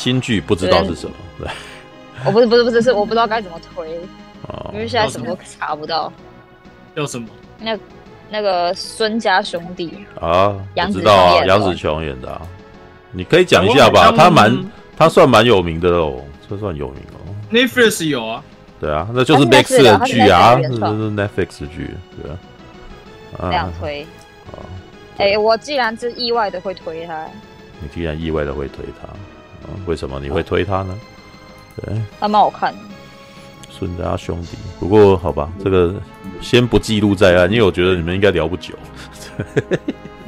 [0.00, 1.48] 新剧不知道是什么，对，
[2.24, 4.00] 我不是不是不是是我不知道该怎么推，
[4.48, 4.70] 哦。
[4.72, 6.10] 因为现在什么都查不到。
[6.96, 7.28] 叫什么？
[7.58, 7.78] 那
[8.30, 11.46] 那个孙家兄弟，啊，杨子知道啊，琼演的。
[11.48, 12.40] 杨子琼演的啊，
[13.12, 14.64] 你可以讲一下吧，他蛮
[14.96, 17.20] 他算蛮有名的哦，这算有名哦。
[17.52, 18.42] Netflix 有啊，
[18.80, 22.38] 对啊，那就是 Netflix 的的剧啊，是 Netflix 剧，对啊。
[23.38, 24.02] 这样啊，推。
[24.50, 24.56] 啊
[25.18, 27.26] 哎、我既然是意外的会推他，
[27.78, 29.06] 你既然意外的会推他，
[29.62, 30.98] 啊，为什么你会推他呢？
[31.76, 32.78] 对，他蛮好看的。
[33.70, 34.58] 孙家兄弟。
[34.78, 35.94] 不过好吧，这个
[36.40, 38.74] 先不记录在案，因为我觉得你们应该聊不久。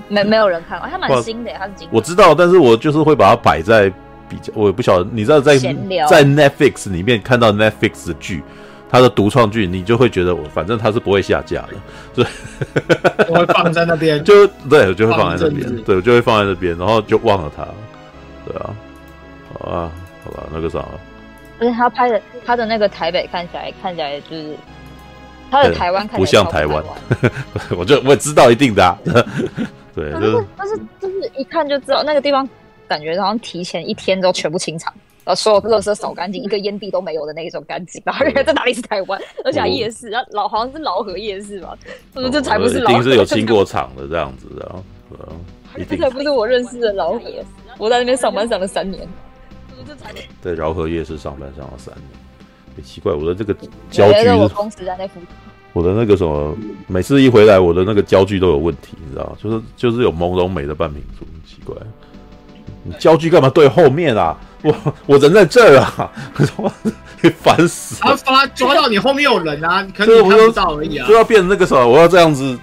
[0.08, 3.91] 没没有人看过，他蛮新的耶，他是今我知道，但是我就是会把它摆在
[4.28, 8.42] 比较，我也不晓得，你知道在在 Netflix 里面看到 Netflix 的剧，
[8.91, 11.74] 它的独创剧，你就会觉得我反正它是不会下架的，
[12.14, 12.27] 所以
[13.28, 14.22] 我会放在那边。
[14.22, 17.67] 就对，我就会放在那边， 对，我就会放在那边，然后就忘了它，
[18.46, 18.74] 对啊，好
[19.62, 19.92] 啊，
[20.24, 20.84] 好吧，那个啥，
[21.58, 24.55] 而且他拍的他的那个台北看起来看起来就是
[25.50, 27.32] 他的台湾看起来不像台湾湾，
[27.78, 28.98] 我就我也知道一定的、啊，
[29.94, 32.48] 对，但就是是但是就是一看就知道那个地方
[32.86, 34.92] 感觉好像提前一天都全部清场。
[35.24, 38.02] 然后所有垃圾扫干净，一个烟蒂都没有的那一种干净。
[38.05, 39.20] 然后在哪里是台湾？
[39.44, 41.78] 而且还夜市，然后老好像是老河夜市吧？
[42.12, 44.74] 我说这才不是老一定是有清过场的这样子的，
[45.08, 47.20] 对啊，这才不是我认识的老河。
[47.78, 49.06] 我在那边上班上了三年。
[49.86, 52.06] 这才在饶河夜市上班上了三年，
[52.77, 53.55] 也奇怪，我的这个
[53.91, 55.28] 焦距是，我公司在那附近。
[55.72, 56.55] 我的那个什么，
[56.86, 59.36] 每次一回来，我的那个焦距都有问题，你知道吗？
[59.42, 61.74] 就是就是有朦胧美的半屏图，奇怪，
[62.83, 64.39] 你焦距干嘛对后面啊？
[64.62, 64.72] 我
[65.06, 66.12] 我人在这儿啊，
[67.20, 68.11] 你 烦死了！
[68.11, 71.14] 他发抓到你后面有人啊，可能你看不到而已啊就。
[71.14, 72.56] 要变成那个什么，我要这样子，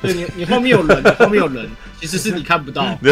[0.00, 2.86] 对你，你后面有人，你后面有人，其实是你看不到。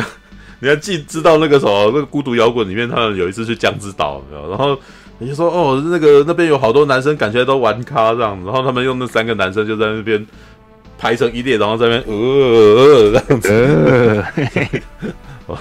[0.66, 4.20] 你你还记知道那个什么那个孤独摇滚里面，他们有一次去江之岛？
[4.32, 4.76] 然后
[5.18, 10.26] 你就说哦，那个那边有好多男生，感觉都玩咖这样子，然后他们用那三个男生就在那边
[10.98, 13.48] 排成一列，然后在那边呃呃呃这样子。
[15.46, 15.56] 呃，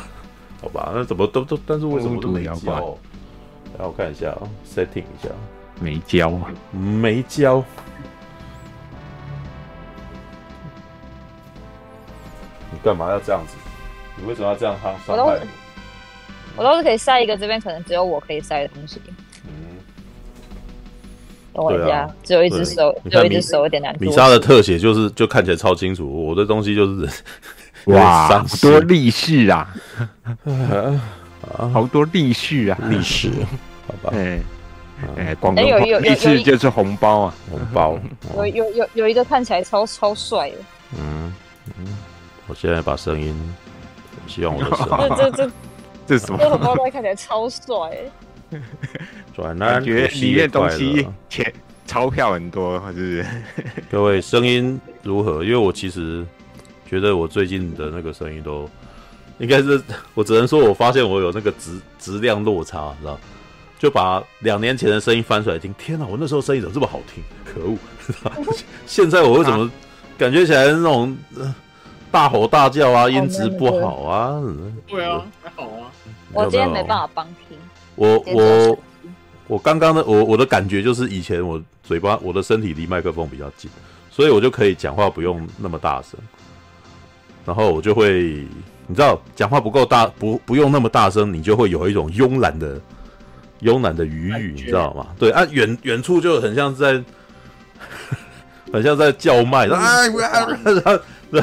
[0.61, 2.97] 好吧，那怎么都都，但是为什么都没交？
[3.77, 5.29] 让我看一下啊，setting 一下，
[5.79, 7.63] 没交啊，没交。
[12.71, 13.55] 你干嘛要这样子？
[14.17, 15.45] 你为什么要这样伤伤害我都
[16.57, 19.01] 我都是可以塞一个，这边可能只有我可以塞的东西。
[19.45, 19.77] 嗯，
[21.53, 24.07] 等我一下，对啊只有一只手，只有一只手有点难做。
[24.07, 27.09] 米莎的特写就是就看起来超清楚，我的东西就是
[27.91, 29.75] 哇，好多历史啊，
[30.45, 33.29] 啊 好多历史啊，历史，
[33.87, 34.39] 好吧，哎
[35.17, 35.63] 哎，广东
[36.01, 37.99] 历史就是红包啊，红包，
[38.37, 40.55] 有有有有一个看起来超超帅的，
[40.97, 41.33] 嗯
[41.77, 41.97] 嗯，
[42.47, 43.35] 我现在把声音，
[43.67, 43.74] 我
[44.27, 45.51] 希望我的声音 这这这
[46.07, 46.49] 这是什么这？
[46.49, 47.65] 红包袋看起来超帅。
[49.35, 51.51] 转南感觉里面东西钱
[51.85, 53.25] 钞票很多，是不是？
[53.89, 55.43] 各位声音如何？
[55.43, 56.25] 因为我其实
[56.87, 58.69] 觉得我最近的那个声音都
[59.39, 59.81] 应该是，
[60.13, 63.19] 我只能说我发现我有那个质质量落差，你知道？
[63.77, 66.05] 就把两年前的声音翻出来听，天哪！
[66.05, 67.21] 我那时候声音怎么这么好听？
[67.43, 67.77] 可恶！
[68.85, 69.69] 现在我为什么
[70.17, 71.53] 感觉起来那种、呃
[72.15, 74.41] 大吼大叫啊，音质不好啊？
[74.87, 75.91] 对啊，还好啊。
[76.31, 77.05] 我今天没办法。
[77.05, 77.57] 法帮听，
[77.95, 78.79] 我我
[79.47, 83.69] 我刚刚的我我的感觉就是以前我嘴巴我的身体离麦克风比较近，
[84.09, 86.17] 所以我就可以讲话不用那么大声，
[87.45, 88.47] 然后我就会
[88.87, 92.79] 你知道讲话不够大不不用那么大声，你就会有一种慵懒的
[93.61, 95.07] 慵懒的余裕，你知道吗？
[95.19, 97.03] 对啊，远远处就很像在
[98.71, 101.03] 很像在叫卖，然后啊然后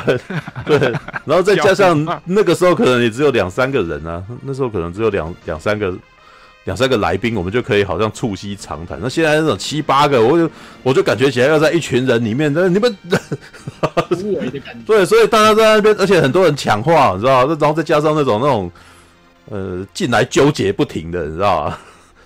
[0.64, 0.92] 对对，
[1.24, 5.92] 然后再加上 那个时候可能也只有两三个人啊，那时候可能只有两两三个
[6.64, 8.98] 两三个来宾，我们就可以好像促膝长谈。
[9.02, 10.50] 那现在那种七八个，我就
[10.82, 12.96] 我就感觉起来要在一群人里面，那你们
[14.22, 14.80] 无为的感觉。
[14.86, 17.56] 对，所以大家在那边，而且很多人抢话，你知道吗？
[17.60, 18.70] 然后再加上那种那种
[19.50, 21.78] 呃进来纠结不停的，你知道吗？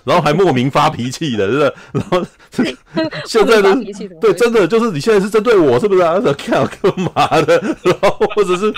[0.07, 1.73] 然后还莫名发脾气的，是不是？
[1.91, 2.25] 然后
[3.27, 6.17] 现在的发脾气怎么对，真的就是你现在是针对我，是不是啊？
[6.37, 7.59] 看我干嘛的？
[7.83, 8.73] 然后或者是，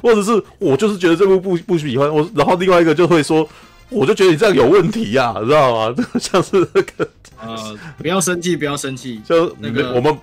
[0.00, 3.46] 或者是我就是觉得这部不不喜欢我，然后另外一个就会说，
[3.88, 5.94] 我就觉得你这样有问题呀、啊，知道吗？
[5.96, 7.08] 这 个像是那个，
[7.40, 9.20] 呃，不要生气，不要生气。
[9.24, 10.16] 就那个我们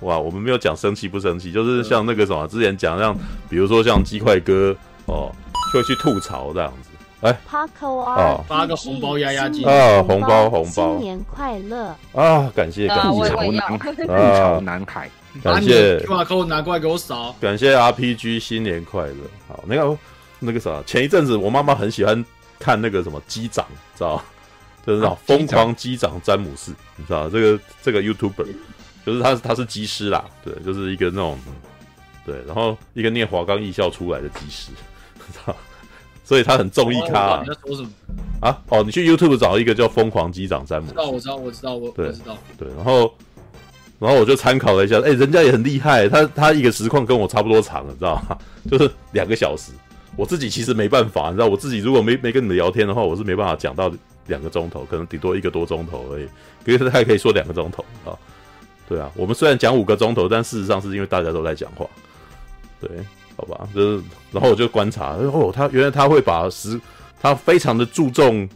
[0.00, 3.14] 哇，我们没有讲生气不生气，就是像那个什么，之前讲像，
[3.50, 4.74] 比如说像鸡块哥
[5.04, 5.30] 哦，
[5.72, 6.88] 就会去吐槽这样子。
[7.22, 7.36] 哎。
[7.50, 8.04] Paco 哦。
[8.06, 10.92] R 发个红包压压惊啊红包红包。
[10.92, 11.96] 新年快乐！
[12.12, 13.24] 啊，感谢感谢。
[13.24, 15.10] 也吐槽男，吐啊槽男孩，
[15.42, 15.98] 感谢。
[16.00, 17.34] QR code 拿过来给我扫。
[17.40, 19.14] 感谢 RPG 新年快乐。
[19.48, 19.98] 好，那个
[20.38, 22.24] 那个啥，前一阵子我妈妈很喜欢
[22.58, 23.66] 看那个什么机长，
[23.96, 24.22] 知道？
[24.84, 28.44] 就是那种疯狂机长詹姆斯，你知道这个这个 YouTuber，
[29.06, 31.38] 就是他他是机师啦，对，就是一个那种
[32.26, 34.72] 对，然后一个念华冈艺校出来的机师？
[36.32, 37.90] 所以他很中意咖哦我啊你在说什么？
[38.40, 42.38] 啊哦，你去 YouTube 找一个叫疯狂机长詹姆斯，知道，我知道，我知道，我对我知道。
[42.56, 43.14] 对，然后
[43.98, 48.38] 然后我就参考了一下，哎、人家也很厉害，他他一个实况跟我差不多长，你知道吗？
[48.70, 49.72] 就是两个小时。
[50.16, 53.92] 我自己其实没办法，你知道，我自己如果没没跟你们聊天的话，我是没办法讲到
[54.26, 56.26] 两个钟头，可能顶多一个多钟头而已。
[56.64, 58.16] 可是他还可以说两个钟头啊。
[58.88, 61.84] 对啊，我们虽然讲五个钟头，但事实上是因为大家都在讲话。
[62.80, 62.88] 对，
[63.42, 66.80] 好吧，就是然后我就观察，哦，他原来他会把实，
[67.20, 68.48] 他非常的注重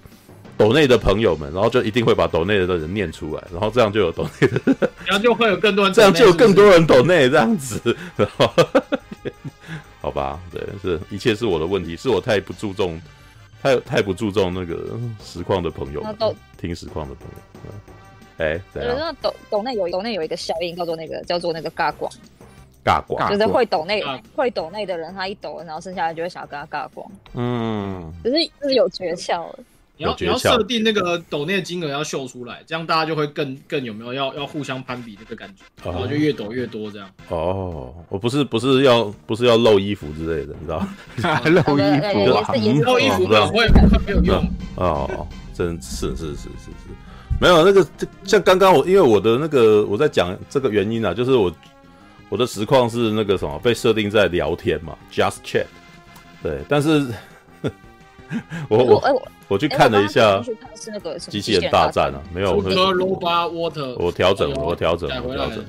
[0.56, 4.60] 抖内的朋友们，然后就一定会把抖内的人念出来，然后这样就有抖内的，
[5.04, 8.48] 然后就会有更多人， 这样就有更多人抖内这样子，然后
[10.00, 13.00] 好吧，对，是一切是我的问题，是我太不注重，
[13.60, 16.00] 太太不注重那个实况的朋友
[16.56, 17.94] 听实况的朋友，嗯
[18.38, 18.94] 哎，怎样？
[18.94, 22.08] 我觉得抖抖内有抖内有一个效应，叫做那个叫做那个嘎广，
[22.86, 24.00] 尬广，尬就是会抖内
[24.36, 29.58] 会抖内的人，他一抖，然后剩下的就会想要跟他尬光，嗯，只是就是有诀窍的。
[29.98, 35.90] 你要你要设定那个抖内金额要秀出来，这样大家就会更更有没有要要互相攀比那个感觉，哦。
[35.90, 37.08] 然后就越抖越多这样。
[37.30, 40.88] 哦，我不是不是要不是要露衣服之类的，你知道吗？
[41.48, 42.82] 露衣服。
[42.84, 43.46] 露衣服我知道。
[43.48, 46.90] 会会没有用，哦，真是是是是是，
[47.40, 51.50] 没有那个这像刚刚我因为我的那个我在讲这个原因啊，就是我
[52.28, 55.66] 我的实况是那个什么被设定在聊天嘛，Just Chat，
[56.42, 57.06] 对，但是
[58.68, 65.64] 我我哎我我去看了一下去看是那个机器人大战啊，没有，我 Super Robot Water，我调整我调整我调整，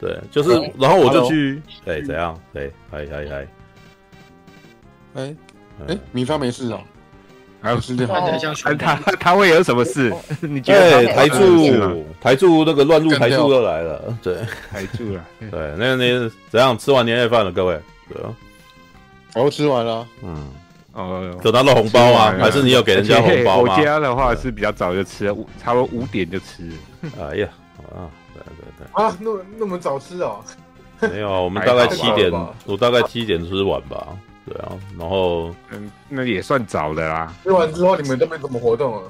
[0.00, 2.36] 对，就是然后我就去，哎，怎样？
[2.54, 3.34] 哎，嗨嗨嗨，
[5.14, 5.36] 哎哎
[5.86, 6.82] 嗯，米发没事啊，
[7.64, 8.54] 还有是这看起来样。
[8.54, 10.12] 他他 他会有什么事？
[10.42, 14.36] 你觉对，台得他会有什么事吗柱台柱那个乱入台干掉柱又来了，对
[14.70, 16.76] 台柱了，对，那那怎样？
[16.76, 17.80] 吃完年夜饭了，各位？
[18.12, 18.34] 对啊，
[19.36, 20.50] 我吃完了，嗯。
[20.94, 22.34] 哦，得到了红包吗？
[22.38, 23.82] 还是你有给人家红包吗我？
[23.82, 26.70] 家的话是比较早就吃了，五差不多五点就吃。
[27.18, 27.48] 哎呀，
[27.94, 30.36] 啊，对对对啊，那么那么早吃啊？
[31.00, 32.30] 对，没有啊，我们大概七点
[32.66, 34.06] 我大概七点吃完吧。
[34.46, 37.32] 对啊，然后嗯，那也算早的啦。
[37.42, 39.02] 吃完之后你们都没怎么活动啊？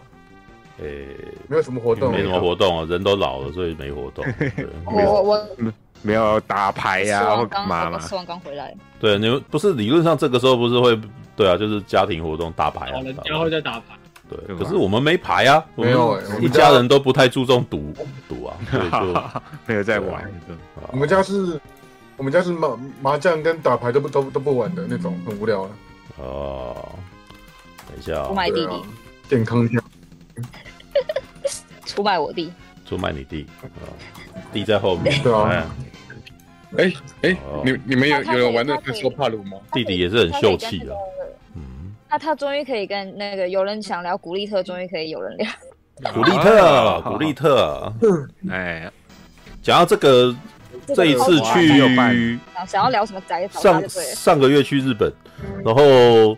[0.81, 1.09] 诶，
[1.49, 4.25] 没有什么活动，没什么活动啊，人都老了，所以没活动。
[4.39, 7.99] 对 我我我没有打牌吃呀、或完刚干嘛嘛？
[8.01, 10.99] 吃完刚回来，对，你们不是理论上这个时候不是会
[11.37, 13.97] 对啊，就是家庭活动打牌啊老，人打家会在打牌，
[14.29, 14.57] 对。
[14.57, 17.95] 可是我们没牌啊，没有一家人都不太注重赌
[18.29, 19.21] 赌啊，所以就
[19.67, 20.29] 没有在玩。
[20.91, 21.61] 我们家是，
[22.23, 25.71] 我们家是麻麻将跟打牌都不都都不玩的那种，很无聊啊。
[26.19, 26.89] 哦，
[27.89, 28.83] 等一下出卖弟弟，
[29.29, 29.83] 健康一下。
[31.85, 32.53] 出卖我弟，
[32.87, 33.91] 出卖你弟啊，
[34.53, 35.67] 弟在后面，对啊。
[36.79, 36.93] 哎
[37.23, 39.59] 哎你你们有有人玩那个说帕鲁吗？
[39.73, 41.97] 弟弟也是很秀气的他可以跟那，个嗯。
[42.09, 45.51] 他他终于可以跟那个有人想聊古力特，终于可以有人聊。
[46.15, 47.93] 古力特，哦古力特，
[48.49, 48.89] 哎，
[49.61, 50.33] 讲到这个，
[50.89, 53.89] 这一次去想要聊什么上。
[53.89, 55.13] 上个月去日本，
[55.65, 56.37] 然后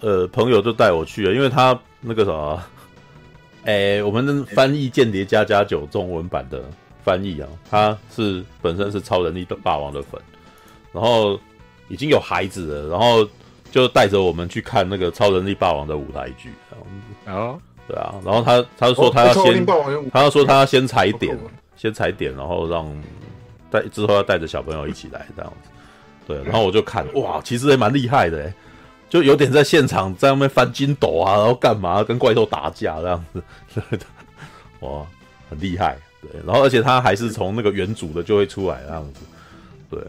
[0.00, 2.62] 呃朋友就带我去了，因为他那个什么，
[3.64, 6.62] 哎，我们的翻译《间谍加加九》中文版的
[7.04, 10.20] 翻译啊，他是本身是超人力霸王的粉，
[10.92, 11.38] 然后
[11.88, 13.28] 已经有孩子了，然后
[13.70, 16.50] 就带着我们去看那个超人力霸王的舞台剧，
[17.26, 19.66] 然后哦，对啊，然后他他说他要超先
[20.12, 21.38] 他要说他要先踩点
[21.76, 22.86] 先踩点，然后让
[23.72, 25.70] 带之后要带着小朋友一起来这样子。
[26.26, 28.52] 对，然后我就看，哇，其实也蛮厉害的，
[29.08, 33.42] 就有点在现场在那边翻筋斗啊，然后干嘛跟怪兽打架这样子，
[34.80, 35.04] 哇，
[35.48, 35.96] 很厉害。
[36.20, 39.20] 对，然后而且他还是从那个原主的就会出来这样子，
[39.90, 40.00] 对。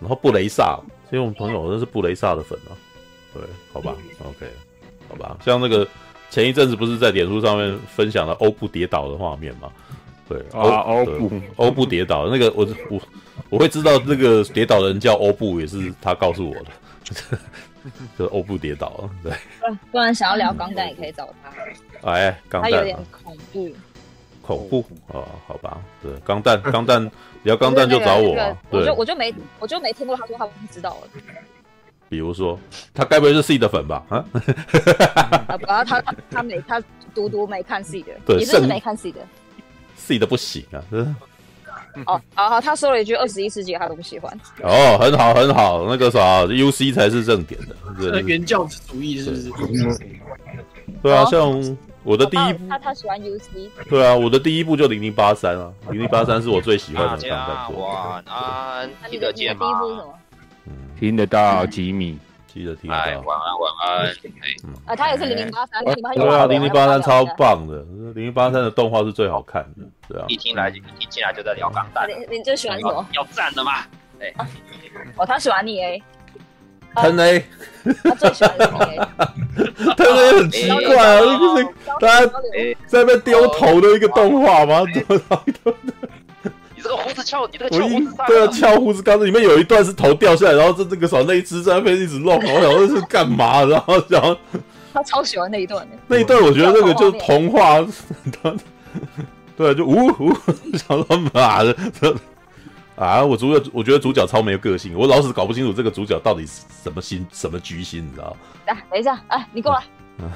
[0.00, 0.80] 然后布雷萨，
[1.10, 2.72] 因为我们朋友都是布雷萨的粉啊，
[3.34, 3.42] 对，
[3.72, 4.46] 好吧，OK，
[5.08, 5.86] 好吧，像那个。
[6.30, 9.70] 前一阵子不是在脸书上面分享了欧布跌倒的画面吗？
[10.32, 13.00] 对，啊欧布欧布跌倒，那个我我
[13.50, 16.66] 我会知道那个跌倒的人叫欧布，也是他告诉我的，
[18.18, 19.10] 就是欧布跌倒了。
[19.22, 19.32] 对，
[19.90, 23.70] 不然想要聊钢弹也可以找他，哎，钢他有点恐怖。
[24.40, 27.10] 恐怖哦，好吧，对，钢弹钢弹
[27.44, 31.08] 聊钢弹就找我啊，对我就，我就没我就没听过他说他不知道了。
[32.08, 32.58] 比如说
[32.92, 34.04] 他该不会是 C 的粉吧？
[34.08, 34.24] 啊，
[35.46, 36.82] 啊，然后他他他没他
[37.14, 39.20] 独独没看 C 的，对你是没看 C 的？
[39.96, 40.82] C 的不行啊，
[42.06, 44.32] 哦，好好，他说了一句二十一世纪他都不喜欢，
[44.62, 49.36] 哦，很好很好，那个啥，UC 才是正点的， 这对原教旨主义是不
[49.76, 49.98] 是？
[51.02, 57.68] 对啊，哦像我的第一部他他他喜欢 UC，对啊，我的第一部就零零八三啊，零零八三是我最喜欢的钢家。
[57.68, 60.04] 晚安，那听得见你的你的第一部是什吗？
[60.06, 60.14] 么？
[60.66, 62.18] 嗯，听得到吉米，
[62.52, 63.20] 记得听得哎，到。
[63.22, 64.06] 晚安晚安。
[64.86, 67.24] 啊，他也是零零八三，零零八对啊，零零八三超。
[67.36, 67.76] 棒的，
[68.14, 70.24] 零零八三的动画是最好看的，对啊。
[70.28, 73.06] 一听来一进来就在聊钢弹，你你最喜欢什么？
[73.12, 73.84] 要赞的嘛？
[74.20, 74.32] 哎，
[75.16, 77.44] 哦，他喜欢你 A，Ten A，
[78.04, 78.98] 他最喜欢的是你 A。
[79.96, 81.64] Ten A 很奇怪啊，那个是
[82.00, 84.82] 大家哎，在那边丢头的一个动画吗？
[86.82, 93.64] 你这个胡子翘，你这个翘胡子上对啊，翘胡子刚才里面有一段是头掉下来，然后这这个手那一只在那边一直弄， 我想这是干嘛？
[93.64, 94.36] 然后然后
[94.92, 95.96] 他超喜欢那一段的。
[96.08, 97.84] 那一段我觉得那个就是童话，
[99.56, 100.32] 对，就呜呜，
[100.76, 102.14] 想说妈的，这
[102.96, 103.24] 啊！
[103.24, 108.36] 我主角我觉得主角超没有个性，我老是搞不清楚这个主角到底是什么心什么居心，你知道吗？
[108.66, 109.82] 来，等一下，哎，你过来，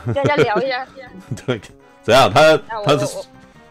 [0.12, 0.86] 跟人家聊一下。
[1.46, 1.60] 对，
[2.02, 2.32] 怎样？
[2.32, 3.06] 他他是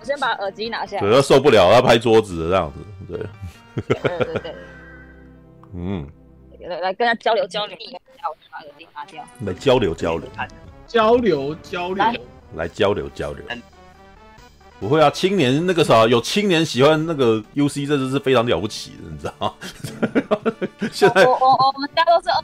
[0.06, 1.02] 先把耳机拿下来。
[1.02, 4.56] 对他受不了，他拍桌子的这样子，对，对对对
[5.74, 6.08] 嗯，
[6.58, 7.76] 对， 来来跟他交流交流。
[7.78, 9.24] 我把耳机拿掉。
[9.46, 10.30] 来交流交流，
[10.88, 12.22] 交流交流
[12.56, 13.44] 来，交流交流。
[14.80, 19.54] 不会啊，青年那个啥，有青年喜欢那个 UC，这就是非常了不起的，你知道吗？
[20.92, 22.44] 现在我我我我们家都是二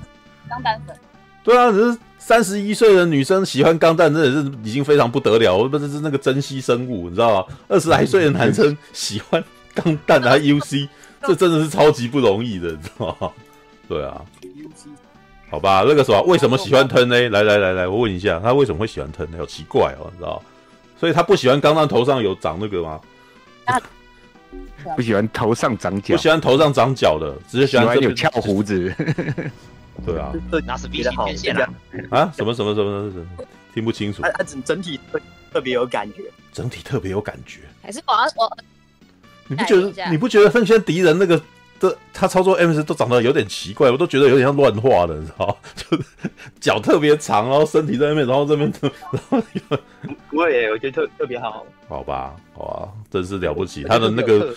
[0.50, 0.96] 钢弹粉。
[1.44, 7.56] 对啊，只是三十一岁的女生喜欢钢弹，真的是已经非常不得了，不是是那个珍稀生物，你知道吗？
[7.68, 10.88] 二十来岁的男生喜欢钢弹还 UC，
[11.28, 13.32] 这真的是超级不容易的，你知道吗？
[13.90, 14.22] 对啊，
[15.50, 17.28] 好吧，那个什么，为什么喜欢 Ten A？
[17.28, 19.40] 来来来来，我问一下，他为什么会喜欢 Ten A？
[19.40, 20.42] 好奇怪哦，你知道吗？
[21.00, 23.02] 所以他不喜欢钢弹头上有长那个吗？
[24.96, 28.94] 不喜欢头上长角不，喜欢头上长角的，只是喜喜欢这边欢有翘胡子。
[30.06, 30.32] 对啊，
[30.66, 31.70] 那是 V 型天线啊！
[32.10, 34.32] 啊，什么什么什么什么，听不清楚它。
[34.32, 35.20] 它整整体特
[35.54, 36.24] 特别有感觉。
[36.52, 37.60] 整体特别有感觉。
[37.82, 38.58] 还是我要我
[39.48, 41.42] 你不觉得你不觉得分圈敌人那个
[41.80, 45.56] 的他操作 M S 都长得有点奇怪，我都觉得有点像乱画的，你知道吗？
[45.76, 46.04] 就是
[46.60, 49.42] 脚特别长，然后身体在那边，然后这边， 然后
[50.30, 51.66] 不会耶，我觉得特特别好。
[51.88, 54.56] 好吧，好吧，真是了不起，他的那个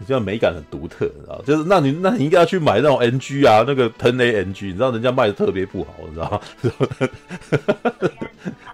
[0.00, 1.42] 你知道美感很独特，你知道？
[1.46, 6.40] 就是那你那你应该要去买那种 N G 啊，那个 Ten A N G，你知道人家卖的特别不好，你知道吗？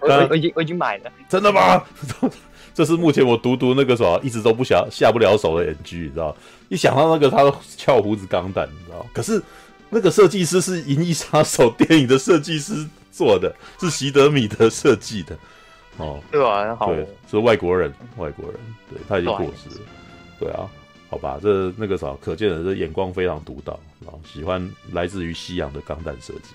[0.01, 1.11] 我我我已经我已经买了。
[1.27, 1.83] 真的吗？
[2.73, 6.33] 这是目前我读读那个什么一直都不想下不了手的 NG，你知道？
[6.69, 9.05] 一想到那个他的翘胡子钢蛋，你知道？
[9.13, 9.41] 可是
[9.89, 15.37] 那个设计师是《银翼杀手》电影的设计师做的，是席德米德设计的。
[15.97, 19.85] 哦，对啊，好，对，是外国人，外国人，对他已经过世了。
[20.39, 20.69] 对啊，
[21.09, 23.73] 好吧，这那个啥，可见的这眼光非常独到，
[24.05, 26.53] 啊，喜欢来自于西洋的钢弹设计。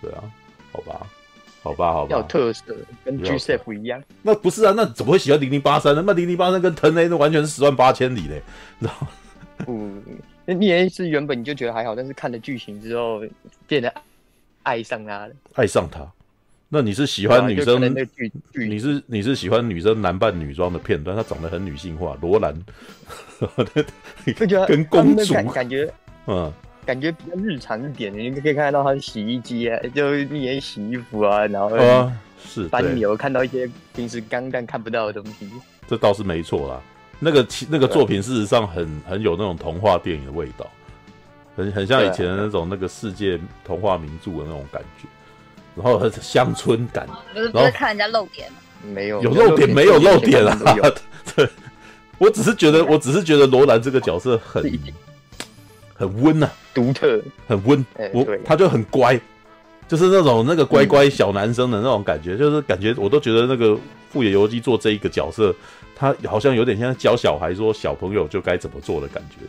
[0.00, 0.24] 对啊，
[0.72, 1.06] 好吧。
[1.64, 4.02] 好吧，好吧，要特色，跟 G s e f 一样。
[4.20, 6.02] 那不是啊，那怎么会喜欢零零八三呢？
[6.04, 8.42] 那零零八三跟 Ten A 那完全是十万八千里嘞，
[8.80, 9.08] 你知道吗？
[9.68, 10.02] 嗯，
[10.44, 13.22] 那你也是原本你就觉得还好，但是看了剧情之后
[13.68, 13.94] 变得
[14.64, 15.34] 爱上他了。
[15.54, 16.00] 爱上他？
[16.74, 17.94] 那你是喜欢女生？
[18.54, 21.14] 你是你是喜欢女生男扮女装的片段？
[21.14, 22.58] 她长得很女性化，罗兰，
[24.66, 25.92] 跟公主感感觉
[26.26, 26.50] 嗯。
[26.86, 32.10] 感觉比较日常一点，你可以看到他的洗衣机啊，就你也洗衣服啊，然后啊
[32.42, 35.48] 是翻牛，看到一些平时钢弹看不到的东西。
[35.86, 36.80] 这倒是没错啦。
[37.20, 40.66] 那个那个作品事实上很很有那种童话电影的味道，
[41.54, 45.06] 很很像以前的那种那个世界童话名著的那种感觉，
[45.74, 47.06] 然后很乡村感。
[47.32, 48.58] 不是不是看人家露点吗？
[48.92, 50.58] 没有有露点没有露点啊？
[51.36, 51.48] 对，
[52.18, 54.64] 我只是觉得我只是觉得罗兰这个角色很
[55.94, 57.86] 很温呐、啊，独特，很温。
[57.98, 59.20] 欸、我他就很乖，
[59.86, 63.78] 就是那种那个乖乖小男生的那种感觉，嗯、就是感觉我都觉得那个
[64.10, 65.54] 富野由纪做这一个角色，
[65.94, 69.46] 他好像有点像教小孩说小朋友就该怎么做的感觉，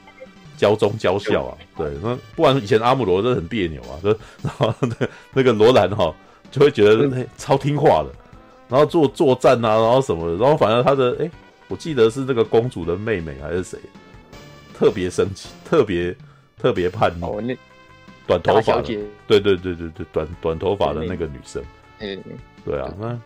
[0.57, 1.57] 教中教孝啊。
[1.77, 4.09] 对，那不然以前阿姆罗真的很别扭啊，就
[4.41, 6.13] 然后那那个罗兰哈
[6.51, 8.09] 就会觉得、欸、超听话的，
[8.69, 11.31] 然后做作战啊，然后什么的，然后反正他的哎、欸，
[11.67, 13.77] 我记得是那个公主的妹妹还是谁，
[14.73, 16.15] 特别生气，特别。
[16.55, 17.53] 特别叛逆，哦、那
[18.25, 21.61] 短头发，姐对对对对对，短短头发的那个女生，
[21.99, 22.23] 嗯，
[22.63, 23.19] 对啊，那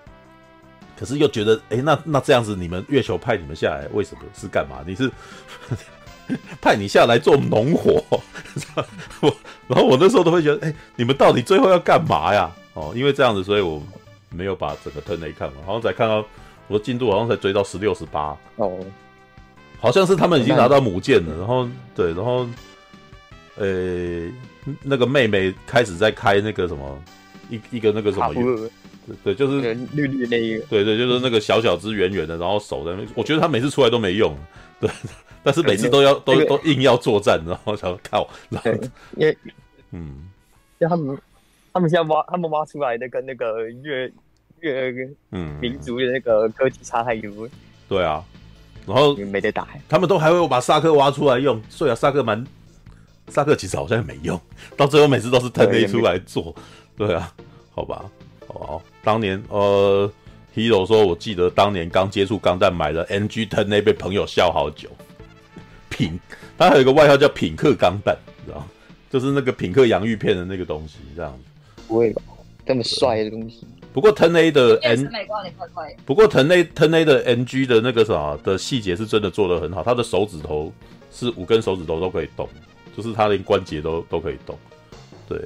[0.97, 4.77] 可是又觉得，哎、欸，那那这样子，你们月球派你们下来，为什么是干嘛？
[4.87, 5.11] 你是
[6.61, 8.03] 派你下来做农活，
[9.21, 9.35] 我，
[9.67, 12.51] 然后我那时候都会觉得，哎、欸，你们到底最后要干嘛呀？
[12.73, 13.81] 哦，因为这样子，所以我
[14.29, 16.25] 没有把整个 Ten A 看完，好像才看到
[16.67, 18.77] 我的进度，好像才追到十六十八，哦，
[19.79, 22.47] 好像是他们已经拿到母舰了，然后对，然后。
[23.59, 24.31] 呃、欸，
[24.83, 27.03] 那个妹妹开始在开那个什么
[27.49, 28.31] 一一个那个什么，
[29.23, 34.37] 对，就是对绿绿那一个，对对，就是那个小小只圆圆的，然后手在那，我觉得他每次出来都没用，
[34.79, 34.87] 对，
[35.47, 39.37] 但是每次都要都都硬要作战，然后想靠，然后对，因为
[39.91, 40.23] 嗯。
[40.79, 41.17] 因为他们
[41.73, 44.11] 他们现在挖他们挖出来的跟那个越
[44.59, 47.49] 越嗯，民族的那个科技差太多，
[47.89, 48.23] 对啊，
[48.85, 49.67] 然后没得打。
[49.89, 52.45] 他们都还会把萨克挖出来用，所以啊，萨克蛮
[53.29, 54.39] 萨克其实好像也没用，
[54.75, 56.53] 到最后每次都是 Ten A 出来做，
[56.95, 57.33] 对啊，
[57.73, 58.05] 好吧，
[58.45, 60.07] 好，当年呃
[60.53, 64.89] ，Hero 说，我记得当年刚接触钢弹，买了 NG Ten A 被朋友笑好久，
[65.97, 66.19] 品，
[66.57, 68.67] 他还有一个外号叫品客钢弹，知道吗？
[69.09, 71.81] 就是那个品客洋芋片的那个东西，这样子。
[71.87, 72.21] 不会吧？
[72.65, 75.09] 这么帅的东西，不过 Ten A 的 N，
[76.05, 80.71] 不过 Ten A Ten A 的 NG 的那个啥的细节是真的做的很好，他的手指头
[81.11, 82.47] 是五根手指头都可以动，
[82.95, 84.57] 就是他连关节都都可以动。
[85.27, 85.39] 对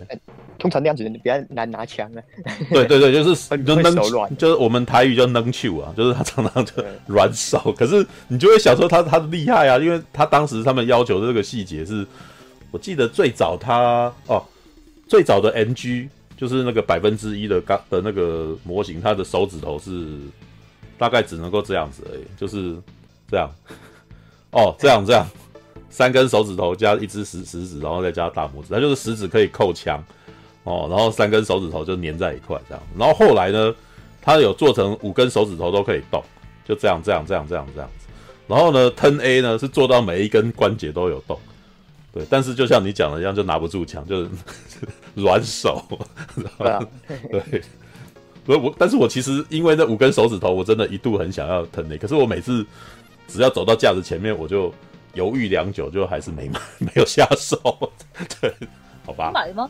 [0.61, 2.21] 通常那样子比较难拿枪啊。
[2.69, 4.37] 对对对，就是 你就扔手软。
[4.37, 6.71] 就是我们台语叫扔球啊，就是他常常就
[7.07, 12.05] 软手，可是你就会想说他他的厉害啊，因为他当时他们要求的这个细节是，
[12.69, 14.41] 我记得最早他哦
[15.07, 20.15] 最早的 NG 就是那个百分之一的钢的那个模型，他的手指头是
[20.99, 22.75] 大概只能够这样子而已，就是
[23.29, 23.49] 这样。
[24.51, 25.25] 哦这样这样。
[25.89, 30.01] 三根手指头加一只食食指，然后再加大拇指，它就是食指可以扣枪
[30.63, 33.73] 哦，然后三根手指头就粘在一块这样，然后后来呢，
[34.21, 36.23] 它有做成五根手指头都可以动，
[36.65, 38.07] 就这样这样这样这样这样子，
[38.47, 41.37] 然后呢，Ten A 呢是做到每一根关节都有动。
[42.13, 44.29] 对，但是就像你讲的一样，就拿不住枪，就是
[45.15, 45.81] 软手。
[46.59, 47.61] 对啊，对，
[48.45, 52.65] 我我，但是我其实因为那五根手指头，我真的一度很想要 Ten A，可是我每次
[53.29, 54.73] 只要走到架子前面，我就
[55.13, 57.57] 犹豫良久，就还是没买， 没有下手。
[58.41, 58.53] 对，
[59.05, 59.69] 好吧，买吗？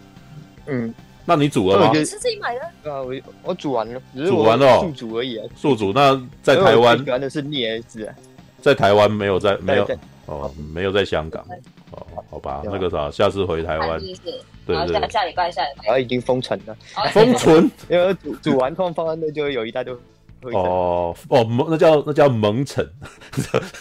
[0.67, 0.93] 嗯，
[1.25, 1.81] 那你煮了吗？
[1.83, 1.99] 那我觉？
[1.99, 2.61] 得是自己买的？
[2.83, 4.79] 对啊，我我煮完了，只是煮完了哦？
[4.81, 5.45] 速煮而已啊。
[5.55, 6.97] 宿主那在台湾？
[7.03, 8.15] 喜，欢的是聂儿子啊，
[8.61, 9.87] 在台湾没有在没有
[10.27, 11.45] 哦，没有在香港。
[11.91, 13.99] 哦，好吧，那个啥，下次回台湾？
[13.99, 14.33] 对对
[14.65, 14.75] 对。
[14.75, 15.83] 然后下下礼拜下礼拜。
[15.85, 16.77] 然后已经封存了，
[17.11, 17.69] 封存？
[17.89, 19.93] 因为煮煮完通常放在那就会有一大堆
[20.41, 20.61] 灰尘。
[20.61, 22.87] 哦哦蒙那叫那叫蒙尘，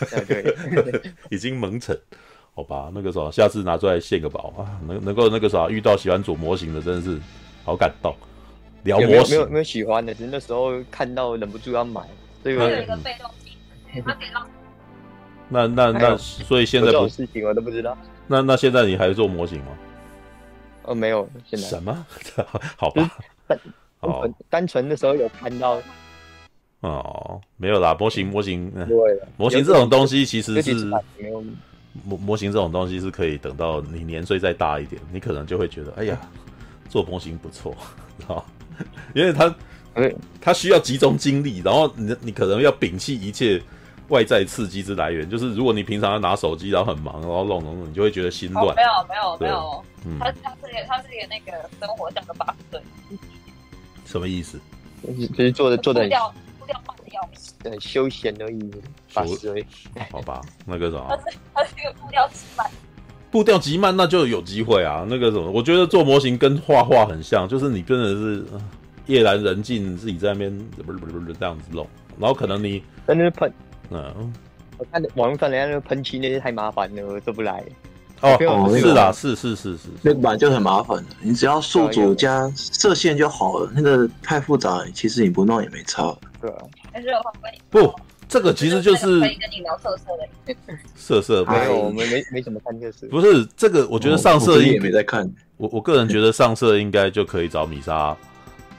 [1.30, 1.96] 已经蒙尘，
[2.54, 7.18] 好吧，那个啥，下次拿出来献个宝啊，能能够那个啥，遇到喜欢做模型的，真的是
[7.64, 8.14] 好感动。
[8.82, 12.00] 聊模型有没有没有喜欢的，只是那时候看到忍不住要买，
[12.42, 13.52] 所以我它有一个被动机，
[14.04, 14.46] 它可以让
[15.48, 17.96] 那那那，所以现有这种在不，事情我都不知道。
[18.26, 19.66] 那那现在你还做模型吗？
[20.84, 22.06] 哦，没有，现在什么？
[22.76, 23.10] 好吧，
[23.46, 25.78] 单单纯的时候有看到，
[26.80, 30.72] 哦，没有啦，模型模型，嗯对了，模型这种东西其实是
[31.18, 31.44] 没有
[32.04, 36.18] 模模型这种东西是可以等到你年岁再大一点，你可能就会觉得，哎呀，
[36.88, 37.76] 做模型不错，
[38.18, 38.44] 知道吗
[39.14, 39.54] 因为它
[39.94, 43.60] 对它需要集中精力，然后你你可能要摒弃一切
[44.08, 45.28] 外在刺激之来源。
[45.28, 48.82] 就是如果你平常要拿手机，然后很忙，然后弄弄弄，你就会觉得心乱哦，没。
[48.82, 52.80] 有没有没有，嗯，它它是一个它是一个那个生活像个八十岁，
[54.06, 54.58] 什么意思？
[55.36, 56.08] 就是做的做的
[56.72, 58.70] 很步调步调慢的要命，很休闲而已，
[59.12, 59.64] 八十而已。
[60.10, 62.70] 好吧，那个什么它是它是一个步调极慢，
[63.30, 65.06] 步调极慢，那就有机会啊。
[65.08, 68.60] 那个什么，我觉得做模型跟画画很像，就是你真的是呃
[69.06, 71.86] 夜阑人静，自己在那边不是不是不是这样子弄，
[72.18, 73.52] 然后可能你但是喷，
[73.90, 74.32] 嗯
[74.78, 77.62] 我看网上人家那喷漆那些太麻烦了，我做不来。
[78.22, 78.36] 哦
[78.78, 83.70] 是啦，是是是是，那个本来就很麻烦的，你只要宿主加射线就好了。
[83.74, 86.14] 那个太复杂，其实你不弄也没差。
[86.40, 86.58] 对啊，
[86.92, 87.94] 但是我跟你不，
[88.28, 90.54] 这个其实就是可以跟你聊色色的，
[90.94, 93.06] 色色哎没有，我们没没怎么看电视。
[93.08, 95.30] 不是这个，我觉得上色也没在看。
[95.56, 98.16] 我我个人觉得上色应该就可以找米莎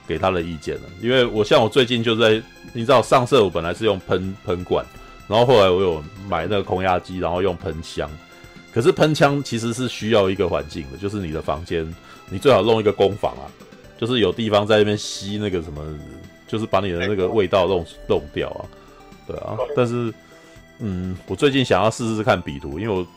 [0.08, 2.42] 给他的意见了，因为我像我最近就在，
[2.74, 4.84] 你知道上色我本来是用喷喷管，
[5.28, 8.10] 然后后来我有买那个空压机，然后用喷枪。
[8.74, 11.86] 可是喷枪其实是需要一个环境的，就是你的房间，
[12.30, 13.44] 你最好弄一个工坊啊，
[14.00, 15.84] 就是有地方在那边吸那个什么，
[16.52, 18.62] 就是把你的那个味道弄弄掉啊，
[19.26, 19.58] 对啊。
[19.76, 20.14] 但是，
[20.80, 23.08] 嗯，我最近想要试试看笔图，因为我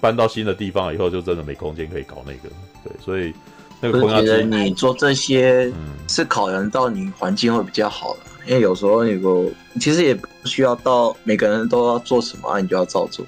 [0.00, 2.48] 搬到新的地方以后，就真的没空间可以搞那个，
[2.84, 3.34] 对，所以
[3.80, 9.48] 那个我觉得空压机，你做这些嗯，是考量到你环境会比较好的，因为有时候你个
[9.80, 13.26] 其实也不需要到每个人都要做什么，啊，你就要照做，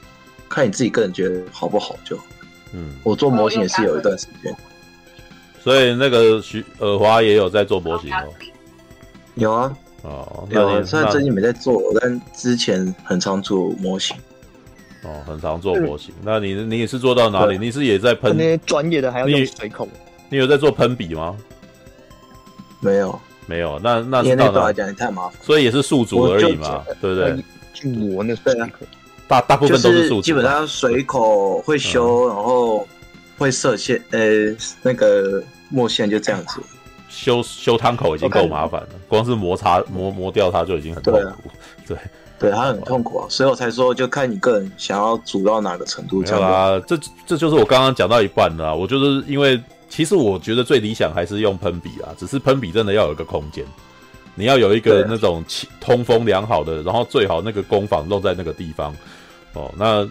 [0.48, 2.24] 看你自己个人觉得好不好就好。
[2.72, 4.54] 嗯，我做模型也是有一段时间，
[5.60, 8.28] 所以那个徐尔华也有在做模型哦，
[9.36, 14.16] 有啊哦，有啊，虽然最近没在做，但之前很常做模型。
[15.02, 17.56] 哦，很常做模型，那你你也是做到哪里？
[17.58, 18.36] 你是也在喷？
[18.36, 19.88] 那些专业的还要用你水孔，
[20.28, 21.36] 你有在做喷笔吗？
[22.80, 24.72] 没有，没有，那那因为是到哪那对我来？
[24.72, 25.38] 讲也太麻烦。
[25.42, 27.44] 所以也是宿主而已嘛，对不对？
[27.72, 28.68] 去磨那对啊
[29.28, 32.86] 大大部分都是宿主嘛，是基本上水口会修，然后
[33.36, 34.20] 会射线，呃，
[34.82, 36.60] 那个墨线就这样子。
[37.16, 41.50] 修修汤口已经够麻烦了，光是摩擦磨磨掉它就已经很痛对啊苦。
[41.88, 41.96] 对，
[42.38, 46.42] 对，它很痛苦啊，所以我才说，就看你个人想要煮到哪个程度没这样。
[46.42, 48.74] 有啦，这这就是我刚刚讲到一半的啦。
[48.74, 53.64] 我就是因为其实我觉得最理想还是用喷笔啊，只是喷笔真的要有一个空间，
[54.34, 55.42] 你要有一个那种
[55.80, 58.94] 通风良好的，然后最好那个工坊弄在那个地方。
[59.54, 60.06] 哦，那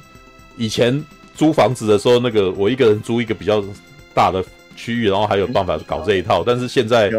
[0.58, 3.64] 以前租房子的时候，那个我一个人租一个比较
[4.14, 4.44] 大的
[4.76, 7.12] 区域，然后还有办法搞这一套，但是现在。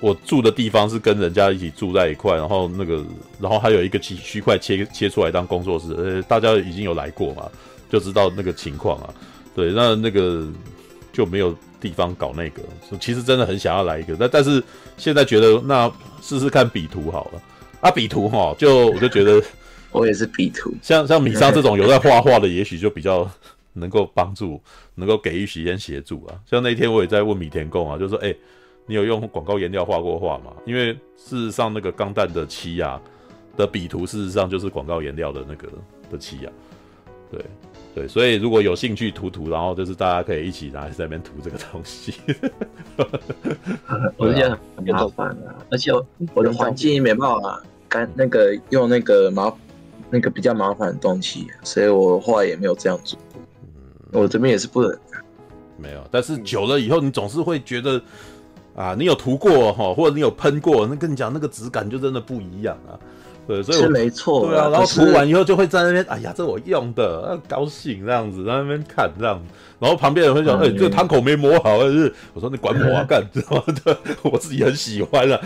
[0.00, 3.04] 我住的地方是跟人家一起住在一块，然后那个，
[3.40, 7.50] 然后还有一个区区块切切出来当工作室，呃，大家已经有来过嘛，
[7.90, 9.12] 就知道那个情况啊。
[9.56, 10.46] 对，那那个
[11.12, 12.62] 就没有地方搞那个，
[13.00, 14.62] 其实真的很想要来一个，但但是
[14.96, 15.90] 现在觉得那
[16.22, 17.42] 试试看笔图好了。
[17.80, 19.42] 啊，笔图哈，就我就觉得
[19.90, 23.28] 我也是笔图，像像米莎这种有在画画的， 也许就比较
[23.72, 24.60] 能够帮助，
[24.94, 26.40] 能够给予时间协助啊。
[26.46, 28.34] 像那天我也在问米田共啊，就说哎。
[28.90, 30.50] 你有用广告颜料画过画吗？
[30.64, 32.98] 因为事实上，那个钢弹的漆啊
[33.54, 35.68] 的笔图，事实上就是广告颜料的那个
[36.10, 36.52] 的漆啊。
[37.30, 37.44] 对
[37.94, 42.14] 对，所以如果有兴趣涂涂，然后就是大家可以一起拿在那边涂这个东西。
[44.16, 45.90] 我觉得很麻烦啊，而且
[46.32, 49.52] 我的环境也没办法干那个用那个麻
[50.08, 53.18] 那个比较麻烦的东西，所以我后来也没有这样做。
[54.12, 54.98] 我这边也是不能，
[55.76, 58.00] 没有，但是久了以后，你总是会觉得。
[58.76, 62.94] 啊，你有涂过哈，或者你有喷过，那跟你讲那个质感就真的不一样啊。
[63.44, 64.46] 对，所以我是没错。
[64.46, 69.52] 对啊，然后涂完以后就会在那边，哎呀，这我用的，啊、高兴这样子，在那边看这样子。
[69.80, 73.96] 然后旁边人会讲，哎、嗯欸，这个汤口没磨好，是我说你管我啊， 干知道吗？
[74.22, 75.40] 我自己很喜欢啊。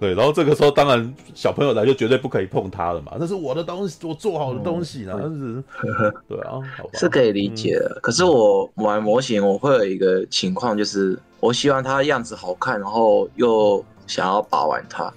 [0.00, 5.18] 对，然后这个时候当然小朋友来就绝对不可以碰它了嘛，那是我的东西，我做好的东西呢。
[5.22, 7.92] 嗯、是， 对啊，好吧，是可以理解的。
[7.96, 11.18] 嗯、可是我玩模型，我会有一个情况就是。
[11.40, 15.08] 我希望它样子好看，然后又想要把玩它，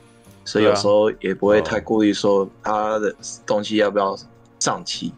[0.46, 3.12] 所以有时候也不会太故意说它的
[3.44, 4.16] 东西要不要
[4.60, 5.12] 上漆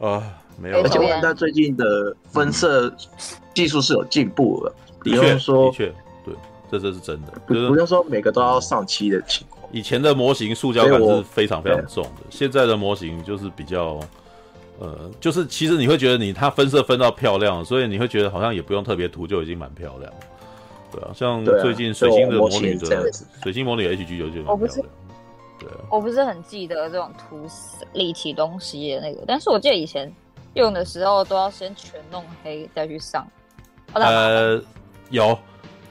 [0.00, 0.22] 啊，
[0.58, 0.80] 没有。
[0.80, 2.90] 而且现在最近的分色
[3.52, 4.72] 技术是有进步的，
[5.04, 5.94] 比如说，的确，对，
[6.70, 7.32] 这这是真的。
[7.46, 9.68] 不不用说每个都要上漆的情况。
[9.72, 14.00] 以前的模型塑胶感是非常非常重的，现在的模型就是比较。
[14.82, 20.18] 呃，就是其实你会觉得你它分色分到漂亮，所以你会觉得好像也不用特别涂就已经蛮漂亮了，
[20.90, 24.80] 对啊，像最近水星的魔女的水星魔女 HG 就就蛮漂亮，我不是，
[25.58, 27.46] 对啊，我不是很记得这种涂
[27.92, 30.10] 立体东西的那个，但是我记得以前
[30.54, 33.26] 用的时候都要先全弄黑再去上，
[33.92, 34.58] 呃，
[35.10, 35.38] 有，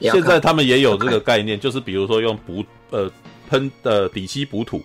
[0.00, 3.10] 现在他们也有这个概念，就是比如说用补呃
[3.48, 4.82] 喷的底漆补土。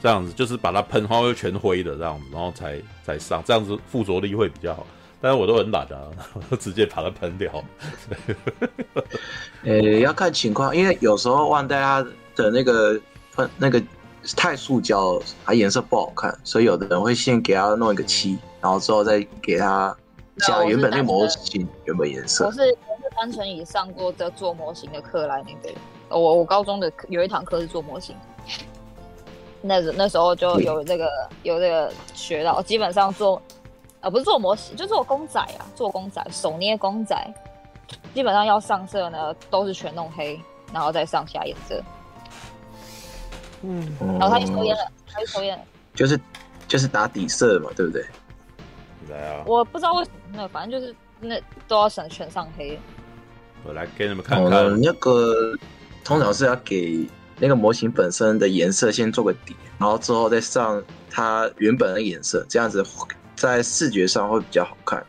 [0.00, 4.86] 这样子就是把它喷，然后又全灰的这样子，然后才才上，这样子附着力会比较好。
[5.20, 7.52] 但是我都很懒啊， 我都直接把它喷掉。
[9.66, 12.96] 呃、欸，要看情况，因为有时候万代它的那个
[13.34, 13.82] 喷那个
[14.36, 19.92] 太塑胶，它颜色不好看，所以有的人会先给它弄一个漆，然后之后再给它
[20.36, 22.46] 加原本那个模型原本颜色。
[22.46, 22.60] 我是
[23.18, 25.74] 单纯以上过的做模型的课来那个，
[26.08, 28.14] 我我高中的有一堂课是做模型。
[29.60, 31.10] 那那时候就有这个
[31.42, 33.42] 有这个学到，基本上做，
[34.00, 37.34] 呃，不是做模型，就做公仔啊，做公仔，手捏公仔，
[38.14, 40.40] 基本上要上色呢，都是全弄黑，
[40.72, 41.82] 然后再上下颜色。
[43.62, 46.20] 嗯，然后他就抽烟了，他就抽烟了，就是
[46.68, 48.06] 就是打底色嘛，对不对？
[49.10, 49.42] 来啊！
[49.44, 52.78] 我不知道为什么，那反正就是那都要省全上黑。
[53.68, 55.56] 我来给你们看看，哦、那个
[56.02, 57.06] 通常是要给。
[57.40, 62.84] 那个模型本身的颜色先做个底，然后之后再上它原本的颜色，这样子
[63.36, 65.00] 在视觉上会比较好看。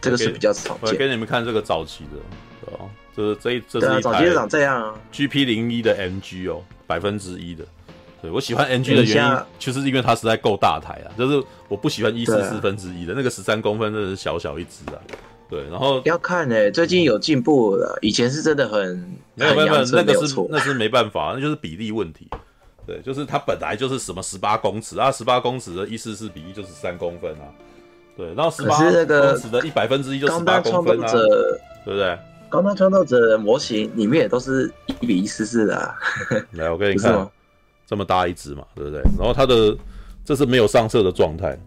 [0.00, 0.90] 这个是比较常见。
[0.90, 4.92] 我给你们看这个早期的，哦，这是这一这是一台早期就长这样啊。
[5.12, 7.64] GP 零一的 MG 哦，百分之一的。
[8.20, 11.14] 对，我喜欢 MG 的原因，就是因为它实在够大台啊。
[11.16, 14.98] 就是我不喜欢一四四分之一的那个十三公分，真的是小小一只啊。
[15.50, 18.96] 对，然后要看呢、欸，最近有进步了，以前是真的很
[19.34, 22.28] 没 有没有，没有那个是那是没办法，那就是比例问题。
[22.86, 27.44] 对，就是它本来就是什么十八公尺啊，十八公尺的一四四比一就是三公分啊。
[28.16, 28.90] 对，然后十八公
[29.36, 31.12] 尺的一百分之一就十八公分啊，
[31.84, 32.18] 对不对？
[32.48, 35.94] 高端创造者模型里面也都是一比一四四的、啊。
[36.52, 37.28] 来，我给你看，
[37.86, 39.00] 这么大一只嘛，对不对？
[39.18, 39.76] 然后它的
[40.24, 41.58] 这是没有上色的状态。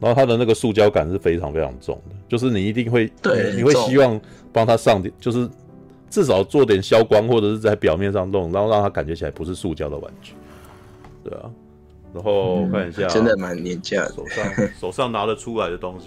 [0.00, 4.20] 然后它的那个塑胶感是非常非常重的，就是你一定会，对，你会希望
[4.52, 5.48] 帮它上点，就是
[6.08, 10.32] 至少做点消光，或者是在表面上弄，然后让它感觉起来不是塑胶的玩具，
[11.24, 11.50] 对啊。
[12.14, 14.44] 然后我看一下、啊，真的蛮廉价的，手上
[14.80, 16.06] 手上拿得出来的东西，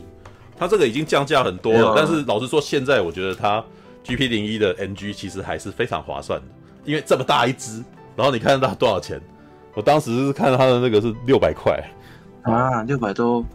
[0.58, 1.90] 它这个已经降价很多了。
[1.90, 3.64] 啊、但是老实说，现在我觉得它
[4.04, 6.48] GP 零一的 NG 其实还是非常划算的，
[6.86, 7.84] 因为这么大一只，
[8.16, 9.22] 然后你看它多少钱？
[9.76, 11.80] 我当时是看它的那个是六百块
[12.42, 13.46] 啊，六百多。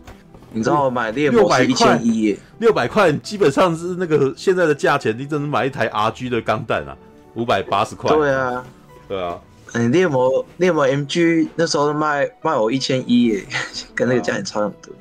[0.57, 6.97] 你知道我买猎魔是一千一耶，六百块基本上是那个现在的价钱，你只能买一台 RG 的钢弹啊，
[7.35, 8.09] 五百八十块。
[8.17, 8.65] 对啊，
[9.07, 9.39] 对啊。
[9.75, 13.45] 嗯，猎魔猎魔 MG 那时候卖卖我一千一耶，
[13.95, 14.95] 跟那个价钱差很多。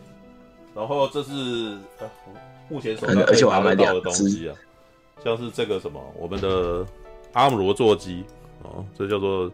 [0.75, 1.77] 然后这是
[2.67, 4.55] 目前手上而且我还买两东西啊，
[5.23, 6.85] 像是这个什么我们的
[7.31, 8.25] 阿姆罗座机
[8.63, 9.49] 哦，这叫做。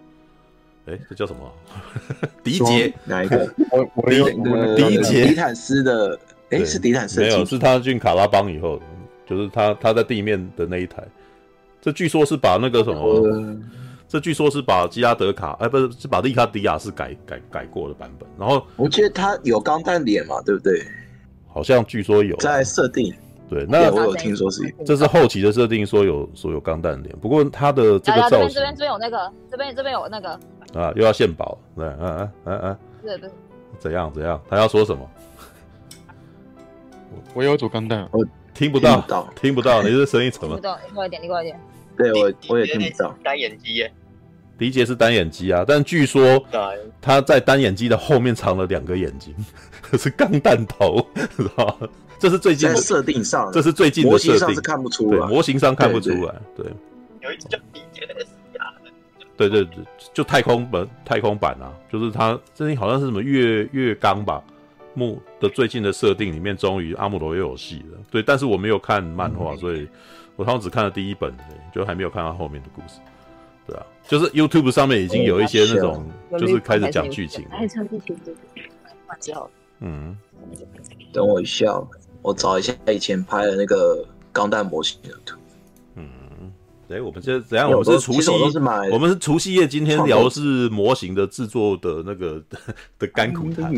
[0.87, 1.51] 哎，这叫什么？
[2.43, 3.53] 迪杰哪一个？
[3.71, 4.29] 我我有
[4.75, 7.21] 迪杰迪坦斯的，哎，是迪坦斯？
[7.21, 8.81] 没有，是他进卡拉邦以后，
[9.27, 11.03] 就是他他在地面的那一台。
[11.79, 13.57] 这据说是把那个什么？
[14.07, 18.27] 这据说是把基拉德卡，哎，不是，是把利卡迪亚是改改改过的版本。
[18.37, 20.83] 然后我记得他有钢弹脸嘛，对不对？
[21.47, 23.13] 好像据说有在设定。
[23.51, 27.13] 对，那我有听说是，这是后期的设定，说有说有钢弹脸。
[27.19, 30.29] 不过他的这个造型，这边这边有那个，这边这边有那个。
[30.73, 33.29] 啊，又要献宝，对，嗯嗯嗯嗯，对对，
[33.77, 34.41] 怎样怎样？
[34.49, 35.05] 他要说什么？
[37.35, 40.55] 我有组钢弹，我听不到，听不到，你这声音怎么？
[40.55, 41.59] 听不到，你快一点，你快一点。
[41.97, 43.13] 对我我也听不到。
[43.21, 43.93] 单眼机耶，
[44.61, 46.39] 迪杰是单眼机啊，但据说
[47.01, 49.33] 他在单眼机的后面藏了两个眼睛，
[49.97, 51.03] 是钢弹头，
[51.35, 51.89] 知道吗？
[52.19, 56.63] 这是最近的设定上，这是最近的设定，模型上是看不出来，模型上看不出来，对。
[57.21, 58.13] 有一只叫迪杰的。
[59.35, 64.43] 对对对，就太空本太空版啊，就是他最近好像是什么月月刚吧，
[64.93, 67.97] 木的最近的设定里面，终于阿姆罗又有戏了。
[68.11, 69.89] 对，但是我没有看漫画，所以
[70.35, 71.35] 我好像只看了第一本，
[71.73, 72.99] 就还没有看到后面的故事。
[73.67, 76.05] 对啊，就是 YouTube 上面已经有一些那种，
[76.39, 77.45] 就是开始讲剧情。
[79.79, 80.17] 嗯，
[81.13, 81.81] 等我一下，
[82.21, 85.37] 我找一下以前拍的那个钢弹模型的图。
[85.95, 86.03] 嗯
[86.89, 87.71] 哎，我们这怎样？
[87.71, 88.29] 我们是除夕，
[88.91, 89.65] 我们是除夕夜。
[89.67, 92.41] 今天聊的是模型的制作的那个
[92.99, 93.73] 的甘苦谈，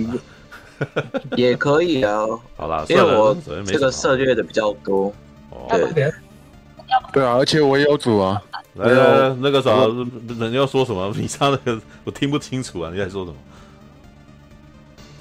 [1.38, 2.26] 也可以啊。
[2.58, 5.14] 好啦，因为我这个涉猎的比较多。
[5.70, 6.12] 对，
[7.14, 8.42] 对啊，而且我也有组啊。
[8.76, 9.72] 来，那个啥，
[10.40, 11.14] 人要说什么？
[11.16, 12.90] 你唱那个我听不清楚啊！
[12.92, 13.38] 你在说什么？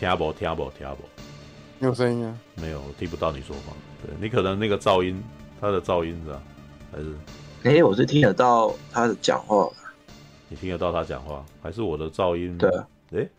[0.01, 0.33] 听不？
[0.33, 0.71] 听不？
[0.71, 1.85] 听不？
[1.87, 2.35] 有声音啊？
[2.55, 3.73] 没有，我听不到你说话。
[4.03, 5.23] 对，你可能那个噪音，
[5.61, 6.43] 它的噪音是吧？
[6.93, 7.15] 还是？
[7.65, 9.69] 哎、欸，我是听得到他的讲话，
[10.49, 12.57] 你听得到他讲话，还是我的噪音？
[12.59, 12.69] 对，
[13.13, 13.31] 哎、欸，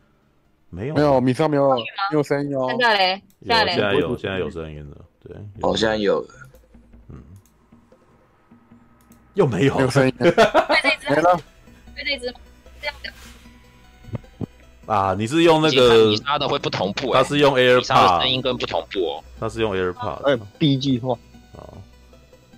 [0.70, 2.68] 没有，没有，米上没有，没有声音哦。
[2.70, 4.98] 现在嘞，现在现在有，现在有声音了。
[5.28, 6.26] 对，哦，现在有
[9.34, 11.40] 又没有，没有声音，没了，
[11.96, 12.40] 没这只吗？
[12.82, 21.18] 这样的啊，你是用那个你插的会不同步，他是用 AirPod，声音跟不同步哦，他是用 AirPod，哎，B 计划。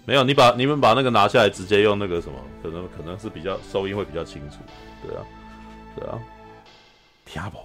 [0.08, 4.58] 没有，你把你们把那个拿下来，直接用那个什么，可能可能是比较收音会比较清楚，
[5.02, 5.24] 对啊，
[5.96, 6.20] 对啊，
[7.26, 7.58] 听不？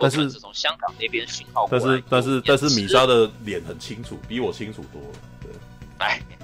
[0.00, 5.08] 但是从香港那边讯号，但是但是但是米莎的脸很清楚，比我清楚多了，
[5.42, 5.50] 对，
[5.98, 6.41] 哎，对，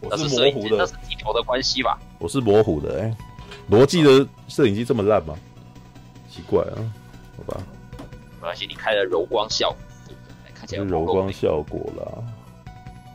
[0.00, 1.98] 我是模糊的，那是镜头的关系吧？
[2.18, 3.16] 我是模糊的，哎，
[3.68, 5.34] 罗技的摄影机这么烂吗？
[6.30, 6.76] 奇怪啊，
[7.36, 7.60] 好吧，
[8.34, 9.76] 没关系，你开了柔光效果，
[10.54, 12.22] 看起来柔光效果啦，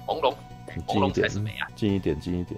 [0.07, 0.33] 朦胧。
[0.87, 1.29] 近一点，
[1.75, 2.57] 近一点，近一点。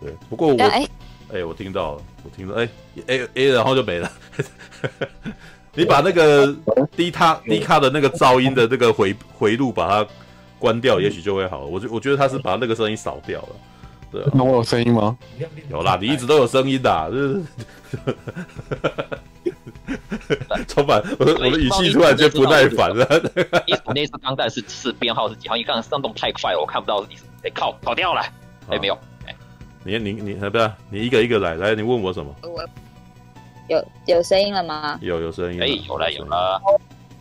[0.00, 0.84] 对，不过我，哎、
[1.30, 2.68] 欸，我听到了，我听到，哎、
[3.06, 4.10] 欸、，A A，然后就没了。
[5.74, 6.52] 你把那个
[6.96, 10.10] 低卡低卡的那个噪音的那个回回路把它
[10.58, 11.64] 关掉，也许就会好。
[11.64, 13.48] 我觉我觉得他是把那个声音扫掉了。
[14.10, 15.16] 对、啊，那我有声音吗？
[15.68, 17.42] 有啦，你一直都有声音的，就是。
[20.68, 23.06] 充满我的我的语气突然间不耐烦了。
[23.84, 25.56] 我那次钢弹是是编号是几号？
[25.56, 27.16] 你刚刚上动太快了，我看不到你。
[27.44, 28.22] 哎靠，跑掉了。
[28.68, 28.98] 哎没有。
[29.26, 29.34] 哎，
[29.84, 32.34] 你你你不要，你一个一个来来，你问我什么？
[32.42, 32.64] 我
[33.68, 34.98] 有有声音了吗？
[35.00, 35.60] 有有声音。
[35.62, 36.60] 哎，有了有了。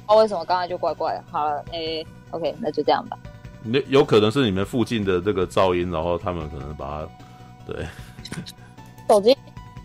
[0.07, 1.21] 哦，为什么刚才就怪怪？
[1.31, 3.17] 好了，哎，OK，那就这样吧。
[3.63, 7.07] 那有可能是你们附近的这个噪音，然后他们可能把它
[7.65, 7.85] 对。
[9.09, 9.37] 手机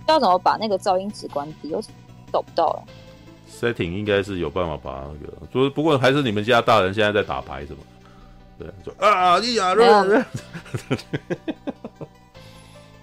[0.09, 1.75] 要怎么把那个噪音值关低？
[1.75, 1.83] 我
[2.33, 2.83] 找不到了。
[3.51, 7.79] setting 应该是有办法把那个，就是不过还是你们家大人现在在打牌什么，
[8.59, 9.75] 对，就啊一呀，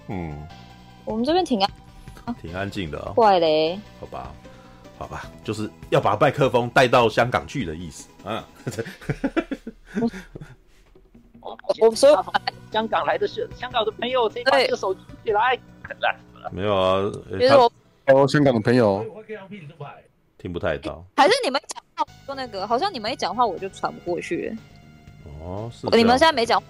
[0.08, 0.48] 嗯，
[1.06, 1.70] 我们这边挺安，
[2.42, 4.32] 挺安静的啊，怪嘞，好吧，
[4.98, 8.44] 好吧，就是要把麦克风带到香港去的意思啊。
[11.80, 12.16] 我所以
[12.72, 15.58] 香港来的是香港的朋友，可以把这个手举起来。
[16.52, 16.98] 没有啊，
[17.32, 17.72] 欸其实我
[18.08, 19.06] 哦，香港的朋友，
[20.38, 21.06] 听不太到。
[21.16, 24.56] 还是你们讲话说那个，好像你们一讲话我就传不过去。
[25.42, 26.62] 哦，是你们现在没讲，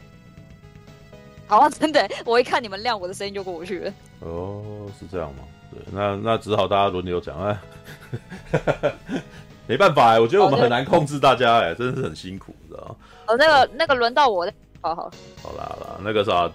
[1.47, 3.93] 好像真的， 我一看你们亮，我的声音就过不去了。
[4.19, 5.43] 哦，是这样吗？
[5.71, 7.57] 对，那那只好大家轮流讲哎，
[9.67, 12.95] 没办法哎，我觉得我们很难控制大家哎，真的是很辛苦，你知道吗？
[13.27, 15.11] 哦，那个那个轮到我的，好好。
[15.43, 16.49] 好啦好啦，那个啥，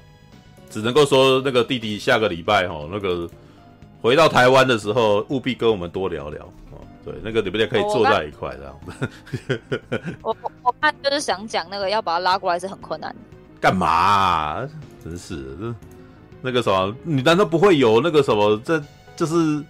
[0.71, 3.29] 只能够说那个弟弟下个礼拜哈，那个
[4.01, 6.79] 回到台湾的时候，务必跟我们多聊聊哦。
[7.05, 9.61] 对，那个你们俩可以坐在一块这样 子。
[10.23, 13.17] 我我我看就是想讲那个要把他拉过来是很困难的。
[13.61, 14.69] 干嘛啊？
[15.05, 15.75] 真是这
[16.41, 18.57] 那个什么，你难道不会有那个什么？
[18.65, 18.83] 这
[19.15, 19.63] 就是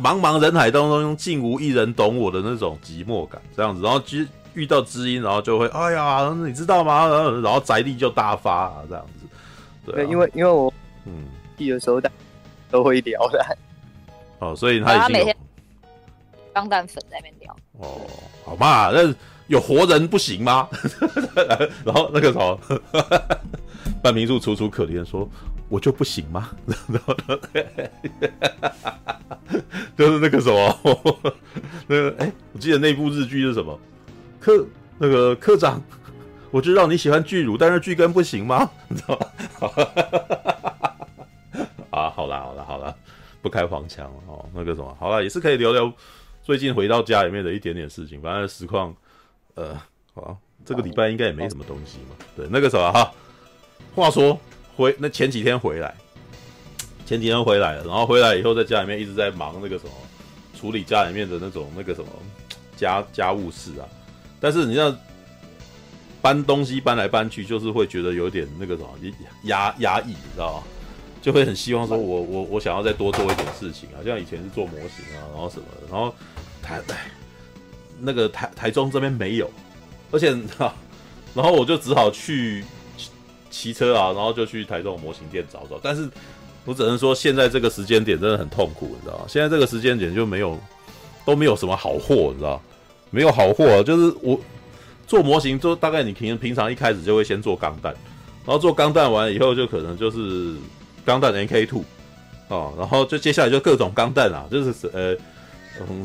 [0.00, 7.06] 茫茫人海当中竟无一人懂我的那种寂寞感，这样子，然后遇遇到知音，然后就会哎呀，你知道吗？
[7.06, 9.26] 然后然后宅力就大发啊，这样子。
[9.92, 10.72] 对因为因为我
[11.06, 11.24] 嗯，
[11.56, 12.10] 有时候大
[12.70, 13.56] 都会聊的。
[14.38, 15.36] 哦，所以他已经有他每天
[16.52, 17.56] 钢蛋粉在那边聊。
[17.78, 18.00] 哦，
[18.44, 19.12] 好嘛，那
[19.48, 20.68] 有活人不行吗？
[21.84, 22.60] 然后那个什么，
[24.02, 25.26] 半明柱楚楚可怜说
[25.68, 26.50] ：“我就不行吗？”
[29.96, 30.78] 就是那个什么，
[31.88, 33.78] 那个哎、我记得那部日剧是什么？
[34.40, 34.64] 科
[34.98, 35.82] 那个科长，
[36.50, 38.70] 我知道你喜欢巨乳，但是巨根不行吗？
[38.88, 39.26] 你知道吗？
[41.90, 42.94] 啊，好啦好啦好啦，
[43.42, 44.48] 不开黄腔哦。
[44.54, 45.92] 那个什么，好啦，也是可以聊聊。
[46.42, 48.94] 最近回到家里面的一点点事情，反正实况，
[49.54, 49.76] 呃，
[50.14, 52.14] 好，这个礼拜应该也没什么东西嘛。
[52.36, 53.12] 对，那个什么哈，
[53.94, 54.38] 话说
[54.78, 55.92] 回那前几天回来，
[57.04, 59.90] 前几天回来了，然后回来以后在家里面一直在忙那个什么，
[60.56, 62.08] 处理家里面的那种那个什么
[62.76, 63.82] 家家务事啊。
[64.38, 64.94] 但是你知道
[66.22, 68.88] 搬东西搬来搬去，就是会觉得有点那个什么
[69.42, 70.62] 压压抑，你知道吗？
[71.20, 76.14] 就会很希望说我，我我想要再多做一点事情啊，像以前是做模型啊，然后什么的，然后
[76.62, 76.80] 台
[77.98, 79.50] 那个台台中这边没有，
[80.12, 80.72] 而且哈，
[81.34, 82.64] 然后我就只好去
[83.50, 85.78] 骑车啊，然后就去台中模型店找找。
[85.82, 86.08] 但是
[86.64, 89.24] 我只能说，现在这个时间点真的很痛苦，你知道吗？
[89.28, 90.58] 现在这个时间点就没有
[91.24, 92.60] 都没有什么好货，你知道
[93.10, 94.38] 没有好货，就是我
[95.06, 97.92] 做模型，就大概你平平常一开始就会先做钢弹，
[98.44, 100.54] 然后做钢弹完以后，就可能就是。
[101.04, 101.84] 钢弹 NK Two
[102.48, 105.16] 哦，然后就接下来就各种钢弹啊，就是呃、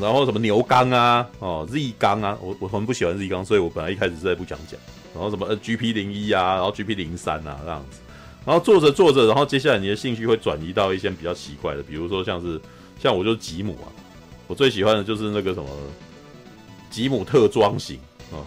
[0.00, 4.80] 然后什么牛钢啊，哦 Z 钢啊，我我很不喜欢 Z 钢，所以我本来一开始是在不想讲。
[5.14, 8.00] 然后什么呃 GP 零一啊，然后 GP 零三啊这样子，
[8.44, 12.60] 然后做着做着，然后接下来你的兴趣会转移到一些比较奇怪的，比如说像是
[13.00, 13.88] 像我就是吉姆啊，
[14.46, 15.68] 我最喜欢的就是那个什么
[16.90, 17.98] 吉姆特装型
[18.32, 18.42] 啊、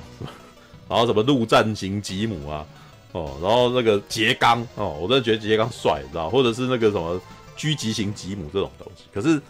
[0.90, 2.66] 然后什么陆战型吉姆啊。
[3.14, 7.20] 哦，然后那个杰钢哦，我真的觉得杰钢帅，你知道，或者是那个什么
[7.58, 9.06] 狙击型吉姆这种东西。
[9.14, 9.42] 可是，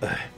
[0.00, 0.30] 哎，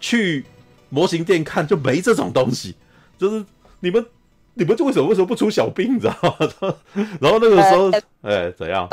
[0.00, 0.42] 去
[0.88, 2.74] 模型店看就没这种东西，
[3.18, 3.44] 就是
[3.80, 4.04] 你们
[4.54, 6.74] 你们就为什么为什么不出小兵，你知道吗？
[7.20, 7.90] 然后那个时候，
[8.22, 8.88] 哎、欸，怎样？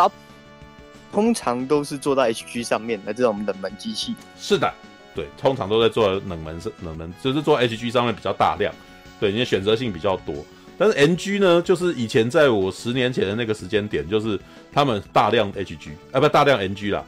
[1.12, 4.14] 通常都是做到 HG 上面的这种冷门机器。
[4.38, 4.72] 是的，
[5.16, 8.74] 对，通常都在做冷门是冷门，就是做 HG 上面比较大量，
[9.20, 10.36] 对，因为选择性比较多。
[10.78, 14.40] 但是 NG 呢，就是以前在我十年前的那个时间点，就是
[14.72, 17.04] 他们大量 HG，啊不大量 NG 啦，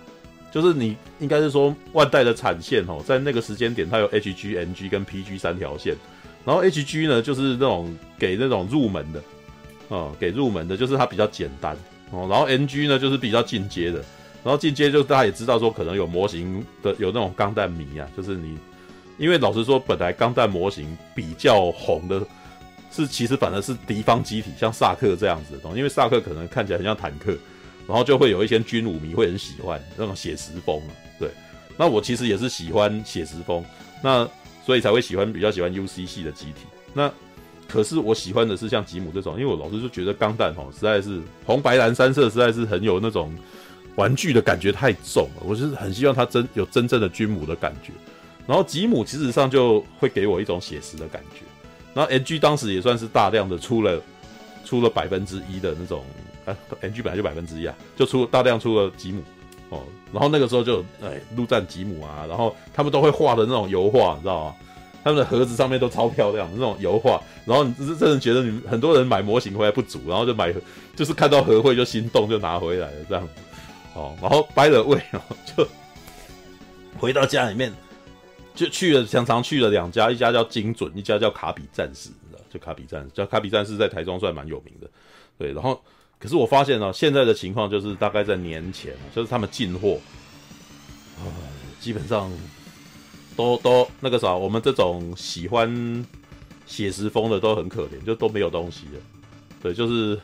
[0.52, 5.94] 就是你应该是说万代的产线哦，在那个时间点它有 HG、NG 跟 PG 三条线，
[6.46, 9.22] 然后 HG 呢就是那种给那种入门的，
[9.90, 11.76] 哦给入门的，就是它比较简单
[12.12, 14.00] 哦，然后 NG 呢就是比较进阶的，
[14.44, 18.58] 然后进阶就大家也知道说可能有模型的有那种钢弹迷啊，就是你
[19.18, 22.22] 因为老实说本来钢弹模型比较红的。
[22.92, 27.38] 是，其实反而是敌方机体，像萨克这样子的东西，因为萨克可能看起来很像坦克，
[27.88, 30.82] 然后就会有一些军武迷会很喜欢那种写实风。
[31.20, 31.30] 对，
[31.78, 33.64] 那我其实也是喜欢写实风，
[34.02, 34.28] 那
[34.70, 36.68] 所以才会喜欢比较喜欢 UC 系的机体。
[36.94, 37.12] 那
[37.68, 43.34] 可是我喜欢的是像吉姆这种，因为我老是就觉得钢弹吼实在是红白蓝三色实在是很有那种
[43.96, 47.92] 玩具的感觉太重了，我就是很希望它真有真正的军母的感觉。
[48.46, 51.42] 然后吉姆其实上就会给我一种写实的感觉。
[51.96, 54.00] 然后 NG 当时也算是大量的出了
[54.64, 56.06] 出了百分之一的那种，
[56.46, 59.24] 啊，NG 本来就百分之一啊，就出大量出了吉姆
[59.70, 64.56] 哦，然后那个时候就哎陆战吉姆啊，然后他们都会画的那种油画，你知道吗？
[65.04, 70.54] 他们的盒子上面都超漂亮的那种油画，然后你真的觉得你很多人买模型回来不足，然后就买
[70.96, 73.28] 就是看到盒绘就心动就拿回来了这样
[73.96, 75.02] 哦，然后 by the way
[75.56, 75.68] 就
[77.00, 77.72] 回到家里面。
[78.56, 82.42] 就去了，常常去了两家，一家叫精准，一家叫卡比战士，你知道？
[82.52, 84.88] 就卡比战士，叫卡比战士在台中算蛮有名的，
[85.38, 85.54] 对。
[85.54, 85.82] 然后
[86.20, 89.98] 可是我发现呢，现在的情况就是大概在年前，就是他们进货，
[91.24, 91.32] 呃，
[91.80, 92.30] 基本上
[93.38, 96.06] 都都那个啥，我们这种喜欢
[96.66, 99.00] 写实风的都很可怜，就都没有东西了。
[99.64, 100.20] 对，就是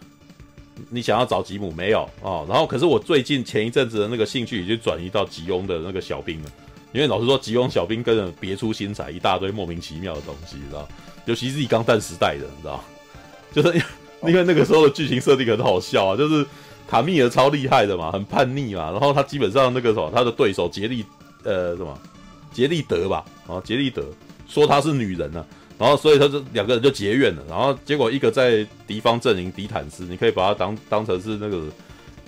[0.90, 6.52] 你想要找吉姆没有啊、然后可是我最近前一阵子的那个兴趣已经转移到吉翁的那个小兵了，
[6.92, 10.86] 因为老实说，吉翁小兵跟着别出心裁，一大堆莫名其妙的东西，你知道？
[11.24, 12.84] 尤其是钢弹时代的，你知道？
[13.54, 13.82] 就是。
[14.28, 16.46] 因为那个时候的剧情设定很好笑啊，就是
[16.88, 21.04] 卡密尔超厉害的嘛，很叛逆嘛，然后他基本上那个什么，他的对手杰利
[21.44, 21.98] 呃什么
[22.54, 24.04] 杰利德吧，啊杰利德
[24.48, 25.44] 说他是女人呢、
[25.80, 31.64] 然后所以他就两个人就结怨了，然后结果一个在敌方阵营迪坦斯，你可以把他当当成是那个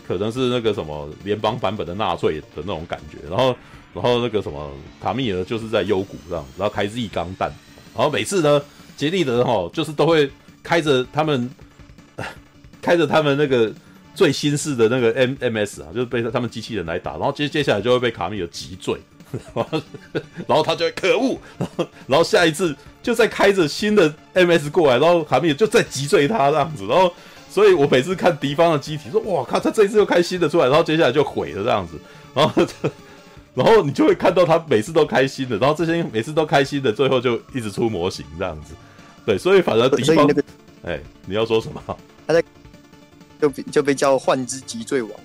[0.07, 3.55] 可能是那个什么联邦版本的纳粹的那种感觉，然后
[3.93, 7.51] 然后那个什么卡密尔就是在幽谷这样，然后开 Z 钢弹，
[7.95, 8.59] 然后每次呢
[8.95, 10.29] 杰利德哈就是都会
[10.63, 11.49] 开着他们。
[12.81, 13.71] 开着他们那个
[14.15, 18.99] 最新式的那个 M M S 啊，就是被他们机器人来打，然后接接下来就会被卡米尔击坠，
[20.47, 27.13] 然后他就会可恶，然 后然后下一次就再开着新的 M S 过来，然后卡米尔就再击坠他这样子，然后
[27.49, 31.99] 所以我每次看敌方的机体说哇靠，他这一次又开新的出来，然后接下来就毁了这样子，
[32.33, 32.67] 然后
[33.53, 38.73] 然后你就会看到他每次都开新的，然后这些每次都开新的，最后就一直出模型这样子，
[39.25, 40.27] 对，所以反而敌方
[40.87, 41.81] 哎、欸，你要说什么？
[42.25, 42.43] 他在。
[43.39, 45.11] 就就被叫幻之击坠王，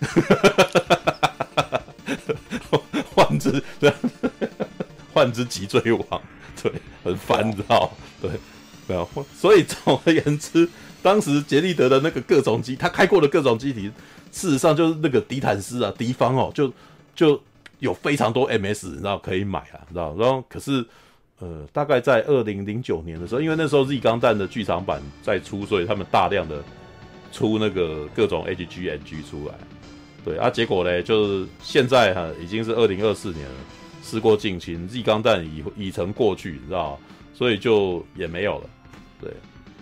[3.15, 3.51] 幻之
[3.81, 3.91] 对，
[5.15, 6.23] 幻之击坠王，
[6.63, 6.71] 对，
[7.03, 7.91] 很烦，你知道？
[8.21, 8.31] 对，
[8.87, 10.69] 没有，所以总而言之，
[11.03, 13.91] 当时杰利德的那个各种机，他开过的各种机体，
[14.31, 16.71] 事实上就是那个迪坦斯啊，敌方哦，就
[17.15, 17.43] 就
[17.79, 20.15] 有非常多 MS，你知道可以买啊，你知道？
[20.19, 20.87] 然后可是
[21.43, 26.63] 呃，大概在二零零九年的时候，因为那时候 Z 钢弹的剧场版在出，所以他们大量的。
[27.35, 29.55] 出那个各种 HGNG 出来，
[30.23, 33.55] 对啊，结果呢，就是现在哈、已经是二零二四年了，
[34.05, 37.01] 时过境迁，Z 钢弹已已成过去，你知道，
[37.33, 38.69] 所以就也没有了，
[39.19, 39.31] 对。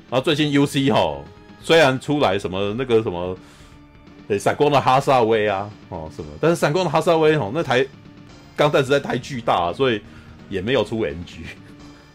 [0.08, 1.18] 然后最近 UC 哈，
[1.60, 3.36] 虽然出来什么那个什么，
[4.38, 7.84] 闪光的哈萨威啊，哦什么，但是闪光的哈萨威哦，那台
[8.54, 10.00] 钢弹实在太巨大了，所以
[10.50, 11.38] 也没有出 MG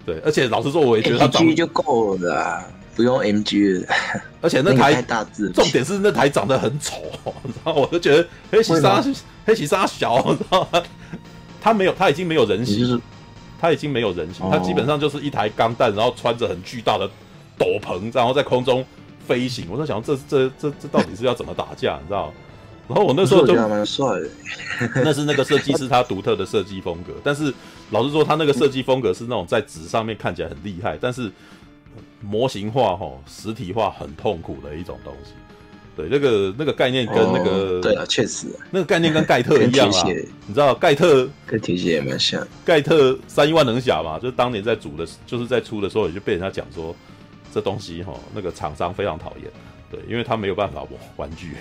[0.06, 2.66] 对，而且老实说，我也觉得它 NG 就够了啦。
[2.96, 3.88] 不用 MG 了，
[4.40, 7.02] 而且那台大字，重点是那台长得很丑，
[7.66, 9.04] 然后我就觉得黑喜沙
[9.46, 10.82] 黑喜沙小， 你知道吗？
[11.60, 13.02] 他没有，他已经没有人形，
[13.60, 17.06] 他已经没有人形，他基本上就是一台钢弹，然后穿着很巨大的
[17.58, 18.86] 斗篷，然后在空中
[19.28, 19.66] 飞行。
[19.70, 22.00] 我在想，这这这这到底是要怎么打架？
[22.02, 22.32] 你知道？
[22.88, 24.30] 然后我那时候就蛮帅的，
[25.04, 27.14] 那是那个设计师他独特的设计风格。
[27.24, 27.54] 但是
[27.92, 31.32] 老实说，他那个设计风格是那种在纸上面看起来很厉害，但是。
[32.22, 35.32] 模型化哈，实体化很痛苦的一种东西。
[35.96, 40.04] 对，那个那个概念跟那个，哦、对啊，确实，那个概念跟盖特一样啊。
[40.48, 42.46] 你知道盖特跟铁血也蛮像。
[42.66, 46.96] 盖特三亿万能侠嘛，就是当年在组的，就是在出的时候，也就被人家讲说，
[47.54, 49.52] 这东西哈，那个厂商非常讨厌。
[49.92, 51.52] 对，因为他没有办法玩玩具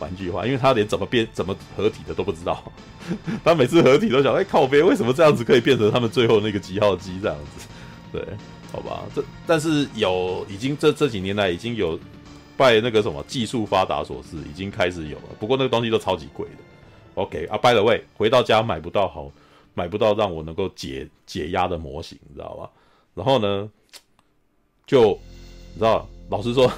[0.00, 2.60] 玩具化，因为他连怎么变怎么合体的都不知道。
[3.44, 7.68] 他每次合体都想，哎、靠边，为什么这样子可以变成他们最后那个几号机这样子？
[8.12, 8.26] 对。
[8.72, 11.98] 好吧，这但是有已经这这几年来已经有
[12.56, 15.24] 拜那个什么技术发达所赐，已经开始有了。
[15.40, 16.62] 不过那个东西都超级贵的。
[17.16, 19.28] OK 啊，by the way，回到家买不到好，
[19.74, 22.70] 买不到让我能够解解压的模型，你知道吧？
[23.12, 23.68] 然后呢，
[24.86, 25.18] 就
[25.74, 26.70] 你知道，老实说，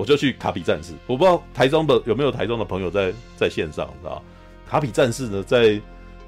[0.00, 0.94] 我就去卡比战士。
[1.06, 4.22] 我不知道台中的有没有台中的朋友在在线上，你知道
[4.66, 5.80] 卡比战士呢，在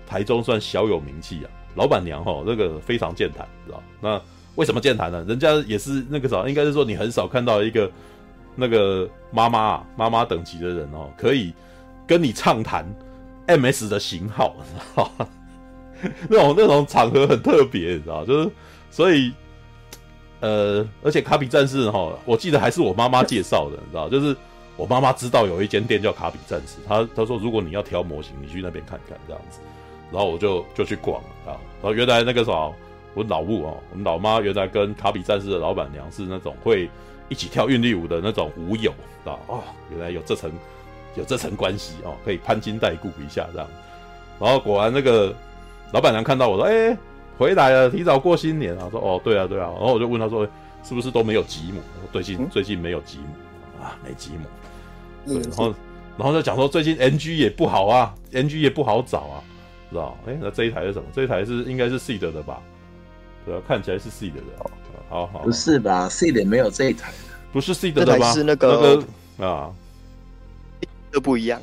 [0.06, 1.50] 台中算小有名气啊。
[1.74, 4.20] 老板娘哈，那个非常健谈，你知道那。
[4.54, 5.24] 为什么健谈呢？
[5.26, 7.90] 人家也是那个啥，应该是说你很少看到一个
[8.54, 11.54] 那个妈妈，妈妈等级的人哦，可以
[12.06, 12.84] 跟你畅谈
[13.46, 15.10] MS 的型号，你知道？
[16.28, 18.26] 那种那种场合很特别，你知道？
[18.26, 18.50] 就是
[18.90, 19.32] 所以
[20.42, 24.08] 呃，而且卡比战士哈，我记得还是我妈妈介绍的，你知道？
[24.10, 24.36] 就是
[24.76, 29.60] 我妈妈知道有一间店叫卡比战士，她她说如果你要挑模型，你去那边看看这样子，
[30.10, 32.70] 然后我就就去逛啊，然后原来那个啥。
[33.14, 36.88] 我老母哦，我们老妈原来跟卡比战士的老板娘是那种会
[37.28, 38.90] 一起跳韵律舞的那种舞友，
[39.26, 40.50] 啊哦，原来有这层
[41.14, 43.68] 有这层关系哦，可以攀亲带故一下这样。
[44.40, 45.30] 然后果然那个
[45.92, 46.96] 老板娘看到我说，哎、
[47.38, 48.88] 回来了，提早过新年啊。
[48.90, 49.70] 说哦，对啊对啊。
[49.78, 50.46] 然后我就问他说，
[50.82, 51.80] 是不是都没有吉姆？
[52.12, 54.46] 最近最近没有吉姆啊，没吉姆。
[55.26, 55.74] 对，然后
[56.18, 59.44] 然后就讲说最近 NG 也不好啊，NG 也不好找啊，
[59.90, 60.16] 知道？
[60.26, 61.08] 哎、欸，那这一台是什么？
[61.12, 62.60] 这一台是应该是 Seed 的吧？
[63.44, 64.46] 对啊，看起来是 C 的的，
[65.08, 67.12] 好好，好，不是吧？C 的没有这一台，
[67.52, 68.32] 不是 C 的吧？
[68.32, 69.02] 是那个、
[69.38, 69.72] 那个啊，
[71.10, 71.60] 都不一样。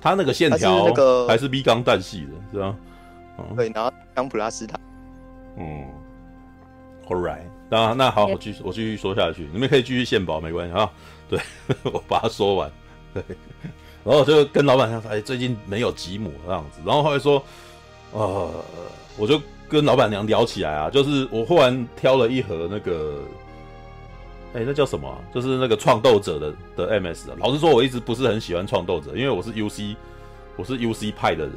[0.00, 2.76] 它那个线条那个还是 B 钢弹系的，是吧？
[3.38, 4.78] 嗯对，然后当普拉斯塔，
[5.56, 5.84] 嗯
[7.08, 10.90] ，All right，那那好，我继续我继续说下去，你们可以继续献宝，没关系啊。
[11.28, 11.38] 对，
[11.92, 12.70] 我把它说完。
[13.12, 13.22] 对，
[14.04, 16.80] 然后我就跟老板娘说，哎，最近没有吉姆这样子。
[16.84, 17.42] 然后后来说，
[18.12, 18.50] 呃，
[19.16, 23.22] 我就跟老板娘聊起来啊，就是我忽然挑了一盒那个，
[24.54, 25.18] 哎，那叫什么啊？
[25.34, 27.36] 就是那个创斗者的的 MS 啊。
[27.38, 29.96] 老实说，我一直不是很喜欢创斗者，因为我是 UC，
[30.56, 31.56] 我是 UC 派的人。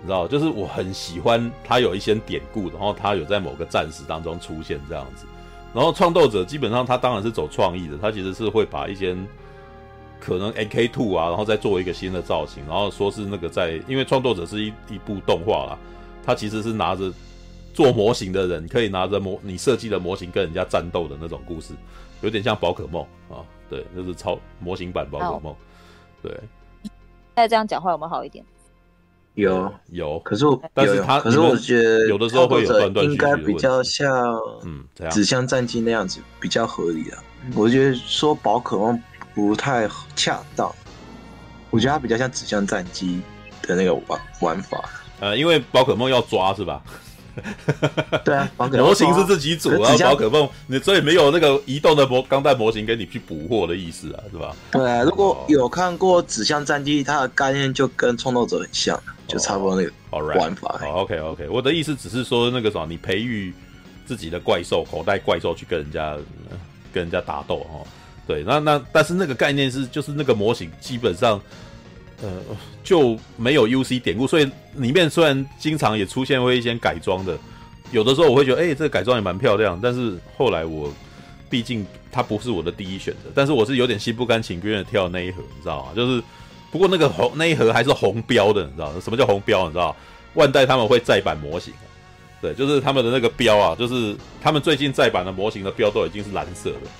[0.00, 5.26] 你知道，就是我很喜欢他有一些典故，然后他有在某个战士当中出现这样子。
[5.74, 9.16] 然后创斗者基本上他当然是走创意的，他其实是会把一些
[10.18, 15.78] 可能 AK Two 啊，然后再做一个新的造型，然后说是那个在，因为创斗者是一一部动画啦，
[16.24, 17.12] 他其实是拿着
[17.74, 21.74] 做模型的人可以拿着模你设计的模型跟人家战斗的那种故事，
[22.22, 25.54] 有点像宝可梦啊，对，就是超模型版宝可梦，
[26.22, 26.32] 对。
[27.36, 28.44] 再这样讲话有没有好一点？
[29.42, 34.10] 有有，可是我但是他可是我觉得有的时候会有断断续续的应该比较像
[34.64, 37.22] 嗯，指向战机那样子比较合理啊。
[37.54, 39.00] 我觉得说宝可梦
[39.34, 40.70] 不太恰当，
[41.70, 43.22] 我觉得它比较像指向战机
[43.62, 44.82] 的那个玩玩法。
[45.20, 46.82] 呃，因为宝可梦要抓是吧？
[48.24, 54.54] 对啊，宝可梦模型是自己组，然后指向宝可梦你所以没有那个移动的模钢弹模型给你去补货的意思啊，是吧？
[54.70, 60.76] 对啊，如果有看过指向战机，它的概念就跟创斗者很像，就差不多那个玩法。
[60.80, 63.52] 好，OK OK，我的意思只是说那个什么，你培育
[64.06, 66.16] 自己的怪兽，口袋怪兽去跟人家
[66.92, 67.86] 跟人家打斗哦。
[68.26, 71.40] 对，那那但是那个概念是就是那个模型基本上。
[72.22, 72.28] 呃，
[72.82, 77.38] 就没有 UC 典故，所以里面虽然经常也出现过一些改装的，
[77.92, 79.78] 有的时候我会觉得，哎、欸，这个改装也蛮漂亮。
[79.80, 80.92] 但是后来我，
[81.48, 85.92] 毕竟它不是我的第一选择，但是我是有点心不甘情不愿的跳那一盒，你知道吗？
[85.94, 86.22] 就是
[86.70, 88.92] 不过那个红那一盒还是红标的，你知道？
[89.00, 89.66] 什么叫红标？
[89.66, 89.96] 你知道吗？
[90.34, 91.72] 万代他们会再版模型，
[92.42, 96.90] 对，就是他们的那个标啊，就是他们最近再版的模型的标都已经是蓝色的，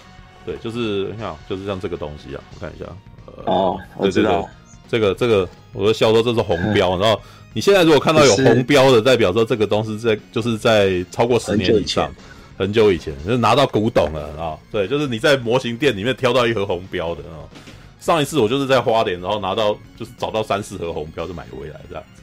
[0.46, 2.86] 对，就是你看，就是像这个东西啊，我看一下，
[3.26, 4.48] 呃、哦，我知道。
[4.89, 7.20] 这个这个，我都笑说这是红标，然后
[7.53, 12.12] 你现在如果看到有红标的，代表说这个东西在就是在超过十年以上，
[12.57, 14.57] 很久以前，就是拿到古董了啊。
[14.72, 17.45] 对，就是你在模型店里面挑到一盒红标的啊。
[18.01, 22.22] 上一次我就是在花莲，然后拿到就是找到三四盒红标就买回来这样子。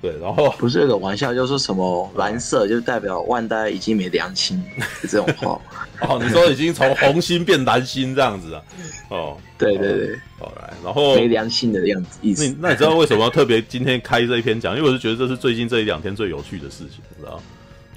[0.00, 4.62] 对，然后不是有个玩笑，就是说什么蓝色就代表万代已经没良心，
[5.00, 5.60] 是这种话。
[6.02, 8.62] 哦，你说已经从红心变蓝心这样子啊？
[9.10, 12.54] 哦， 对对对，好来，然后没良心的样子意思。
[12.60, 14.76] 那你知道为什么要特别今天开这一篇讲？
[14.76, 17.42] 因为我是觉得这是最近这一两天最有趣的事情，你知道？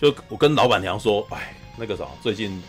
[0.02, 2.60] 就我跟老板娘说，哎，那个啥，最近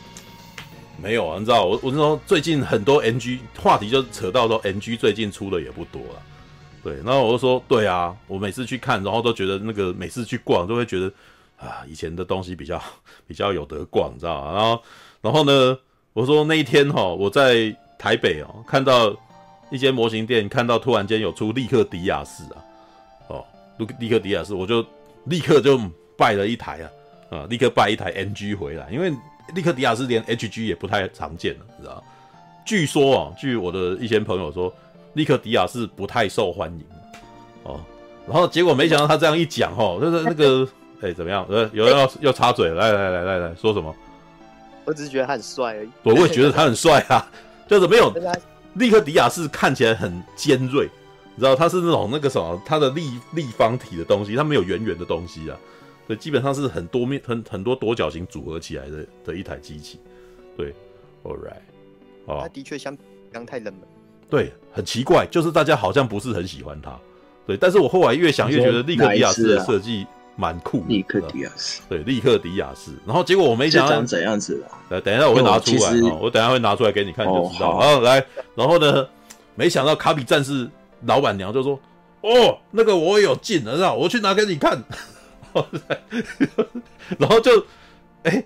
[1.03, 1.65] 没有啊，你知道？
[1.65, 6.23] 我我是说最近很多 NG 话题就扯到说 NG 最近出的也不多了。
[6.83, 11.07] 对，然后我就说，对啊，我每次去看，然后都觉得那个每次去逛，都会觉得
[11.57, 12.83] 啊，以前的东西比较
[13.25, 14.53] 比较有得逛，你知道吗？
[14.53, 14.83] 然后，
[15.21, 15.79] 然后呢，
[16.13, 19.15] 我说那一天哈、哦，我在台北哦，看到
[19.71, 22.59] 一间模型店，看到突然间有出利克迪亚士啊，
[23.29, 23.47] 哦，
[24.01, 24.85] 利克迪亚士，我就
[25.27, 25.81] 立刻就
[26.17, 29.13] 拜了一台啊，啊，立刻拜一台 NG 回来，因为
[29.55, 32.03] 利克迪亚士连 HG 也不太常见了，你知道？
[32.67, 34.75] 据说啊，据我的一些朋友说。
[35.15, 36.85] 利克迪亚是不太受欢迎
[37.65, 37.81] 哦，
[38.27, 40.67] 然后结果没想到他这样一讲哦，就是 那个
[41.01, 41.47] 哎、欸、怎么样？
[41.49, 43.95] 呃，有人要 要插嘴，来来来来来说什么？
[44.85, 45.89] 我只是觉得他很帅而已。
[46.03, 47.31] 我也觉得他很帅啊，
[47.69, 48.13] 就是没有
[48.75, 50.89] 利克迪亚是看起来很尖锐，
[51.35, 55.57] 你知道他是那种那个什么，他的立立方体的东西，他没有圆圆的东西啊，
[56.09, 60.01] 对，基本上是很多面很很多多角形组合起来的的一台机器。
[60.57, 60.75] 对
[61.23, 61.61] ，All right，
[62.27, 62.97] 哦，他的确相
[63.31, 63.83] 当太冷门。
[64.33, 66.99] 对，很奇怪，就是大家好像不是很喜欢他。
[67.47, 70.07] 对，但是我后来越想越觉得利克迪亚斯的设计
[70.37, 70.87] 蛮酷的。
[70.89, 72.93] 利克迪亚斯，对，利克迪亚斯。
[73.05, 77.79] 然后结果我没想到长怎样子来，等一下我会拿出来，哦、我等一下会拿出来给你看，你就知道。
[77.79, 78.25] 然后来，
[78.55, 79.07] 然后呢，
[79.55, 80.67] 没想到卡比战士
[81.05, 81.79] 老板娘就说
[82.23, 83.95] ：“哦，那个我也有进，知道？
[83.95, 84.83] 我去拿给你看。
[87.21, 87.63] ”然后就，
[88.23, 88.43] 哎。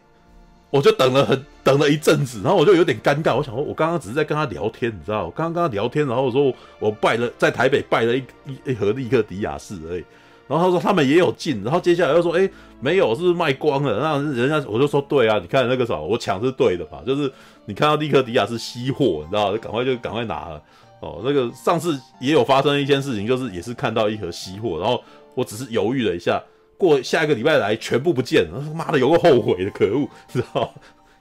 [0.77, 3.35] 我就等了很等了一阵子，然后我就有点尴尬。
[3.35, 5.25] 我想说，我刚刚只是在跟他聊天，你知道？
[5.25, 10.05] 我刚刚跟他聊天，然后我说我拜了在台北拜了一一一盒利克迪亚士而已。
[10.49, 12.49] 然后他说他们也有进，然后接下来又说，哎、
[12.79, 13.99] 没有，是不是卖光了？
[13.99, 17.03] 那人家我就说，对啊，你看那个什么，我抢是对的吧？
[17.05, 17.33] 就是
[17.65, 19.51] 你看到利克迪亚士稀货，你知道？
[19.51, 20.63] 就赶快就赶快拿了。
[21.01, 25.03] 哦，那个上次也有发生一件事情，就是也是看到一盒稀货，然后
[25.35, 26.41] 我只是犹豫了一下。
[26.79, 28.63] 过下一个礼拜来，全部不见了。
[28.65, 30.73] 他 妈的，有个后悔的，可恶，知道？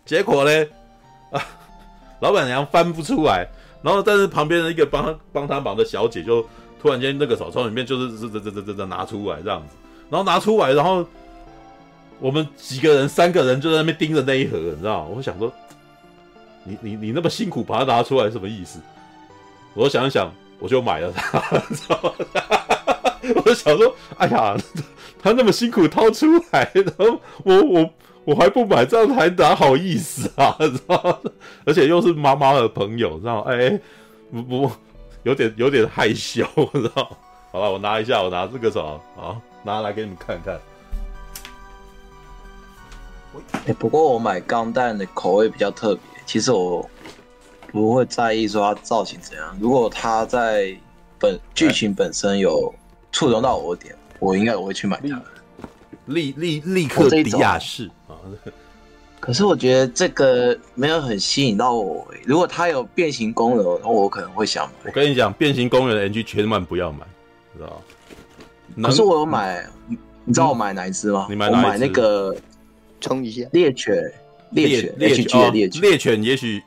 [0.06, 0.68] 结果呢？
[1.32, 1.42] 啊，
[2.20, 3.48] 老板娘翻不出来，
[3.82, 6.46] 然后但是旁边的一个帮帮他忙的小姐就
[6.82, 9.76] 突然间那个手从里面就是这这这这这拿出来这样子，
[10.10, 11.06] 然后拿出来，然后
[12.20, 15.12] 我们几个人三个人就在那边盯着那一盒，你知道吗？
[15.16, 15.52] 我想说，
[16.64, 18.80] 你你你那么辛苦把它拿出来什么意思？
[19.74, 21.40] 我想一想，我就买了它，
[21.74, 22.12] 知道吗？
[23.36, 24.56] 我就想说，哎呀，
[25.26, 27.90] 他那么辛苦掏出来，然后我我。
[28.26, 30.58] 我还不买，这样还哪好意思啊？
[30.58, 31.22] 知道？
[31.64, 33.42] 而且又是妈妈的朋友，知道？
[33.42, 33.80] 哎，
[34.32, 34.72] 不不，
[35.22, 37.16] 有点有点害羞，知道？
[37.52, 40.60] 好了，我拿一下，我拿这个什么，好，拿来给你们看看。
[43.68, 46.90] 哎，不过我买钢弹的口味比较特别，其实我
[47.72, 49.56] 不会在意说它造型怎样。
[49.62, 50.76] 如果它在
[51.20, 52.74] 本剧情本身有
[53.12, 53.96] 触动到我的点，
[54.26, 55.22] 我应该我会去买它。
[56.08, 58.18] 立立立刻迪亚士啊。
[59.20, 62.06] 可是我觉得这个没有很吸引到我。
[62.26, 64.74] 如果它有变形功能，那我可能会想买。
[64.86, 67.06] 我跟你讲，变形功能的 NG 千万不要买，
[67.56, 67.82] 知道
[68.76, 68.90] 吗？
[68.90, 69.68] 可是我有买，
[70.26, 71.26] 你知道我买哪一只吗？
[71.28, 71.66] 你买哪一只？
[71.66, 72.36] 我买那个
[73.02, 73.96] 冲一下猎犬，
[74.52, 76.62] 猎犬，猎犬，猎犬，猎犬也许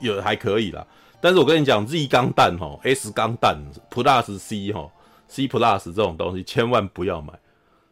[0.00, 0.86] 有还可以啦。
[1.20, 3.58] 但是我跟你讲，Z 钢弹哈，S 钢弹
[3.92, 4.88] ，Plus C 哈
[5.28, 7.32] ，C Plus 这种东西千万不要买，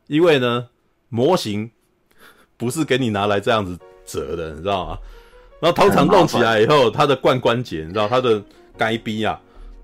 [0.08, 0.68] 因为呢，
[1.08, 1.70] 模型。
[2.58, 4.98] 不是给你拿来这样子折的，你知道吗？
[5.60, 8.42] 然后通常弄起来以后，它的冠关节，你知道它的
[8.78, 9.38] 该逼啊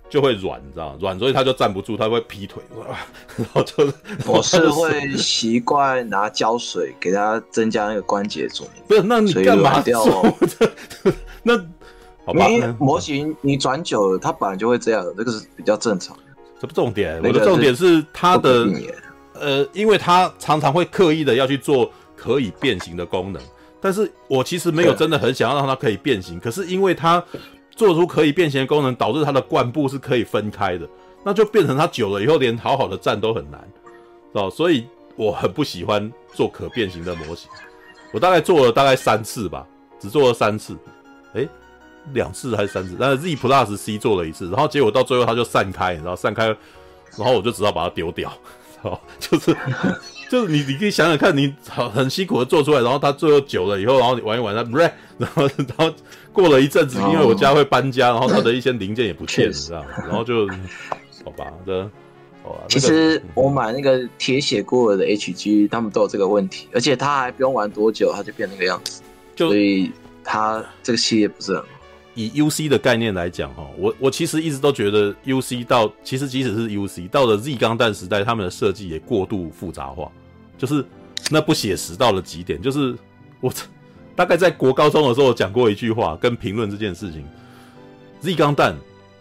[0.09, 2.63] 就会软，你知道软，所以它就站不住，它会劈腿，
[3.37, 3.93] 然后就
[4.27, 8.67] 我是会习惯拿胶水给它增加那个关节重。
[8.89, 10.03] 不是，那你干嘛掉？
[11.45, 11.55] 那
[12.25, 12.49] 好吧，
[12.79, 16.22] 模型你转久了，它本来就会这样的，这个是比较正常的。
[16.63, 18.67] 这不重点，我的重点是它的
[19.35, 21.93] 呃，因为它常常会刻意的要去做。
[22.15, 23.43] 可以变形的功能，
[23.81, 26.39] 但是我其实没有真的很想要让它可以变形。
[26.39, 27.21] 可是因为它
[27.73, 30.89] 做出可以变形的功能，导致它的冠部是可以分开的，
[31.25, 33.61] 那就变成它久了以后连好好的站都很难，
[34.35, 34.87] 哦，所以
[35.17, 37.51] 我很不喜欢做可变形的模型。
[38.13, 39.67] 我大概做了大概三次吧，
[39.99, 40.79] 只做了三次，诶，
[42.13, 42.97] 两次还是三次？
[42.99, 48.33] 但是 Z Plus C 做了一次，然后结果到最后它就散开，然后散开，然后我就只好把它丢掉，
[48.83, 49.57] 哦，就是。
[50.33, 55.93] 就是你，你可以想想看，你很很辛苦的做出来，然后它最后久了以后，然后你玩一玩它，不是，然后然后
[56.33, 60.49] 过了一阵子，因为我家会搬家，然后它的一些零件也不见了，这样， 然后就
[61.23, 61.83] 好吧，这
[62.43, 62.61] 好吧。
[62.71, 69.03] 其实我买那个铁血孤儿的 HG，他们都有这个问题，而且他还不用玩多久，他就变那个样子，
[69.37, 69.93] 所以
[70.25, 71.69] 他这个系列不是很好。
[72.15, 80.11] 以 UC 的概念来讲，哈，我我其实一直都觉得 UC 到其实即使是 UC 到了 Z 钢弹时代，他们的设计也过度复杂化。
[80.59, 80.85] 就是
[81.31, 82.95] 那不写实到了极点，就是
[83.41, 83.53] 我
[84.15, 87.25] 大概在国高中的时候讲过一句话，跟评论这件事情
[88.21, 88.77] ，Z 钢弹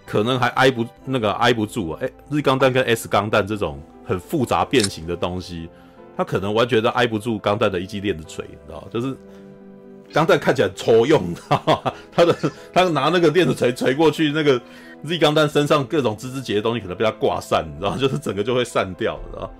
[0.06, 5.70] 可能还挨不那个挨不住啊，哎，Z 钢弹跟 S 钢弹这种很复杂变形的东西，
[6.18, 9.16] 它可能完全都挨不住钢弹的一击链子锤，你知道就是
[10.14, 11.34] 钢弹看起来很抽用，
[12.12, 12.36] 他的
[12.74, 14.62] 他拿那个链子锤锤过去，那个
[15.06, 19.52] Z 钢弹身上各种枝枝节的东西可能被它挂散，你知道 就是整个就会散掉，你知道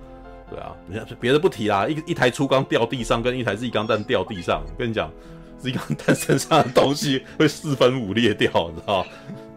[0.50, 5.10] 对啊，别的不提啦，一一台粗钢掉地上，跟一台 Z 钢弹掉地上，跟你讲
[5.60, 9.06] ，Z 钢弹身上的东西会四分五裂掉，你知道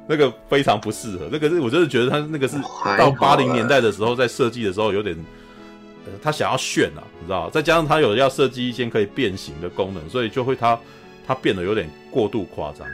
[0.08, 1.28] 那个非常不适合。
[1.32, 2.58] 那个是我真的觉得他那个是
[2.98, 5.18] 到八零年代的时候在设计的时候有点，
[6.06, 10.80] 呃，他想要炫啊，你知道再加上他有要设计一些可以变形的功能，所以就会他
[11.26, 12.88] 他变得有点过度夸张。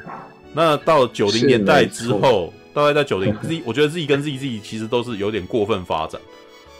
[0.53, 6.19] 那到九零年代之后，大概在九零 Z，我觉得 Z 跟 ZZ 其实都是有点过分发展。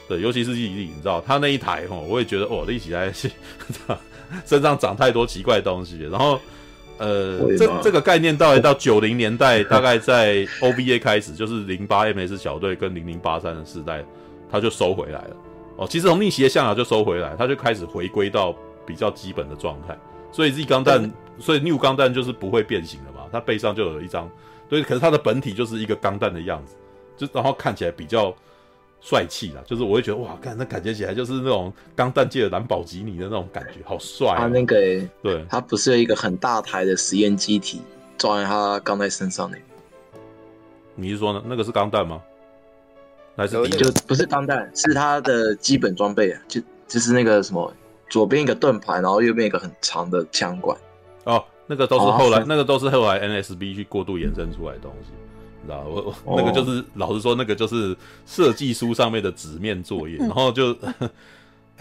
[0.08, 3.32] 对，尤其是 ZZ，，你知道他那一台吼，我也觉得哦，立起来是
[4.46, 6.00] 身上长太多奇怪的东西。
[6.12, 6.38] 然后，
[6.98, 14.04] 呃，这这个概念到来到九零年代，大概在 OVA 开始，就是零八 MS 小队跟零零八三的时代，
[14.52, 15.36] 他就收回来了。
[15.78, 18.56] 哦，其实从逆袭的象牙就收回来，他就开始回归到
[18.86, 19.98] 比较基本的状态。
[20.32, 24.30] 所以 Z 钢弹，所以 New 钢弹就是不会变形了嘛，它背上就有一张，
[24.70, 26.76] 对，可是它的本体就是一个钢弹的样子，
[27.18, 28.34] 就然后看起来比较。
[29.04, 34.42] 帅气啦，就是我会觉得哇，看那感觉起来就是那种钢弹界的蓝宝吉尼的那种感觉，好帅啊。
[34.42, 34.76] 他那个
[35.24, 37.82] 对，他不是有一个很大台的实验机体
[38.16, 39.58] 装在他钢弹身上呢？
[40.94, 41.42] 你是说呢？
[41.48, 42.22] 那个是钢弹吗？
[43.36, 47.74] 还是就不是钢弹，是他的基本装备啊，就就是那个什么，
[48.10, 50.78] 左边一个盾牌，然后右边一个很长的枪管。
[51.24, 55.12] 哦，那个都是后来，哦、那个都是后来 NSB 去过度延伸出来的东西。
[55.64, 56.86] 你知道我我那个就是、oh.
[56.96, 60.76] 老实说，那个就是设计书上面的纸面作业， 然后就，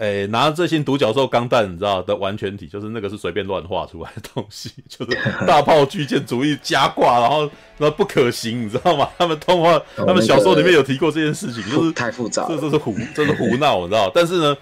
[0.01, 7.47] 哎、诶，拿这些独角兽钢弹，你知道的完全体，就是那个是随便乱画出来的东西，就是大炮巨舰主义加挂，然后
[7.77, 9.07] 那不可行，你知道吗？
[9.19, 14.09] 他们动画、 他们小说里面有提过这件事情，就是太复杂，这这是胡，这是胡闹，你知道？
[14.15, 14.57] 但是呢，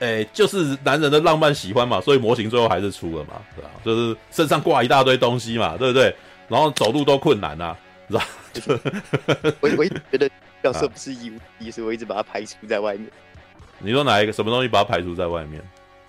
[0.00, 3.70] 诶，就是男人的浪漫喜欢嘛，所以模型最后还是出了嘛，对吧？
[3.84, 6.12] 就是身上挂一大堆东西嘛，对不对？
[6.48, 7.76] 然后走路都困难啊，
[8.08, 8.22] 知道？
[9.60, 10.28] 我我一直觉得
[10.64, 13.06] 角色不是义务，所以我一直把它排除在外面。
[13.82, 15.62] 你说哪一个什么东西把它排除在外面？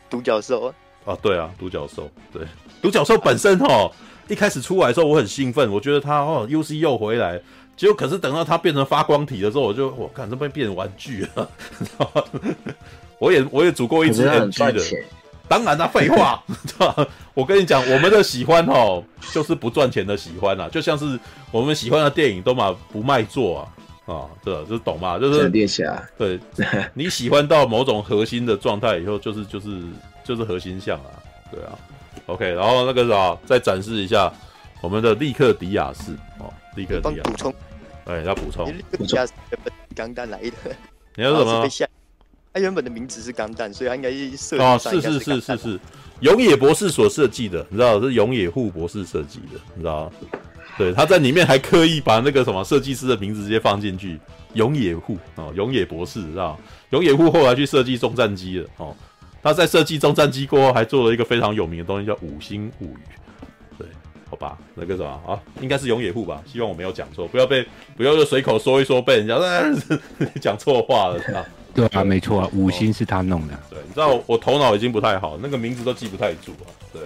[0.09, 0.73] 独角兽啊！
[1.05, 2.43] 啊，对啊，独角兽，对，
[2.81, 3.89] 独角兽本身哦，
[4.27, 7.39] 一开始出来的时候我很兴奋，我觉得它哦，UC 又回来，
[7.77, 11.49] 结果可是等到它变成发光体的时候，我就我看这边变成玩具了，
[11.79, 12.23] 知道吗？
[13.17, 14.81] 我也我也组过一只 NG 的，
[15.47, 16.43] 当然啦、啊，废话？
[17.33, 21.17] 我跟你讲，我们的喜欢哦，就是不赚钱的喜欢啊，就像是
[21.51, 23.67] 我们喜欢的电影都嘛不卖座啊。
[24.11, 26.01] 啊，对，就是懂嘛，就是猎侠。
[26.17, 26.39] 对，
[26.93, 29.81] 你喜欢到某种核心的状态以后，就是就是
[30.23, 31.11] 就是核心像啊，
[31.51, 31.77] 对啊。
[32.25, 34.31] OK，然后那个啥，再展示一下
[34.81, 37.23] 我们的利克迪亚士哦，利克迪亚。
[37.23, 37.53] 补充，
[38.05, 38.67] 哎，要补充。
[38.67, 40.75] 利克迪亚士原本钢弹来的。
[41.15, 41.67] 你要什么？
[42.53, 44.63] 他原本的名字是钢弹，所以他应该是设计。
[44.63, 45.79] 哦，是是是是是，
[46.19, 50.11] 永野博士所设计的，你知道是永野护博士设计的，你知道。
[50.77, 54.19] 对，他在里面还刻意把那个什么设计师的名字直接放进去，
[54.53, 56.57] 永野户哦，永野博士知道？
[56.91, 58.95] 永野户后来去设计中战机了哦，
[59.43, 62.99] 他在设计中战机过后，还做了一个非常有名的东西，叫五星物语。
[63.77, 63.87] 对，
[64.29, 66.41] 好吧，那个什么啊，应该是永野户吧？
[66.45, 67.65] 希望我没有讲错，不要被
[67.95, 69.37] 不要就随口说一说，被人家
[70.41, 71.45] 讲 错话了啊。
[71.73, 73.59] 对啊，没错啊，五星是他弄的。
[73.69, 76.67] 对，你知道我，我头脑已经不太好，那个名字都记不太住啊。
[76.91, 77.01] 对。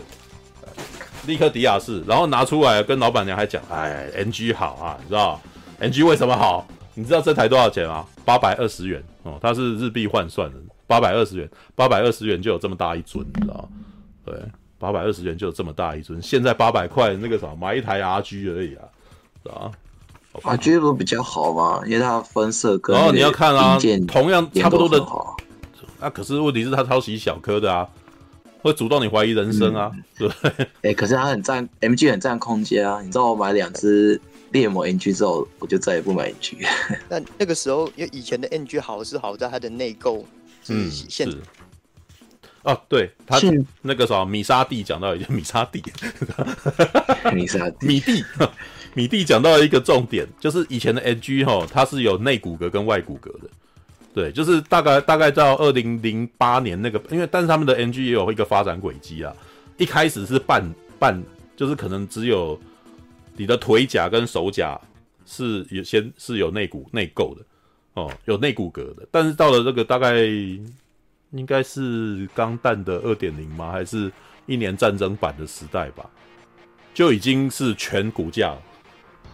[1.26, 5.40] 利克迪亚士，然后拿出来跟老板娘还讲，哎，NG 好啊，你知道
[5.80, 6.68] ？NG 为什么好？
[6.94, 8.06] 你知道这台多少钱吗？
[8.24, 10.58] 八百二十元哦，它是日币换算的，
[10.88, 13.70] 八百二十元，八百二十元就有这么大一尊，你知道？
[14.26, 14.34] 对，
[14.80, 16.22] 八百二十元就有这么大一尊。
[16.22, 18.84] 现在八百块那个什么，买一台 RG 而已啊，
[19.44, 19.72] 知道
[20.42, 21.82] ？RG 不比较好吗？
[21.86, 25.04] 因为它分色跟，然后你要看啊，同样差不多的，
[26.00, 27.88] 啊，可是问题是它超级小颗的啊。
[28.66, 30.50] 会主动你怀疑人生啊，嗯、对不对？
[30.58, 33.00] 哎、 欸，可是它很占 MG 很占空间啊！
[33.00, 34.20] 你知道我买两只
[34.54, 36.58] 猎魔 NG 之后，我就再也不买 NG。
[37.08, 40.26] 那那个时候，因为以前的 NG 好是好在它的内构，
[40.70, 41.38] 嗯，现是
[42.64, 43.40] 哦，对，他
[43.84, 45.84] 那个什么米沙蒂讲到一个米沙蒂，
[47.32, 48.26] 米沙蒂米蒂
[48.96, 53.48] 米蒂讲到一个重点，就是以前的 NG 哈，它是有内骨骼跟外骨骼的。
[54.16, 59.36] 对，就是大概大概到二零零八年那个，因为但是他们的 NG 也有一个发展轨迹啊。
[59.76, 60.64] 一开始是半
[60.98, 61.22] 半，
[61.58, 62.58] 就是可能只有
[63.36, 64.80] 你的腿甲跟手甲
[65.26, 67.46] 是有先是有内骨内构的
[67.96, 69.06] 哦，有内骨骼的。
[69.12, 70.22] 但是到了这个大概
[71.32, 73.74] 应该是钢弹的二点零吗？
[73.74, 74.10] 还是
[74.46, 76.10] 一年战争版的时代吧？
[76.94, 78.62] 就已经是全骨架了。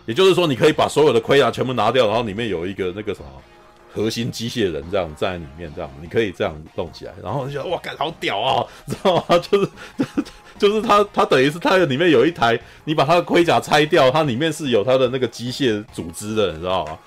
[0.08, 3.28] 也就是说，你可以把所有的盔甲全部拿掉，然后里面有一个那个什么。
[3.94, 9.24] 核心机械人这样站在里面，这样你可以这样动起来，然后就觉得哇，干好屌啊， 知道吗？
[9.40, 9.70] 就是
[10.58, 16.98] 就是它它等于是它里面有一台，你把它的盔甲拆掉，它里面是有它的那个机械组织的，你知道吗？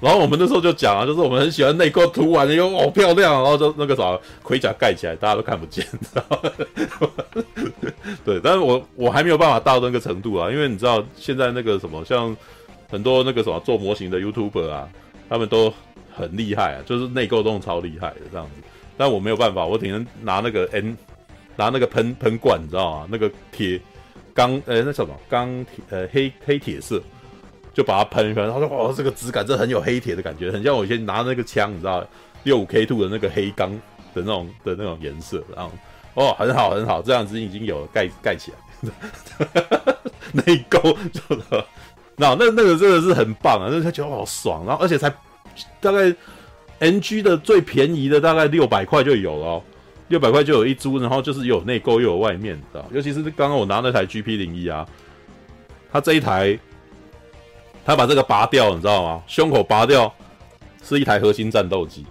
[0.00, 7.42] 然后我们那时候就讲啊，就是我们很喜欢内裤涂完以后好漂亮，然后就那个啥盔甲盖起来，大家都看不见，知道吗？
[8.24, 12.36] 对，但是我我还没有办法到那个程度啊，因为你知道现在那个什么，像
[12.90, 14.88] 很多那个什么做模型的 YouTuber 啊，
[15.28, 15.72] 他们都。
[16.18, 18.62] 很厉害啊，就是内构动超厉害的这样子，
[18.96, 20.96] 但我没有办法，我只能拿那个 N，
[21.54, 23.08] 拿那个喷喷罐，你知道吗？
[23.08, 23.80] 那个铁
[24.34, 27.00] 钢，呃，那什么钢铁，呃，黑黑铁色，
[27.72, 28.50] 就把它喷一喷。
[28.52, 32.06] 他说：“哇，这个质感，这很有黑铁的感觉，很像我以前拿那个枪，你知道，
[32.42, 33.70] 六五 K two 的那个黑钢
[34.14, 35.72] 的那种的那种颜色。”然后，
[36.14, 38.92] 哦，很好很好，这样子已经有盖盖起来，
[40.32, 40.80] 内构
[41.12, 41.64] 做的，
[42.16, 45.12] 那那那个真的是很棒啊，那他觉得好爽，然后而且才。
[45.80, 46.14] 大概
[46.80, 49.62] NG 的最便宜的大概六百块就有了，哦，
[50.08, 52.84] 六百块就有一株，然后就是有内购又有外面，知道？
[52.92, 54.86] 尤其是刚刚我拿那台 GP 零一啊，
[55.90, 56.58] 它这一台，
[57.84, 59.22] 它把这个拔掉，你知道吗？
[59.26, 60.12] 胸口拔掉
[60.82, 62.06] 是一台核心战斗机，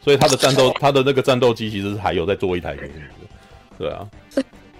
[0.00, 3.08] 所以它的战斗， 它的那个战斗机其实是还有在做一台给你的，
[3.78, 4.08] 对啊，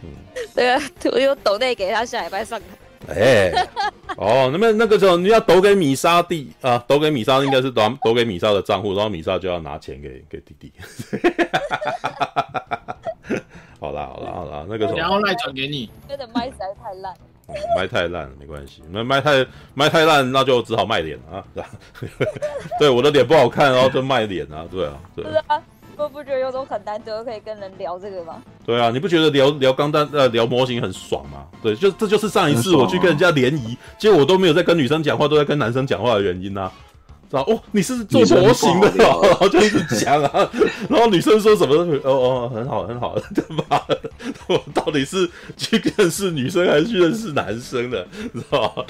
[0.03, 0.11] 嗯，
[0.55, 0.81] 对啊，
[1.13, 2.67] 我又抖内给他下礼拜上台。
[3.09, 3.53] 哎，
[4.17, 10.73] 哦，那么那个时候你要抖给米莎弟啊，抖给米莎应该是抖抖给米莎的账户，然后米莎就要拿钱给给弟弟。
[13.81, 14.99] 好啦好啦好啦，那个时候。
[14.99, 17.15] 然后赖转给你，真的麦实在太烂，
[17.77, 19.45] 麦太烂了没关系，那麦太
[19.75, 21.45] 麦太烂，那就只好卖脸啊，
[22.81, 25.63] 对，我的脸不好看，然后就卖脸啊，对啊，对啊，
[25.97, 28.43] 我不觉得有种很难得可以跟人聊这个吗？
[28.65, 31.47] 对啊，你不觉得聊聊钢弹呃聊模型很爽吗？
[31.63, 36.71] 对，就这就是上一次我去跟人家联谊，结果我都没有在跟女生讲话，都在跟男生讲话的原因啊。
[37.31, 40.49] 知道哦，你是做模型的，然后就一直讲啊，
[40.91, 41.75] 然后女生说什么
[42.05, 43.83] 哦哦，很好很好， 对吧？
[44.47, 48.85] 我到底是去认识女生还是去认识男生的，知道吧？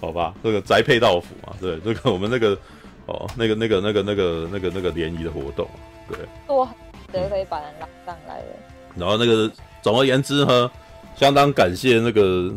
[0.00, 2.58] 好吧，这个宅配到府嘛，对，这个我们那个
[3.06, 5.66] 哦，那个那个那个那个那个那个联谊的活动，
[6.08, 6.74] 对，哇，
[7.12, 8.46] 对，可以把人拉上来了。
[8.96, 9.50] 然后那个
[9.82, 10.70] 总而言之呢，
[11.16, 12.52] 相当感谢那个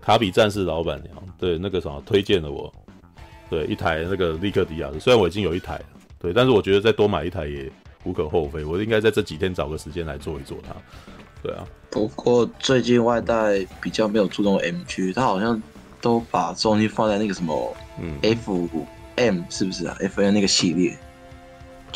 [0.00, 2.72] 卡比战士老板娘，对那个什么推荐了我。
[3.48, 5.84] 对，一台那个利克迪亚的，虽然我已经有一台了，
[6.18, 7.70] 对，但是我觉得再多买一台也
[8.04, 8.64] 无可厚非。
[8.64, 10.74] 我应该在这几天找个时间来做一做它。
[11.42, 15.62] 对啊，不过最近外带比较没有注重 MG，他好像
[16.00, 20.98] 都把重心放在那个什么，嗯，FM 是不是啊？FM 那个系列，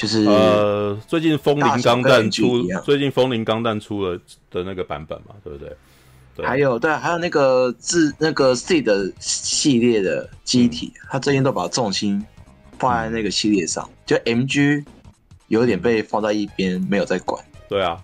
[0.00, 4.18] 就是呃，最近风铃钢弹出，最近风铃钢弹出了
[4.50, 5.76] 的那个版本嘛，对不对？
[6.34, 6.46] 对。
[6.46, 12.24] 还有对，还有那个自那个 C 的系列的机体，他最近都把重心
[12.78, 14.82] 放在那个系列上，就 MG
[15.48, 17.44] 有点被放在一边，没有在管。
[17.68, 18.02] 对啊，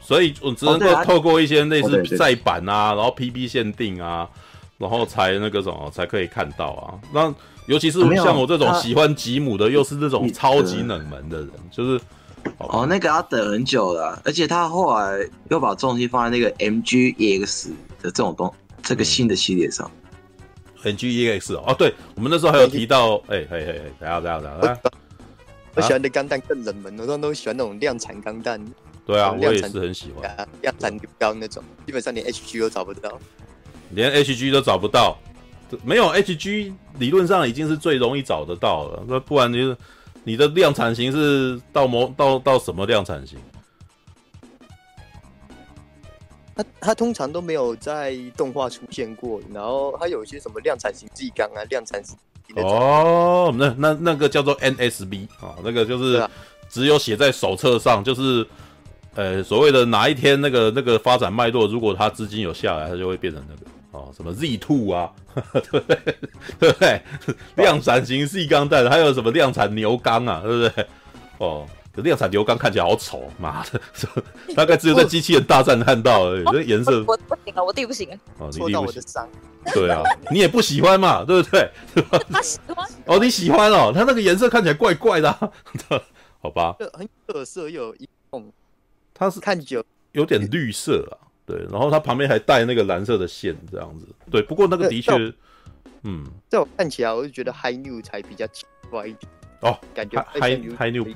[0.00, 4.28] 所以我只能够透过一些类似再版啊，然后 PB 限定啊，
[4.76, 7.00] 然后才那个什么才可以看到啊。
[7.10, 7.34] 那
[7.68, 12.00] 尤其是像我这种喜欢吉姆的，又是这种超级冷门的人，就是。
[12.56, 17.68] 哦，那个要等很久了，啊，而且他后来又把重心放在那个 MGEX
[18.00, 18.50] 的这种东
[18.80, 19.90] 这个新的系列上。
[20.82, 24.80] MGEX 哦，对，我们那时候还有提到，哎嘿嘿，等下等下等下，
[25.74, 28.64] 我喜欢的钢弹更冷门，我都都喜欢那种量产钢弹。
[29.04, 33.18] 对啊，我也是很喜欢量产牛钢那种，基本上连 HG 都找不到，
[33.90, 35.18] 连 HG 都找不到，
[35.84, 39.76] 没有 HG 理论上已经是最容易找得到了，那不然就是。
[40.24, 43.38] 你的量产型是到模到到什么量产型？
[46.54, 52.14] 它它通常都没有在动画出现过，然后它有一些什么量产型 G 钢啊，量产型
[52.56, 56.28] 哦，那那那个叫做 NSB 啊，那个就是
[56.68, 58.46] 只有写在手册上，就是
[59.14, 63.62] 呃所谓的哪一天那个那个发展脉络，如果它资金有下来，它就会变成那个。
[63.98, 65.10] 哦，什么 Z Two 啊，
[65.52, 66.16] 对不对？
[66.60, 67.02] 对不对？
[67.56, 70.86] 量产型 C 钢弹，还有什么量产牛钢啊，对不对？
[71.38, 73.80] 哦，可量产牛钢看起来好丑，妈的，
[74.54, 76.44] 大概只有在机器人大战看到而已。
[76.44, 79.02] 这颜色我不行啊，我弟不行啊，哦，你弟不行。
[79.74, 81.68] 对啊，你也不喜欢嘛，对不对？
[82.30, 85.30] 他喜欢哦，你喜欢哦，他那个颜色看起来怪怪的，
[86.40, 86.76] 好吧？
[86.94, 88.50] 很有特色又有一种，
[89.12, 91.27] 它是看久有点绿色啊。
[91.48, 94.06] 对，然后它旁边还带那个蓝色的线，这样子。
[94.30, 95.12] 对，不过那个的确，
[96.02, 99.32] 嗯，在我看起来，我就觉得 High New 才比较奇怪一点。
[99.62, 101.06] 哦，感觉 High High New，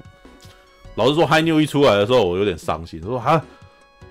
[0.95, 3.41] 老实说，High New 一出来的时候，我有点伤心，说哈，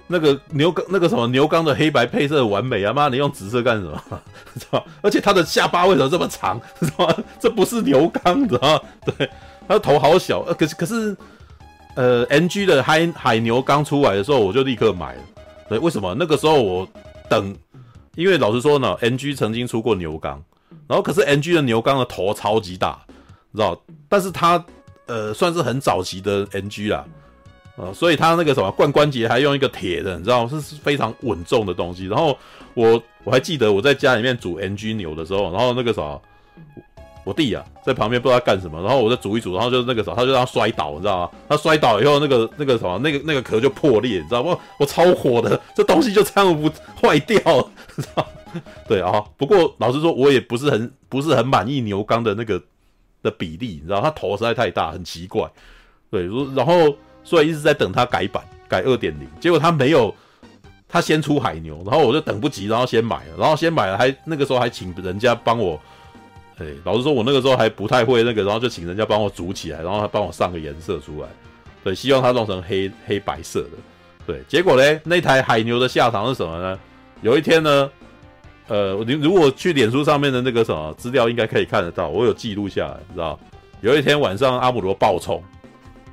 [0.07, 4.03] 那个牛钢那个什么牛刚的黑白配色完美啊，妈，你用紫色干什么？
[4.55, 4.85] 知道？
[5.01, 6.61] 而且它的下巴为什么这么长？
[6.79, 7.15] 知道吗？
[7.39, 8.81] 这不是牛钢，知道吗？
[9.17, 9.29] 对，
[9.67, 10.41] 它的头好小。
[10.41, 11.15] 呃，可是可是，
[11.95, 15.21] 呃，NG 的海海牛刚出来的时候，我就立刻买了。
[15.71, 16.85] 对，为什么那个时候我
[17.29, 17.55] 等？
[18.15, 20.43] 因为老实说呢，NG 曾经出过牛钢，
[20.85, 23.01] 然后可是 NG 的牛钢的头超级大，
[23.51, 23.81] 你知道？
[24.09, 24.61] 但是它
[25.05, 27.05] 呃算是很早期的 NG 啦，
[27.77, 32.05] 呃，所以它那个什么冠关节还用一个铁的，你知道是非常稳重的东西。
[32.05, 32.37] 然后
[32.73, 36.21] 我我还记得我在家里面煮 NG 牛的时候，然后那个什么。
[37.23, 41.29] 我弟啊，在旁边不知道干什么，然后我再煮一煮，然后就那个时候，他就让他摔倒，你知道吗？
[41.47, 44.57] 他摔倒以后，那个那个什么，那个那个壳就破裂，你知道吗？
[44.79, 46.69] 我超火的，这东西就这样不
[46.99, 47.39] 坏掉，
[47.95, 48.27] 你知道？
[48.87, 52.61] 对啊，不过老实说，我也不是很不是很满意牛刚的那个
[53.21, 55.49] 的比例，你知道，他头实在太大，很奇怪。
[56.09, 60.13] 对，然后所以一直在等他改版，改二点零，结果他没有，
[60.89, 65.79] 他先出海牛，然后我就等不及，然后先买了，然后先买了，还那个时候还请人家帮我。
[66.61, 71.27] 对，老实说，我那个时候还不太会那个，然后就请人家帮我组起来，然后他帮我上个颜色出来。
[71.83, 73.69] 对，希望它弄成黑黑白色的。
[74.27, 76.79] 对，结果呢，那台海牛的下场是什么呢？
[77.23, 77.89] 有一天呢，
[78.67, 83.39] 呃，你如果去脸书上面的那个什么资料，应该可以看得到，我有记录下来，知道？
[83.81, 85.43] 有一天晚上，阿姆罗暴冲，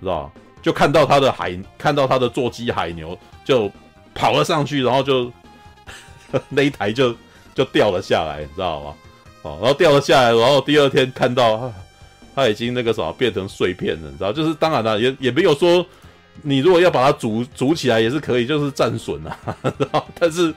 [0.00, 0.32] 知道？
[0.62, 3.70] 就看到他的海，看到他的座机海牛就
[4.14, 5.30] 跑了上去，然后就
[6.48, 7.14] 那一台就
[7.54, 8.94] 就掉了下来，你知道吗？
[9.48, 11.72] 哦，然后掉了下来，然后第二天看到
[12.34, 14.32] 它已经那个什么变成碎片了，你知道？
[14.32, 15.84] 就是当然了，也也没有说
[16.42, 19.36] 你如果要把它煮煮起来也是可以，就是战损啊，
[19.78, 20.06] 知道？
[20.18, 20.54] 但是，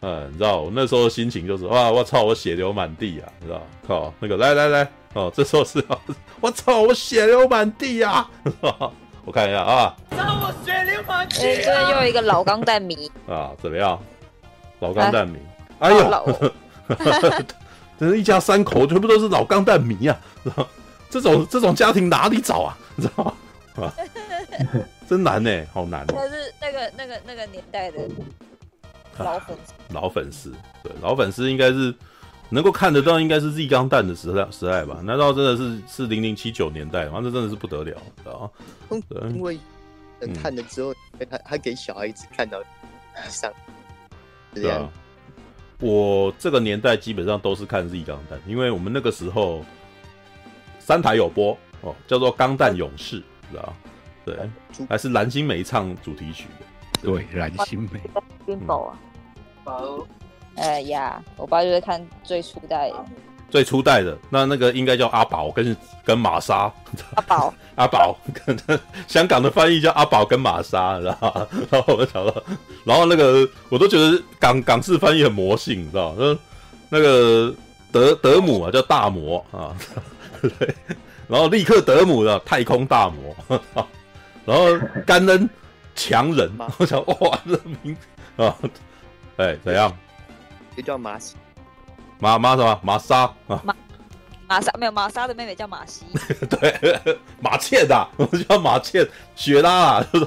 [0.00, 3.62] 嗯，你知道我那时候心情就是哇，我操，我血流满地啊，你知道？
[3.86, 5.84] 靠，那个来来来，哦，这时候是，
[6.40, 8.30] 我操，我血流满地啊，
[9.24, 13.98] 我看一下啊哎，这又一个老钢弹迷，啊，怎么样？
[14.80, 15.38] 老钢弹迷，
[15.80, 16.24] 哎呦，老
[17.98, 20.20] 真是一家三口全部都是老钢弹迷啊！
[20.44, 20.68] 知 道
[21.10, 22.78] 这种这种家庭哪里找啊？
[22.96, 23.34] 你知道吗？
[23.84, 23.94] 啊，
[25.08, 26.14] 真难呢，好难哦。
[26.14, 27.98] 他是那个那个那个年代的
[29.18, 31.94] 老粉丝，老粉丝，对，老粉丝应该是
[32.50, 35.00] 能够看得到，应该是 Z 钢弹的时代时代吧？
[35.02, 37.20] 难道真的是是零零七九年代吗？
[37.22, 38.52] 这真的是不得了，知道
[38.90, 39.00] 吗？
[39.30, 39.58] 因为
[40.20, 40.94] 人看了之后，
[41.30, 42.58] 他他给小孩子看到
[43.28, 43.52] 上，
[44.54, 44.92] 这样对啊。
[45.80, 49.64] 我这个年代基本上都是看 Z 钢弹，因为我们那个时候
[50.78, 53.20] 三台有播哦，叫做《钢弹勇士》，
[53.50, 53.76] 知道吧？
[54.24, 54.36] 对，
[54.88, 56.66] 还是蓝心湄唱主题曲的。
[57.02, 58.00] 对，蓝心湄。
[58.44, 58.92] 冰宝
[59.64, 59.72] 啊，
[60.56, 63.04] 哎呀，我爸就是看最初代的，
[63.50, 66.72] 最初代的那那个应该叫阿宝跟跟玛莎，
[67.14, 71.46] 阿宝 阿宝，可能香港的翻译叫阿宝跟玛莎，知道吗？
[71.70, 72.42] 然后我就想到，
[72.84, 76.38] 然后那个我都觉得港港式翻译很魔性，你知道吗？
[76.90, 77.54] 那个
[77.92, 79.76] 德德姆啊叫大魔啊，
[80.40, 80.74] 对，
[81.28, 83.60] 然后立刻德姆的太空大魔，
[84.44, 84.64] 然后
[85.06, 85.48] 甘恩
[85.94, 88.56] 强人，我想哇这名字啊，
[89.36, 89.94] 哎怎样？
[90.76, 91.34] 就叫马西，
[92.18, 93.62] 马马什么马莎啊？
[94.48, 96.04] 玛莎没有玛莎的妹妹叫玛西，
[96.48, 99.06] 对，马倩的、啊，我叫马倩，
[99.36, 100.26] 雪拉啊，就是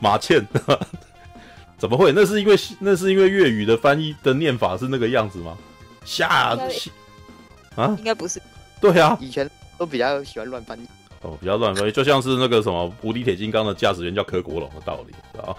[0.00, 0.46] 马倩，
[1.76, 2.10] 怎么会？
[2.12, 5.56] 那是因为那是因为粤语的翻译的念法是那个样子吗？
[6.04, 6.56] 下
[7.76, 8.40] 啊，应该不是，
[8.80, 10.88] 对啊，以前都比较喜欢乱翻译。
[11.22, 15.58] 哦，比较乱翻译，就像是那个什么无敌铁金刚的驾驶员叫柯国龙的道理，知道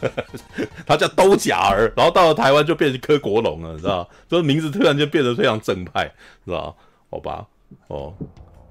[0.86, 6.10] 他叫兜甲儿，然后到了台湾就变成柯国龙了，你知道这名字突然间变得非常正派，
[6.44, 6.74] 知道
[7.10, 7.46] 好吧？
[7.88, 8.14] 哦，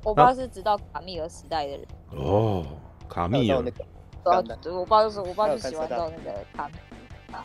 [0.04, 1.82] 我爸是直到卡密尔时代的人。
[2.12, 2.66] 哦，
[3.08, 3.62] 卡密尔。
[3.62, 6.74] 对，我爸就是我爸就喜欢到那个卡密
[7.34, 7.44] 尔。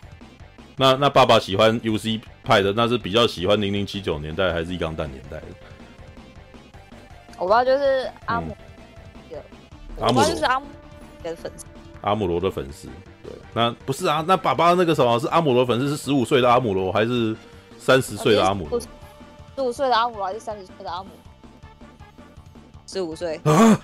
[0.77, 5.47] 那那爸爸喜欢 UC 派的，那是比较喜欢零零七九年代还是一钢弹年代的？
[7.39, 8.57] 我爸就是阿姆，
[9.31, 9.39] 嗯、
[9.99, 10.67] 我爸就是阿姆
[11.23, 11.65] 的粉丝。
[12.01, 12.89] 阿姆罗的粉丝，
[13.23, 14.25] 对，那不是啊？
[14.27, 15.89] 那爸爸那个什么是阿姆罗粉丝？
[15.89, 17.37] 是十五岁的阿姆罗还是
[17.77, 18.81] 三十岁的阿姆罗？
[18.81, 21.09] 十五岁的阿姆罗还是三十岁的阿姆？
[22.87, 23.81] 十五岁啊！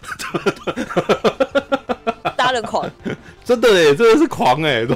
[2.39, 2.89] 杀人狂，
[3.45, 4.87] 真的哎，真的是狂哎，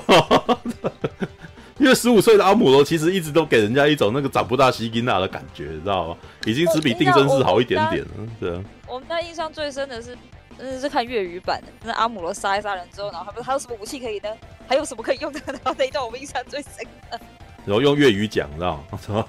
[1.78, 6.16] 因为十五岁的阿姆罗其实一直都给人家一种那个长不大西金娜的感觉，你知道吗？
[6.44, 8.10] 已经只比定真寺好一点点了，
[8.40, 8.62] 对啊。
[8.86, 10.16] 我们家印象最深的是，
[10.58, 14.28] 真的是看粤语版的，那阿姆罗杀一杀人之后，然后他不是还有什么武器可以呢？
[14.66, 15.40] 还有什么可以用的？
[15.46, 16.72] 然后那一段我们印象最深
[17.10, 17.20] 的。
[17.64, 19.24] 然后用粤语讲，知道吗？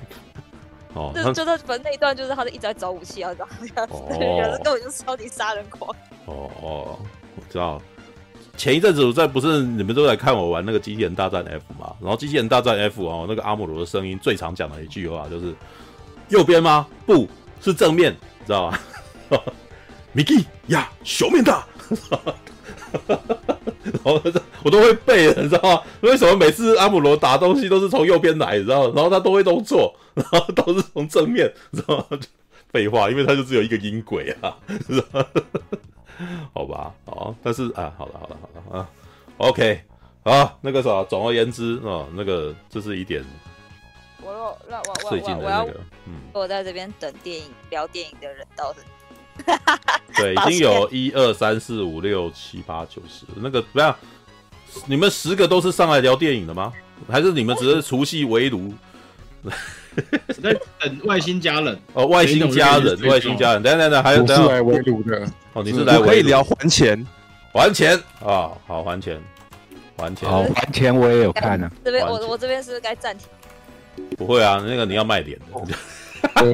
[0.95, 3.49] 哦，就就是反正那一段就是他的一直在找武器啊，这样
[3.87, 5.95] 子，人根本就是超级杀人狂。
[6.25, 6.99] 哦哦，
[7.35, 7.79] 我知道。
[8.59, 11.95] 前一阵子我在不是你们都在看我玩那个机器人大战 F 嘛？
[12.01, 15.55] 然后机器人大战 F 啊，那个阿姆罗的声音最常讲的一句话就是
[16.27, 16.85] 右边吗？
[17.05, 17.25] 不
[17.61, 18.77] 是正面，你知道吗？
[20.11, 21.65] 米基呀，小面大，
[23.07, 24.21] 然后
[24.63, 25.81] 我都会背，你知道吗？
[26.01, 28.93] 为什么每次阿姆罗打东西都是从右边来，你知道吗？
[28.93, 32.05] 然后他都会弄错，然后都是从正面，知道吗？
[32.73, 35.25] 废话，因为他就只有一个音轨啊，知道吗？
[36.53, 38.89] 好吧，好，但是啊，好了，好了，好了啊
[39.37, 39.81] ，OK，
[40.23, 43.23] 好，那个啥，总而言之啊、哦，那个这是一点。
[44.21, 48.79] 我我让我我最近的那个，嗯，我在这边等电影聊电影的人倒是，
[50.15, 53.95] 对，已经有一二三四五六七八九十，那个不要，
[54.85, 56.73] 你们十个都是上来聊电影的吗？
[57.07, 58.73] 还是你们只是除夕围炉？
[60.41, 61.79] 在等外星家人。
[61.93, 65.25] 哦，外星家人，外星家人，等等等，还有等是来围炉的。
[65.53, 67.05] 哦，你是来可以聊还钱，
[67.53, 67.97] 还钱？
[68.25, 69.19] 啊，好还钱，
[69.97, 71.69] 还钱，好 还钱，我也有看呢。
[71.83, 73.27] 这边我我这边是不是该暂停？
[74.17, 75.37] 不会啊，那个你要卖脸
[76.35, 76.51] 的，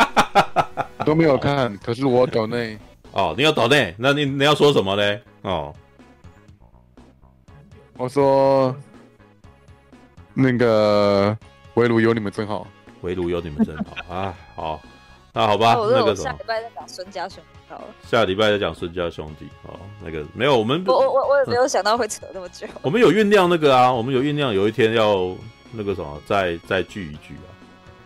[1.05, 2.77] 都没有看，可是我抖内。
[3.11, 5.21] 哦，你要抖内，那你你要说什么嘞？
[5.43, 5.73] 哦，
[7.97, 8.75] 我说
[10.33, 11.37] 那个
[11.75, 12.67] 围炉有你们真好。
[13.05, 14.33] 围炉有你们真好啊！
[14.55, 14.81] 好，
[15.31, 17.85] 那好吧，哦、那个什么，下礼拜再讲孙家兄弟好了。
[18.03, 19.79] 下礼拜再讲孙家兄弟哦。
[20.03, 22.65] 那个没有，我们我我我也 没有想到会扯那么久。
[22.81, 25.35] 我们有酝酿那个啊，我们有酝酿有一天要
[25.71, 27.53] 那个什么，再再聚一聚啊。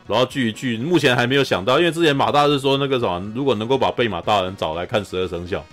[0.06, 5.64] 然后聚一聚，目前还没有想到，因为之前马大是说那个什么，如果能够把贝马大人找来看十二生肖，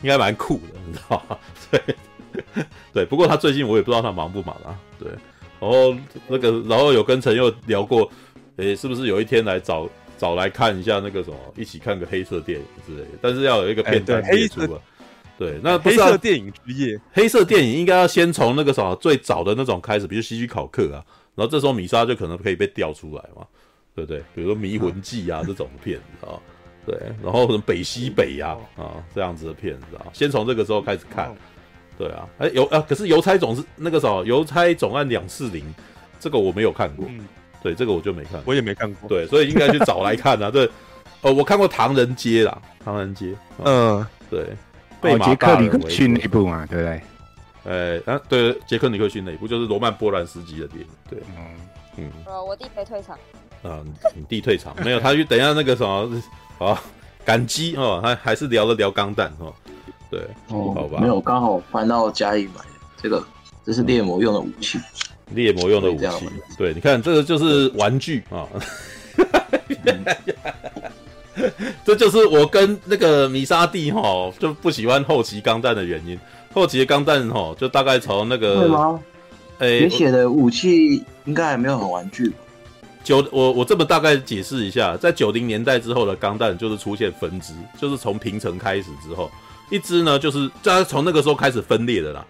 [0.00, 1.36] 应该蛮酷的，你知道吗？
[1.70, 1.82] 对
[2.92, 4.78] 对，不过他最近我也不知道他忙不忙啊。
[4.96, 5.10] 对，
[5.58, 5.92] 然后
[6.28, 8.08] 那个然后有跟陈佑聊过。
[8.60, 9.88] 诶、欸，是不是有一天来找
[10.18, 13.18] 找来看一下那个什么，一起看个黑色电影之类的？
[13.20, 14.80] 但是要有一个片段列出啊。
[15.38, 21.00] 对，那不黑是、啊、色电影之夜，黑色电影应该要先从那个什么最早的那种开始，比如希区考克啊，
[21.34, 23.46] 然后这时候米莎就可能可以被调出来嘛，
[23.94, 24.18] 对不对？
[24.34, 26.36] 比如说《迷魂记》啊这种片子啊，
[26.84, 31.34] 对，然后什么北西北呀啊，啊这样子的片子啊，先从这个时候开始看，
[31.96, 35.64] 对啊，哎邮啊，可是邮差总是那个什么邮差总案两四零，
[36.18, 37.26] 这个我没有看过，嗯，
[37.62, 40.68] 对，这个我就没看，我也没看过，对，所以应该去找来看啊， 对，
[41.22, 43.26] 呃，我看过《唐人街》啦，《唐人街》，
[43.64, 44.46] 嗯，对。
[45.02, 47.02] 贝杰克尼克逊那一部嘛，对不对？
[47.64, 51.56] 呃、欸，啊，对，杰克尼克逊那一部就是罗曼波兰斯基的电影，对，嗯
[51.96, 52.12] 嗯。
[52.26, 53.18] 呃，我弟没退场。
[53.62, 53.80] 啊，
[54.14, 55.00] 你弟退场没有？
[55.00, 56.22] 他去等一下那个什么，
[56.58, 56.78] 啊，
[57.24, 59.50] 感激哦，他还是聊了聊钢弹哦，
[60.10, 62.70] 对，哦，好吧，没有，刚好搬到家里买的
[63.02, 63.24] 这个，
[63.64, 64.78] 这是猎魔用的武器，
[65.32, 66.28] 猎魔用的武器，
[66.58, 68.46] 对，你看这个就是玩具啊。
[68.54, 68.60] 嗯
[71.84, 76.18] 这就是我跟那个米沙蒂哈就不喜欢后期钢弹的原因。
[76.52, 79.00] 后期的钢弹哈就大概从那个，对吗？
[79.58, 82.36] 哎、欸，你写的武器应该还没有很玩具吧？
[83.02, 89.30] 九，我我这么大概解释一下，在九零年代之后的钢弹就是出现分支，就是从平成开始之后，
[89.70, 92.26] 一支呢就是在从那个时候开始分裂的啦。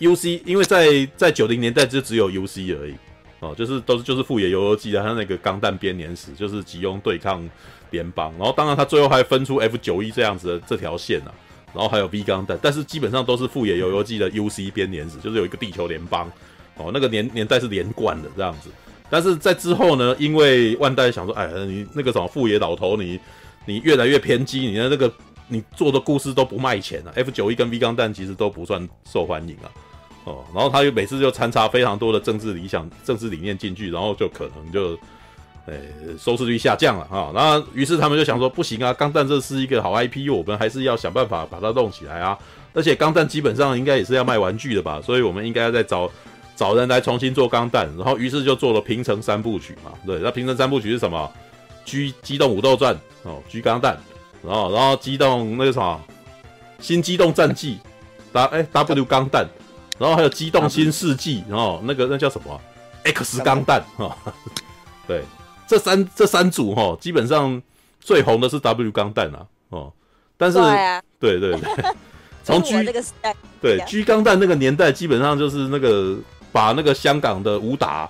[0.00, 2.94] UC 因为在在九零年代就只有 UC 而已
[3.40, 7.48] 哦，就是都是就是富野由悠记的他那个钢弹编年史，就是吉翁对抗。
[7.90, 11.30] 联邦，然后当然他最后还分出 F 九一这样子的这条线啊，
[11.72, 16.28] 然后还有 V 钢弹，但是基本上都是富野由悠记的 UC 编年史，就是有一个地球联邦
[16.76, 18.68] 哦，那个年年代是连贯的这样子。
[19.08, 23.20] 但是在之后呢，因为万代想说，哎，你那个什么富野老头，你
[23.64, 25.12] 你越来越偏激，你的那个
[25.46, 27.12] 你做的故事都不卖钱啊。
[27.14, 29.70] F 九一跟 V 钢弹其实都不算受欢迎啊，
[30.24, 34.98] 哦，然后他又每次就掺杂非常多的政治理想、政治理念进去，然后就可能就。
[35.66, 42.38] 诶、欸，收视率下降了哈，那于是他们就想说，不行啊，钢弹这是一个好 IP，我们还是要想办法把它弄起来啊。
[42.74, 46.10] 而且钢弹基本上应该也是要卖玩具的吧，所以我们应该要再找
[46.54, 47.88] 找人来重新做钢弹。
[47.96, 51.32] 然后于是就做了平成三部曲嘛，对，那平成三部曲是什么
[51.86, 53.98] ？G 机动武斗传哦，G 钢弹，
[54.46, 55.98] 然后然后机动那个什么
[56.78, 57.78] 新机动战记
[58.34, 59.46] ，W 哎 W 钢弹，
[59.98, 62.60] 然后还有机动新世纪，然后那个那叫什么
[63.04, 64.16] ？X 钢弹哈，
[65.06, 65.22] 对。
[65.66, 67.60] 这三这三组哈，基本上
[67.98, 69.90] 最红的是 W 钢弹啊，哦，
[70.36, 71.84] 但是对，啊、对对对，
[72.44, 73.80] 从 G 那个时代，对。
[73.86, 76.18] G 钢弹那个年代，基本上就是那个
[76.52, 78.06] 把那个香港的武打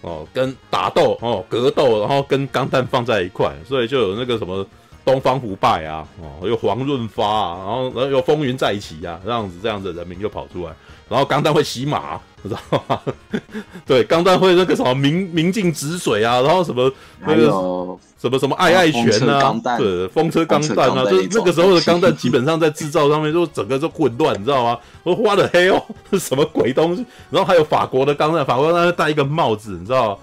[0.00, 4.66] 哦跟打斗哦格斗，然后跟钢弹放在一块，所以就有那个什么
[5.04, 10.74] 东方不败啊，哦有黄润发啊，然后然后有风云再起啊，这样子这样子的人名就跑出来。
[11.08, 13.00] 然后钢弹会洗马，你知道吗？
[13.86, 16.90] 对，钢弹会那个什么明明镜止水啊，然后什么
[17.24, 17.44] 那个
[18.20, 24.78] 什么什么爱爱拳啊，对，风车钢弹啊，就是那个时候的钢弹基本上在制造上面就整个就混乱，你知道吗？
[25.04, 25.80] 我花的黑哦，
[26.10, 27.04] 是什么鬼东西？
[27.30, 30.16] 然后还有法国的钢弹，法国钢弹戴一个帽子，你知道吗？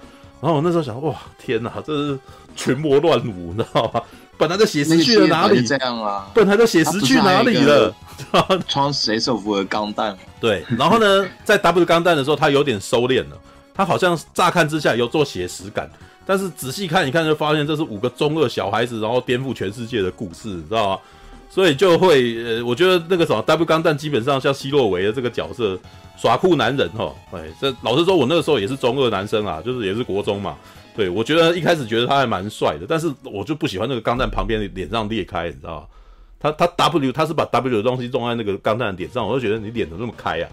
[0.43, 2.19] 然后我那时候想，哇，天哪，这是
[2.53, 4.01] 群魔乱舞，你知道吗？
[4.37, 5.65] 本来就写实去了哪里？
[5.65, 7.95] 这样啊， 本来就写实去哪里了？
[8.67, 10.17] 穿水手服的钢弹。
[10.41, 13.37] 对，然后呢，在 W 钢弹的时候，他有点收敛了。
[13.73, 15.89] 他好像乍看之下有做写实感，
[16.25, 20.99] 但是仔细看一看，就发现这是五个中二小孩子，然后颠覆全世界的故事，你知道吗？
[21.54, 25.78] 所以就会，呃，我觉得那个什么 W 钢弹基本上像希洛维的这个角色，
[26.17, 27.13] 耍酷男人哈。
[27.32, 30.58] 哎，这老实说，我那个时候也是中二男生啊，就是也是国中嘛。
[30.96, 35.86] 对，我觉得一开始觉得他还蛮帅的，但是我就不喜欢那个钢弹旁边脸上裂开，你知道吗？
[36.39, 40.50] 他他 W 他是把 W 的东西种在那个钢弹脸上，我就觉得你脸怎么那么开啊？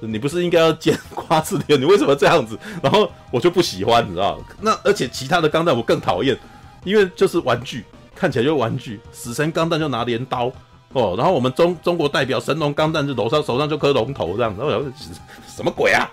[0.00, 1.78] 你不是应该要剪 瓜子脸？
[1.78, 2.58] 你为什么这样子？
[2.82, 4.44] 然后我就不喜欢，你知道吗？
[4.62, 6.34] 那而且其他的钢弹我更讨厌，
[6.82, 7.84] 因为就是玩具，
[8.20, 9.00] 看起来就玩具。
[9.10, 10.52] 死神钢弹就拿镰刀
[10.92, 14.84] 哦，然后我们中中国代表神龙钢弹就手上手上就颗龙头这样子，然后
[15.48, 16.06] 什么鬼啊？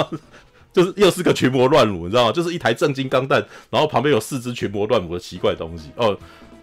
[0.74, 2.32] 就是又是个群魔乱舞，你知道吗？
[2.32, 6.14] 就是一台正经钢弹，然后旁边有四只群魔乱舞的奇怪东西哦。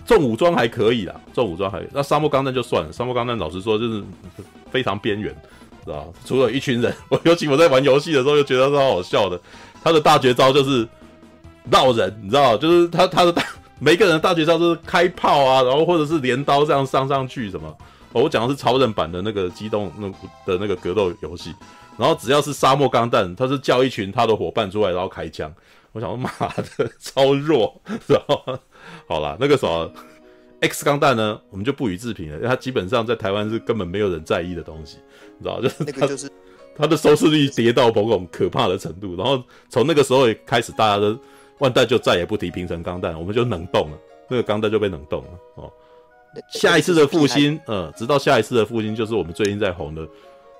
[0.05, 2.91] 重武装还可以啦，重武装还，那沙漠钢弹就算了。
[2.91, 4.03] 沙漠钢弹老实说就是
[4.69, 5.33] 非常边缘，
[5.85, 6.13] 知道吗？
[6.25, 9.39] 除了一群人， 我尤其我在玩游戏的时候就觉得他好好笑的。
[9.81, 10.87] 他的大绝招就是
[11.71, 12.57] 绕人，你知道吗？
[12.57, 13.43] 就是他他的大
[13.83, 17.67] 每个人的大绝招都是开炮啊，然后或者是镰刀这样上上去什么。
[18.13, 20.07] 哦，我讲的是超人版的那个机动那
[20.45, 21.53] 的那个格斗游戏。
[21.97, 25.53] 然后只要是沙漠钢弹，他是叫一群他的伙伴出来，然后开枪。
[25.91, 26.29] 我想说，妈
[26.77, 28.59] 的，超弱，知道？
[29.05, 29.91] 好啦，那个什么
[30.61, 34.97] X 钢弹呢，我们就不予置评了，因为它基本上在台湾是根本没有人在意的东西，
[35.37, 36.31] 你知道就是那个，就是
[36.75, 39.15] 它的收视率跌到某种可怕的程度。
[39.15, 41.15] 然后从那个时候也开始，大家都
[41.59, 43.97] 万代就再也不提平成钢弹，我们就冷冻了，
[44.27, 45.71] 那个钢弹就被冷冻了哦。
[46.49, 50.01] 下一次的复兴，呃，直到下一次的复兴，就是我们最近在红的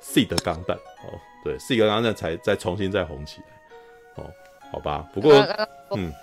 [0.04, 1.10] Seed 钢弹哦，
[1.44, 4.30] 对，Seed 钢弹才再重新再红起来，哦，
[4.72, 5.34] 好吧，不过
[5.96, 6.14] 嗯，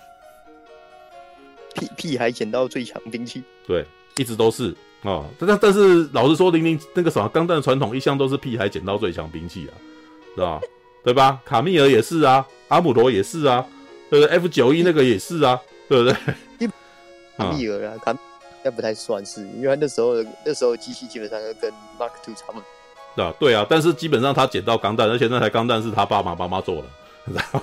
[1.74, 3.84] 屁屁还捡到最强兵器，对，
[4.16, 9.74] 一直都是哦，但但但是老实说，零零那个什么钢弹传统一向都是屁还捡到最强兵器啊，
[10.36, 10.60] 是吧？
[11.02, 11.40] 对吧？
[11.44, 13.66] 卡密尔也是啊，阿姆罗也是啊，
[14.11, 15.59] 对不对？F 九一那个也是啊，
[15.89, 16.69] 对不对？
[17.37, 18.15] 卡密尔啊，卡。
[18.62, 22.62] 应该不太算是，因为那时候那时候机器基本上都跟 Mark Two 差不多。
[23.16, 27.62] 对啊，对啊，但是基本上他捡到钢弹，而且那台钢弹是他爸爸妈妈做的，然 后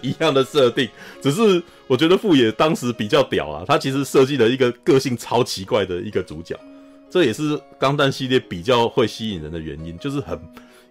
[0.00, 0.88] 一样的设定，
[1.20, 6.56] 只是我觉得富野当时比较屌啊，他其实设计了一个个性超奇怪的一个主角，
[7.10, 10.40] 这也是钢弹系列比较会吸引人的原因，就是很。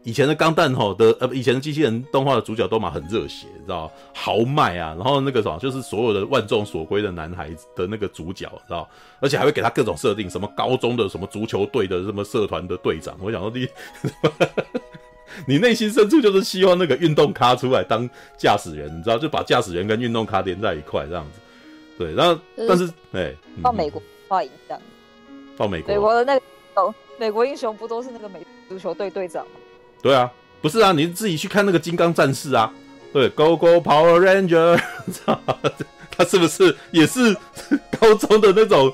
[0.08, 8.90] 以前的钢弹吼的呃，以前的机器人动画的主角都嘛很热血，你知道豪迈啊，然后那个什么，就是所有的万众所归的男孩子的那个主角，知道
[9.20, 13.18] 而且还会给他各种设定，什么高中的什么足球队的什么社团的队长。
[13.20, 13.68] 我想说你，
[15.46, 21.42] 你内心深处就是希望那个运动咖出来当驾驶员，你知道，就把驾驶员跟运动咖连在一块这样子。
[21.98, 24.80] 对，然后但是哎，到美国化影响，
[25.58, 26.42] 到美国，美国的那个
[27.20, 28.40] 美国英雄不都是那个美
[28.70, 29.52] 足球队队长吗？
[30.02, 32.72] 对啊，不是啊，你自己去看那个金刚战士啊，
[33.12, 34.80] 对，Go Go Power Ranger，
[36.12, 37.36] 他是不是也是
[38.00, 38.94] 高中的那种，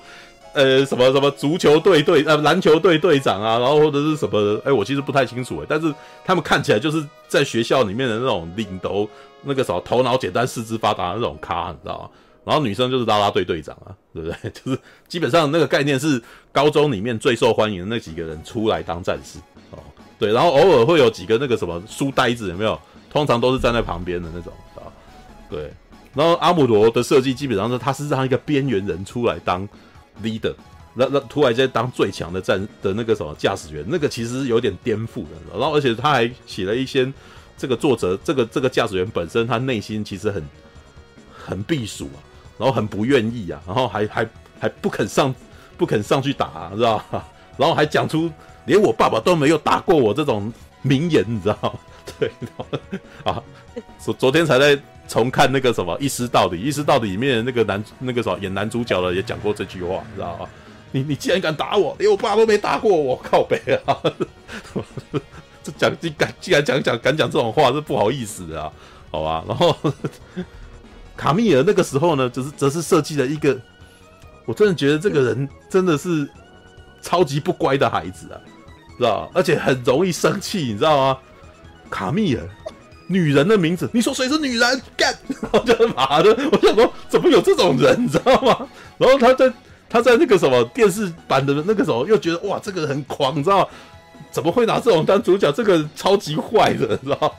[0.53, 5.93] 呃，什么什么足球队队呃篮球队队长啊，然后或者是什么，哎，我其实不太清楚哎，但是
[6.25, 9.07] 他们看起来就是在学校里面的那种领头，
[9.41, 12.09] 那个什么头脑简单四肢发达的那种咖，你知道吗？
[12.45, 14.51] 然后女生就是啦啦队队长啊，对不对？
[14.51, 14.77] 就是
[15.07, 16.21] 基本上那个概念是
[16.51, 19.39] 高中里面最受欢迎的那几个人出来当战士
[19.71, 19.79] 哦。
[20.23, 22.79] 对，然后偶尔会有几个那个什么书呆子，有没有？
[23.11, 24.87] 通常都是站在旁边的那种啊。
[25.49, 25.69] 对，
[26.13, 29.67] 然后阿姆罗的设计基本上是他是让一个边缘人出来当
[30.23, 30.55] leader，
[30.93, 35.35] 那那突然间当最强的战的那个什么驾驶员，那个其实有点颠覆的。
[35.51, 37.11] 然后而且他还写了一些
[37.57, 40.41] 这个作者这个这个驾驶员本身他内心其实很
[41.37, 42.23] 很避暑啊，
[42.57, 44.25] 然后很不愿意啊，然后还还
[44.57, 45.35] 还不肯上
[45.77, 47.27] 不肯上去打啊，知道吧？
[47.57, 48.31] 然后还讲出。
[48.65, 51.73] 连我爸爸都没有打过我这种名言，你知道吗？
[52.19, 52.31] 对，
[53.23, 53.41] 啊，
[53.99, 54.77] 昨昨天才在
[55.07, 60.47] 重看那个什么《一师到底》，《一师到底》里面那个男那个什么演男主角的也讲过这句话，你知道吗？
[60.91, 63.97] 你你既然敢打我，连我爸都没打过我， 靠北啊！
[65.63, 68.71] 这讲你敢既然讲讲敢讲这种话，是不好意思的啊，
[69.09, 69.43] 好吧？
[69.47, 69.75] 然后
[71.17, 73.57] 卡密尔那个时候呢，只是则是设计了一个，
[74.45, 76.29] 我真的觉得这个人真的是
[77.01, 78.41] 超级不乖的孩子啊。
[79.03, 81.17] 知道，而且很容易生气，你知道吗？
[81.89, 82.41] 卡密尔，
[83.07, 84.81] 女人的名字，你说谁是女人？
[84.95, 85.13] 干，
[85.51, 88.67] 我就妈的，我想说，怎么有这种人，你知道吗？
[88.97, 89.51] 然后他在
[89.89, 93.67] 他在那个什么电视版的那个时候，又觉得哇，这个人很狂，你知道吗？
[94.31, 95.51] 怎么会拿这种当主角？
[95.51, 97.35] 这个超级坏的，你知道？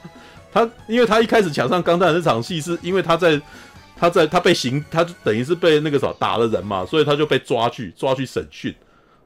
[0.53, 3.41] 他因为他一开始抢上钢弹那场戏，是因为他在
[3.97, 8.73] 他在他被刑，他等于是被那个什么打了人嘛，所以他就被抓去抓去审讯。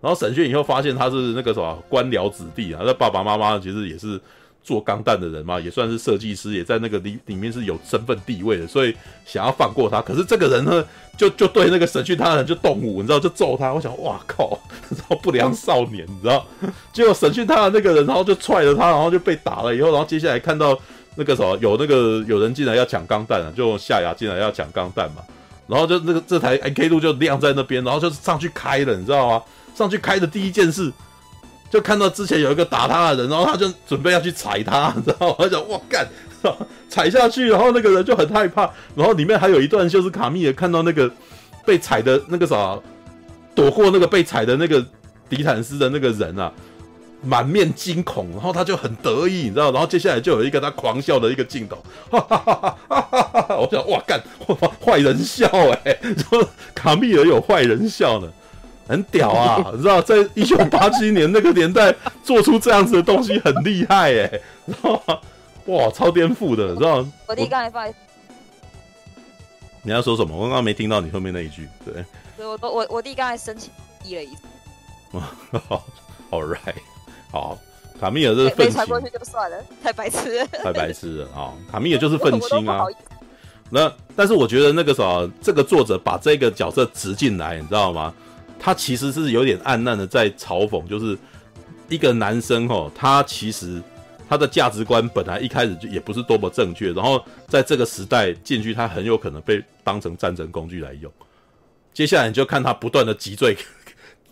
[0.02, 4.20] 然后审讯以后发现他是那个什么官僚子弟啊，他爸爸妈妈其实也是
[4.64, 8.96] 做钢弹的人嘛，也算是设计师，也在那个里里面是有身份地位的，所以
[9.26, 10.02] 想要放过他。
[10.02, 10.86] 可是这个人呢，
[11.18, 13.74] 就就对那个审讯他的人就动武，你知道，就揍他。
[13.74, 14.60] 我想，哇靠，
[14.92, 16.46] 然后不良少年，你知道，
[16.94, 19.74] 结果审讯他的那个人，然后就踹了他，然后就被打了。
[19.74, 20.78] 以后，然后接下来看到
[21.16, 25.22] 那个什么有那个有人进来要抢钢弹啊，就夏亚进来要抢钢弹嘛，
[25.68, 29.44] 然后就那个这台 MK2 就晾在那边，然后就上去开了，你知道吗？
[29.80, 30.92] 上去开的第一件事，
[31.70, 35.36] 就看到之前有一个打他的人，然后他就准备要去踩他，你知道吗？
[35.40, 36.06] 他就哇干，
[36.90, 41.10] 踩下去，然后那个人就很害怕，然后里面还有一段就是卡密尔看到那个
[41.66, 42.78] 被踩的那个啥，
[43.56, 44.86] 躲过那个被踩的那个
[45.30, 46.52] 迪坦斯的那个人啊，
[47.24, 51.78] 满面惊恐，然后他就很得意，你知道，然后接下来就有一个他狂笑的一个镜头，
[52.12, 53.56] 哈哈哈哈哈哈！
[53.56, 54.22] 我想哇干，
[54.84, 55.48] 坏人笑
[55.86, 55.98] 哎，
[56.30, 56.46] 说
[56.76, 58.28] 卡密尔有坏人笑呢。
[58.90, 61.94] 很屌啊， 你知道，在一九八七年那个年代
[62.24, 64.28] 做出这样子的东西很厉害哎，
[64.66, 65.20] 知道吗？
[65.66, 67.14] 哇，超颠覆的，知道吗？
[67.28, 67.86] 我弟刚才发，
[69.84, 70.36] 你要说什么？
[70.36, 71.70] 我刚刚没听到你后面那一句。
[71.86, 72.04] 对，
[72.36, 73.70] 对我我我弟刚才生气
[74.04, 74.42] 滴了一次。
[75.70, 75.86] 好
[76.32, 76.76] ，All right，
[77.32, 77.58] 好，
[78.00, 78.66] 卡米尔这是愤青。
[78.66, 81.54] 没传过去就算了，太白痴了，太白痴了啊！
[81.72, 82.84] 卡米尔就是愤青啊。
[83.70, 88.12] 那但是我觉得那个啥，这个作者把这个角色植进来，你知道吗？
[88.60, 91.18] 他其实是有点暗淡的在嘲讽，就是
[91.88, 93.82] 一个男生哦，他其实
[94.28, 101.12] 他的价值观本来一开始就也不是多么正确，然后在这个时代进去，他很有可能被当成战争工具来用。
[101.94, 103.58] 接下来你就看他不断的击坠、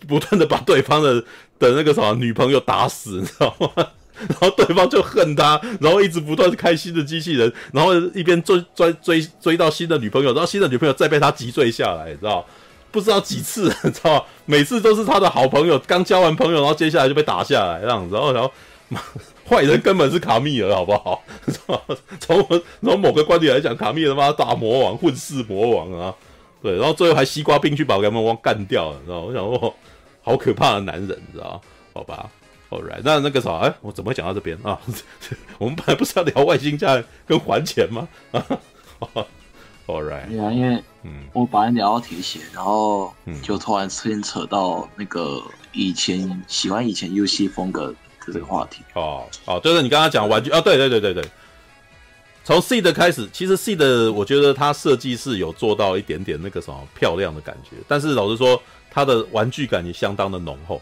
[0.07, 1.19] 不断的把对方的
[1.57, 3.87] 的那个什么女朋友打死，你知道吗？
[4.27, 12.45] 然后对方就恨他，然后一直不断开新的机器人，然后一边追追追追到新的女朋友，然后新的女朋友再被他击坠下来，你知道？
[12.91, 14.25] 不知道几次， 你知道？
[14.45, 18.51] 每次都是他的好朋友刚交完朋友，然后接下来就被打下来，这样子，然后然后
[19.47, 21.23] 坏人根本是卡密尔，好不好？
[22.19, 22.45] 从
[22.81, 26.13] 从某个观点来讲，卡密尔他妈大魔王，混世魔王啊！
[26.61, 29.19] 对，然后最后还西瓜兵去把雷魔王干掉了，你知道？
[29.19, 29.75] 我想说，
[30.21, 31.61] 好可怕的男人，你知道？
[31.93, 32.29] 好吧。
[32.69, 34.77] Alright，那那个啥，哎，我怎么讲到这边啊？
[35.57, 38.05] 我们本来不是要聊外星家跟还钱吗？
[38.31, 38.43] 啊
[39.87, 45.41] ，Alright，对啊，因为嗯，我本来聊到铁血，然后就突然牵扯到那个
[45.71, 47.95] 以前喜欢以前 UC 风格的
[48.33, 48.83] 这个话题。
[48.93, 51.23] 哦哦，就是你刚刚讲玩具啊，对对对对对，
[52.43, 58.61] 从 Seed 开始，其实 Seed 我觉得它设计是有做到一点点那个什么漂亮的感觉，但是老实说，
[58.91, 60.81] 它的玩具感也相当的浓厚。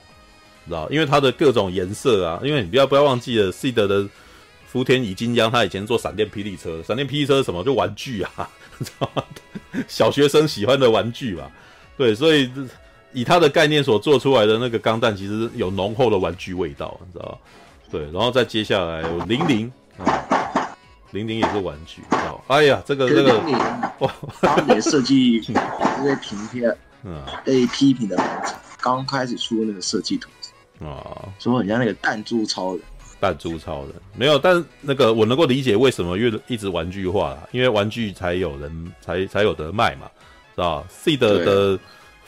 [0.68, 4.07] 知道，因为它的各种颜色啊，因为你不要不要忘记了，Seed 的
[4.65, 7.64] 福田乙金央他以前做闪电霹雳车，闪电霹雳车是什么？
[7.64, 8.49] 就玩具啊？
[9.88, 11.52] 小学生喜欢的玩具吧。
[11.98, 12.52] 对，所以
[13.14, 17.38] 以他的概念所做出来的那个钢弹，其实有浓厚的玩具味道，你知道吗？
[17.92, 20.76] 对，然后再接下来零零啊，
[21.12, 22.44] 零零也是玩具，知道？
[22.48, 23.40] 哎呀，这个这个
[24.00, 28.18] 哇，当年设计被评片， 嗯，被批评的
[28.82, 30.30] 刚开始出那个设计图。
[30.84, 32.82] 啊，说人家那个弹珠超人，
[33.20, 40.10] 弹珠超人，没有，但那个我能够理解为什么越一直玩具化啦，因为玩具才有人才才有得卖嘛，
[40.56, 41.80] 是吧？Seed 的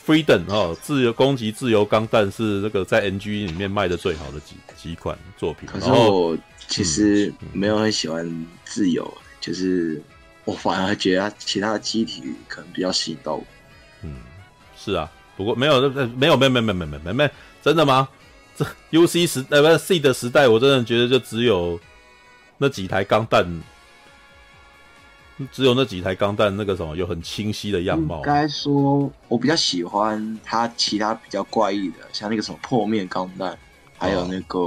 [0.05, 5.67] Freedom 哦，自由攻击自由钢弹是那个在 NG 里面卖的最好的几几款作品。
[5.67, 6.37] 可是我
[6.67, 8.25] 其实没有很喜欢
[8.63, 9.05] 自由，
[9.41, 10.01] 就是
[10.45, 13.43] 我反而觉得其他的机体可能比较吸引到我。
[14.01, 14.15] 嗯，
[14.77, 17.29] 是啊，不过没有，没有，没有，没有，没有，没有，没有，
[17.61, 18.07] 真的吗？
[18.57, 21.79] 这 U C 时呃不是 C 的时代，我真的觉得就只有
[22.57, 23.45] 那几台钢弹，
[25.51, 28.17] 只有那几台钢弹那个什么有很清晰的样貌。
[28.17, 33.55] 应该说，我比较喜欢它其他比较怪异的，像那个什么破面钢弹，
[33.95, 34.59] 还有那个，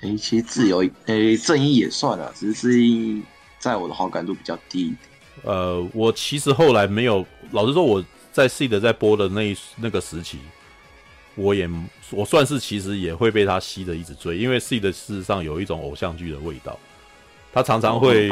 [0.00, 3.22] 诶、哦，其实自由诶正义也算了，只是正义
[3.58, 4.98] 在我的好感度比较低一点。
[5.42, 10.38] 呃，我其实后来没有，老实说，我在 C 的在播的那一那个时期。
[11.36, 11.68] 我也
[12.14, 16.78] 我算是其实也会被他吸的一直追，因为 Seed 事实上有一种偶像剧的味道，
[17.52, 18.30] 他常常会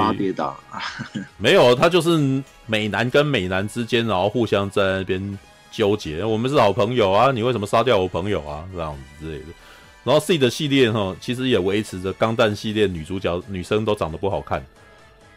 [1.36, 5.38] 没有，他就是美男跟美男之间，然后互相在那边
[5.70, 9.46] 纠结，我们是好朋友啊，你为什么杀掉我朋友啊，这样子之类的。
[10.04, 14.64] 然后 Seed 系列哈，其实也维持着钢弹系列女主角女生都长得不好看，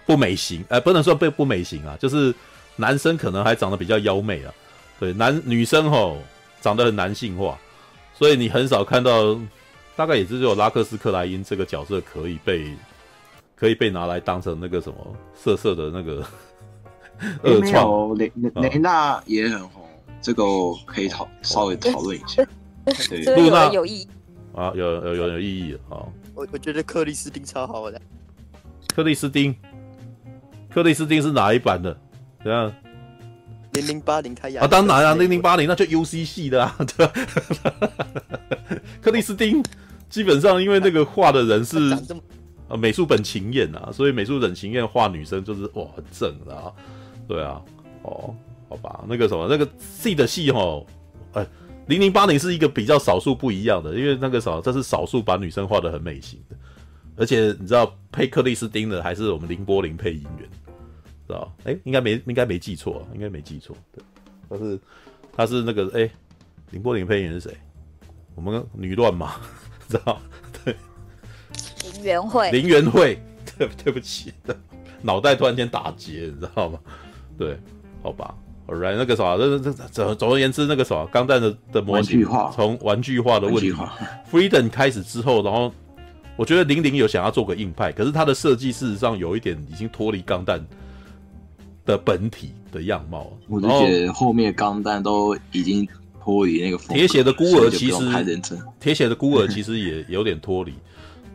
[0.06, 2.34] 不美型，哎、呃，不能说被不美型啊，就是
[2.76, 4.54] 男生可能还长得比较妖媚啊，
[5.00, 6.18] 对，男女生吼。
[6.62, 7.60] 长得很男性化，
[8.18, 9.38] 所以你很少看到，
[9.96, 12.74] 大概也是只有拉克斯克莱因这个角色可以被
[13.56, 16.26] 可以被拿来当成那个什么色色的那个
[17.44, 18.18] 恶创。
[18.18, 19.84] 雷雷娜也很红，
[20.22, 20.44] 这个
[20.86, 22.42] 可以讨稍微讨论一下。
[22.86, 24.08] 对，露娜有意义
[24.56, 26.08] 啊，有有有有意义啊。
[26.34, 28.02] 我我觉得克里斯汀超好的。
[28.96, 29.54] 克里斯汀，
[30.70, 31.98] 克里斯汀是哪一版的？
[32.42, 32.74] 怎样？
[33.76, 37.14] 零零八零他演啊，当然啊，零零八零那就 U C 系的啊， 对吧？
[39.02, 39.64] 克里斯汀
[40.10, 41.94] 基本上因为那个画的人是
[42.68, 46.72] 啊美术本晴彦啊，所以美术本晴彦画女生就是哇很正的啊，
[47.28, 47.62] 对啊，
[48.04, 48.34] 哦，
[48.70, 50.86] 好吧，那个什么那个 C 的戏哦，
[51.34, 51.46] 哎，
[51.88, 56.56] 零零八零是一个比较少数不一样的，因为那个什么这是少数把女生画的很美型的，
[57.18, 60.50] 而且你知道配克里斯汀的还是我们林柏林配音员。
[61.28, 61.52] 知道？
[61.64, 63.76] 哎、欸，应该没应该没记错，应该没记错。
[63.92, 64.04] 对，
[64.50, 64.80] 他是
[65.36, 66.10] 他是那个哎，
[66.72, 67.58] 綾波林配音员是谁？
[68.36, 69.36] 我们女乱嘛，
[69.88, 70.20] 知道？
[70.64, 70.76] 对，
[71.94, 73.18] 林元惠，林元惠，
[73.58, 74.34] 对对不起，
[75.02, 76.80] 脑袋突然间打结，你知道吗？
[77.38, 77.58] 对，
[78.04, 78.36] 好吧
[78.68, 82.24] ，Alright，那个啥，这这总总而言之，那个啥，钢弹的的模型
[82.54, 83.74] 从玩具化的问题
[84.30, 85.74] ，Freedom 开始之后，然后
[86.36, 90.62] 我觉得零零有想要做个硬派，可是它的设计事实上有一点已经脱离钢弹。
[91.86, 95.88] 的本体的样貌，我就觉得后面钢弹都已经
[96.20, 98.42] 脱离那个铁血的孤儿，其实
[98.80, 100.74] 铁血的孤儿 其实也有点脱离。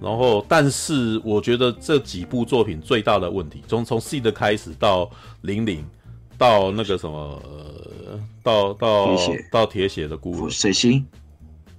[0.02, 5.08] 然后，但是我觉得这几部作品最大的问题，从从 Seed 开始到
[5.42, 5.84] 零零，
[6.38, 9.16] 到那个什么，呃、到到
[9.52, 11.06] 到铁血的孤儿，水星，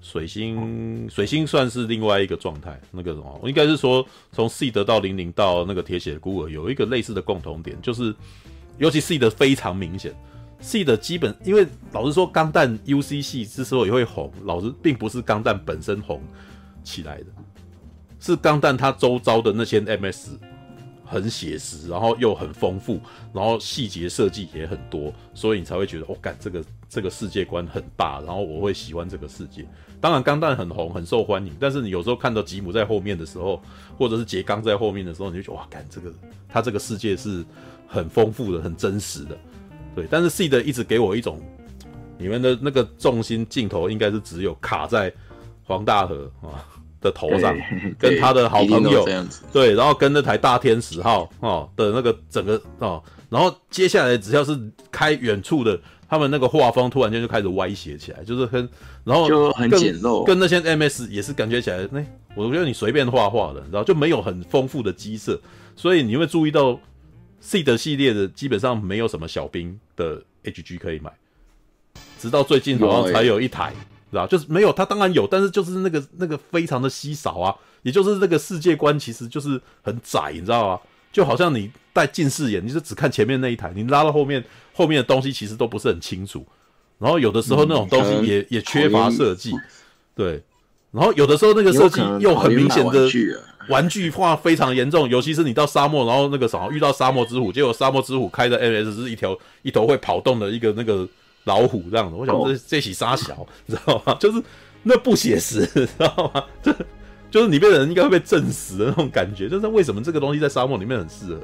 [0.02, 2.80] 水星，水星算是另外一个状态。
[2.92, 8.16] 那个什么，我应该是说从 Seed 到零零到那个铁血的孤儿，有一个类似的共同点，就是。
[8.78, 10.14] 尤其 Seed 非常明显
[10.62, 16.22] ，Seed 基本，因为老实说，钢弹 UC 系之所以会红，老实并不是钢弹本身红
[16.84, 17.26] 起来的，
[18.20, 20.30] 是钢弹它周遭的那些 MS
[21.06, 23.00] 很写实，然后又很丰富，
[23.34, 29.68] 然后细节设计也很多，所以你才会觉得，哦，干这个这个世界观很大，然后我会喜欢这个世界。
[30.00, 33.62] 当然，钢弹很红，很受欢迎，但是你有时候看到吉姆在后面的时候，
[33.98, 36.12] 或者是杰刚在后面的时候，你就觉得，哇，干这个
[36.48, 37.46] 他这个世界是
[37.92, 39.38] 很丰富的，很真实的。
[39.94, 41.38] 对，但是 Seed 一直给我一种，
[42.18, 45.14] 你们的那个重心镜头应该是只有卡在
[45.66, 46.64] 黄大河啊
[47.02, 47.54] 的头上，
[48.00, 49.06] 跟他的好朋友，
[49.52, 54.58] 对，然后跟那台大天使号哦的那个整个哦，然后接下来只要是
[54.90, 55.78] 开远处的，
[56.08, 58.70] 他们那个画风突然间就开始歪斜起来，就是很，
[59.04, 62.06] 然后就很简陋，跟那些 MS 也是感觉起来，那、欸、
[62.36, 65.38] 我觉得你随便画画的，然后就没有很丰富的基色，
[65.76, 66.80] 所以你会注意到。
[67.42, 71.12] Seed 系列的基本上没有什么小兵的 HG 可以买，
[72.20, 73.74] 直到最近好像才有一台，
[74.12, 80.80] 知道就是没有，它当然有，但是就是那个那个非常的稀少啊，也就是那个世界观其实就是很窄，你知道吗？
[81.12, 84.44] 就好像你戴近视眼，你就只看前面那一台，你拉到后面，
[84.74, 86.46] 后面的东西其实都不是很清楚，
[87.00, 89.52] 然后有的时候那种东西也、嗯、也缺乏设计，
[90.16, 90.42] 对，
[90.92, 93.10] 然后有的时候那个设计又很明显的。
[93.70, 101.08] 玩具化非常严重，尤其是你到沙漠，然后那个什么遇到沙漠之虎，结果沙漠之虎开的 MS 是一条一头会跑动的一个那个
[101.44, 102.16] 老虎这样子。
[102.16, 104.16] 我想这这起沙小，你知道吗？
[104.20, 104.42] 就是
[104.84, 106.44] 那不写实，知道吗？
[106.62, 106.76] 这
[107.30, 109.48] 就是里面的人应该会被震死的那种感觉。
[109.48, 111.42] 就是为什么这个东西在沙漠里面很适合？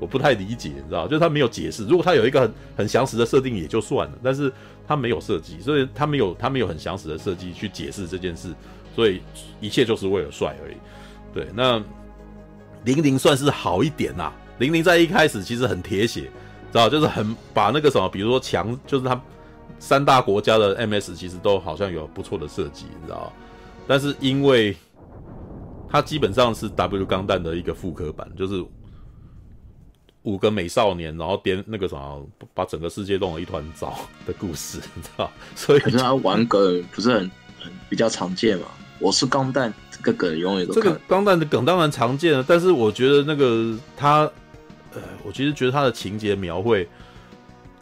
[0.00, 1.08] 我不太理解，你知道？
[1.08, 1.84] 就是他没有解释。
[1.86, 4.52] 如果他有一个很很详实的设定也就算了，但是
[4.86, 8.54] 他没有设计，所以他没有他没有很详实的设计去解释这件事，
[8.94, 9.20] 所以
[9.60, 10.76] 一切就是为了帅而已。
[11.32, 11.82] 对，那
[12.84, 14.32] 零零算是好一点啦。
[14.58, 16.22] 零零在一开始其实很铁血，
[16.72, 19.20] 知道就是很把那个什么，比如说强，就是他
[19.78, 23.32] 三大国家的 MS 其实都好像有不错的设计，你知道。
[23.86, 24.76] 但是因为
[25.88, 28.64] 它基本上是 W 钢弹的一个复刻版，就是
[30.24, 35.30] 五个美少年，然后颠那个什么，把整个世界弄了一团糟的故事，你知道。
[35.54, 37.30] 所以可是他玩梗不是很
[37.60, 38.66] 很比较常见嘛？
[38.98, 39.72] 我是钢蛋。
[39.90, 44.20] 这个梗永远都这个钢蛋的梗当然常见了，但是我觉得那个他，
[44.94, 46.88] 呃，我其实觉得他的情节描绘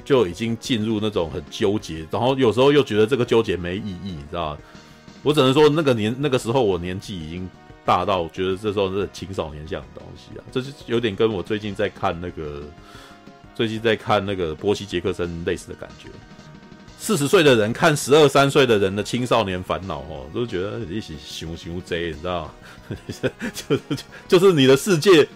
[0.03, 4.59] 就已经进入那种很纠结，然后有时候又觉得这个纠结没意义，你知道吗？
[5.23, 7.47] 我只能说那个年那个时候我年纪已经
[7.85, 12.63] 大到觉得这时候是青少年向的东西啊，这是有点跟我最近在看那个
[13.55, 16.09] 最近在看那个波西杰克森类似的感觉。
[16.99, 22.51] 四十岁的人看十二三岁的人的青少年烦恼哦，都觉得一起熊熊贼，你知道吗？
[23.53, 23.83] 就是
[24.29, 25.27] 就是你的世界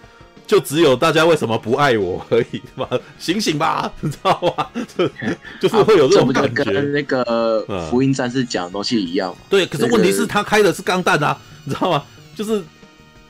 [0.47, 2.89] 就只有大家为什么不爱我而已嘛？
[3.19, 4.67] 醒醒吧，你知道吗？
[4.97, 5.09] 就
[5.61, 9.35] 就是会有这种感觉，跟那个福音战士讲的东西一样。
[9.49, 12.03] 对，可是问题是他开的是钢弹啊，你知道吗？
[12.35, 12.63] 就是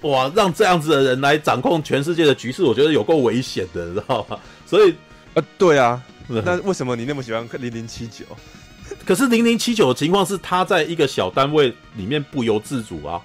[0.02, 4.38] 哇，让这样子的人来掌控全世界的局势，我觉得有够危险的，你知道吗？
[4.64, 4.94] 所以
[5.34, 6.00] 呃，对啊。
[6.44, 8.24] 那为什么你那么喜欢零零七九？
[9.04, 13.20] 可是零零七九的情况是，他在一个小单位里面不由自主啊，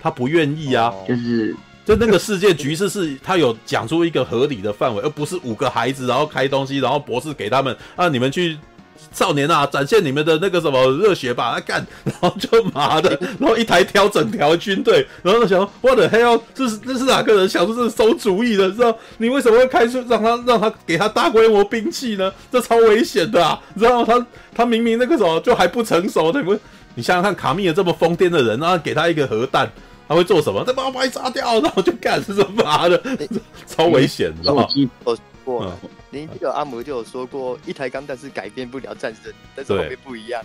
[0.00, 1.54] 他不愿意啊，就是
[1.84, 8.58] 就那个世界局势是，他有讲出一个合理的范围，而不是五个孩子然后开东西，然后博士给他们啊，你们去。
[9.12, 11.52] 少年啊，展现你们的那个什么热血吧！
[11.54, 18.70] 他 干，然后就麻的， 然后一台挑整条军队，然后他想，What the hell，这是这是哪个人想出这是馊主意的？
[18.70, 18.96] 知道？
[19.18, 22.32] 你为什么会开出让他让他给他大规模兵器呢？
[22.52, 23.60] 这超危险的啊！
[23.76, 24.24] 知道他
[24.54, 26.60] 他明明那个什么就还不成熟，他不对？
[26.94, 29.70] 你想想看，卡密尔这么疯癫的人，然后给他一个核弹，
[30.08, 30.64] 他会做什么？
[30.64, 33.00] 他把我把你炸掉，然后就干，是什么妈的？
[33.66, 34.66] 超危险，知道吗？
[35.58, 35.78] 过，
[36.10, 40.42] 零七九阿姆就有说过，一台钢弹是改变不了战争，但是后面不一样，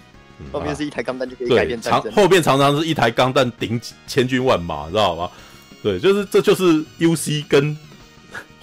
[0.52, 2.11] 后面是一台钢弹就可以改变战争。
[2.14, 5.30] 后面常常是一台钢弹顶千军万马，知道吗？
[5.84, 7.77] 对，就是这就是 UC 跟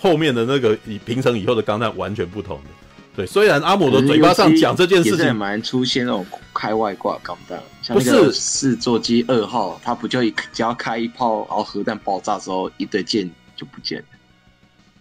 [0.01, 2.71] 后面的那个以平成以后的钢弹完全不同的。
[3.15, 14.05] 对，虽然阿姆的嘴巴上讲这件事情，蛮出现那种开外挂钢弹，像那个四座机二号，它不就一只要开一炮，然后核弹爆炸之后，一堆箭就不见了。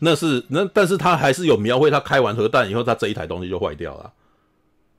[0.03, 4.11] 那是那，但是他还是有描绘，他开完核弹以后，他这一台东西就坏掉了。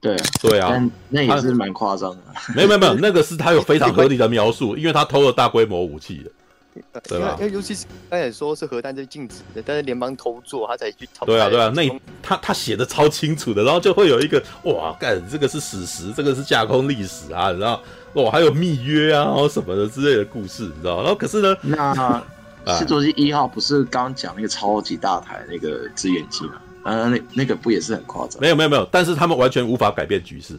[0.00, 2.18] 对对啊，那也是蛮夸张的。
[2.54, 7.36] 没有没有没有，那个是他有非常合理的描述， 因为他偷了大规模武器的，对吧？
[7.40, 11.26] 因为尤其是刚才说是核弹是禁止的，但是联邦偷做，他才去偷。
[11.26, 11.82] 对啊对啊，那
[12.22, 17.80] 他他写的超清楚的，然后就会有一个哇，干这个是史实，这个是架空历史啊，你知道？
[18.14, 20.96] 哇，还有密约啊，然后什么的之类的故事，你知道？
[21.02, 22.22] 然后可是呢，那。
[22.66, 26.54] 四座机一号不是刚讲那个超级大台那个支援机吗？
[26.84, 28.40] 啊，那那个不也是很夸张？
[28.40, 30.58] 没有没有没有，但是他们完全无法改变局势。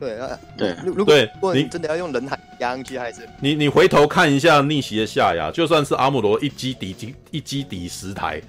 [0.00, 8.42] 对啊，对，如如对果你你真的要用人海压上去，还是你你回头看一下逆袭的下牙，就算是阿姆罗一击抵击一击抵十台，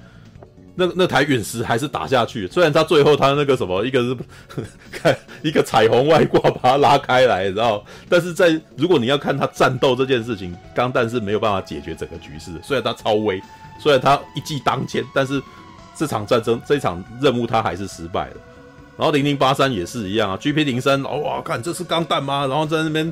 [0.75, 2.47] 那那台陨石还是打下去。
[2.47, 4.17] 虽然他最后他那个什么一个是
[4.91, 12.51] 看 一个彩虹外挂把它拉开来，然后但是在如果你要看他战斗这件事情，钢弹是没有办法解决整个局势。
[12.63, 13.41] 虽然他超威，
[13.79, 15.41] 虽然他一骑当千，但是
[15.95, 18.35] 这场战争这场任务他还是失败了。
[18.95, 22.45] 然后零零八三也是一样啊，GP 零三，哇，看这是钢弹吗？
[22.45, 23.11] 然后在那边，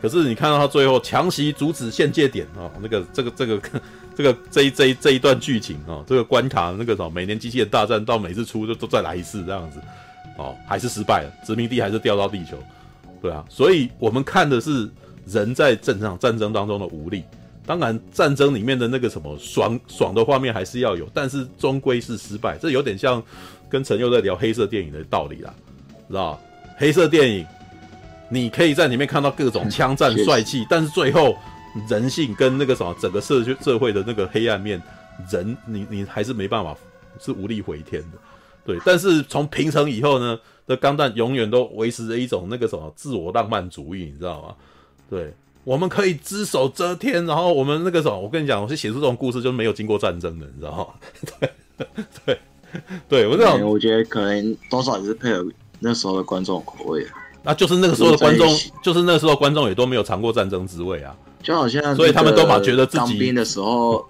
[0.00, 3.60] 可是你看到他最后强袭阻止限界点啊、哦，那个这个这个
[4.18, 9.80] 这个这一这一这一段剧情啊、哦，这个关卡那个什么，每年机器人大战到每次出就都再来一次这样子，
[10.36, 12.58] 哦，还是失败了，殖民地还是掉到地球，
[13.22, 14.90] 对啊，所以我们看的是
[15.26, 17.22] 人在这场战争当中的无力。
[17.64, 23.22] 当然，战争里面的那个什么爽爽的画面还是要有，但是终归是失败，这有点像。
[23.70, 25.52] 跟陈佑在聊黑色电影的道理啦，
[26.08, 26.40] 知道
[26.78, 27.46] 黑色电影，
[28.30, 31.36] 你可以在里面看到各种枪战帅气，但是最后
[31.88, 34.82] 人性跟那个什么整个社区社会的那个黑暗面，
[35.30, 36.76] 人你你还是没办法，
[37.20, 38.18] 是无力回天的。
[38.64, 44.54] 对，但是从平成以后呢，这钢弹永远都维持着一种那个什么自我浪漫主义，你知道吗？
[45.08, 45.32] 对，
[45.64, 50.86] 我们可以只手遮天，然后我们那个什么，我跟你讲，我是写出这种故事就是没有经过战争的，你知道吗？
[51.40, 51.50] 对
[52.26, 52.38] 对。
[53.08, 55.42] 对我这种，我觉得可能多少也是配合
[55.78, 57.14] 那时候的观众口味啊。
[57.42, 58.46] 那就是那个时候的观众，
[58.82, 61.16] 就是那个时候观众也都没有尝过战争滋味啊。
[61.48, 64.06] 就好像，所以他们都把觉得自己当兵的时候，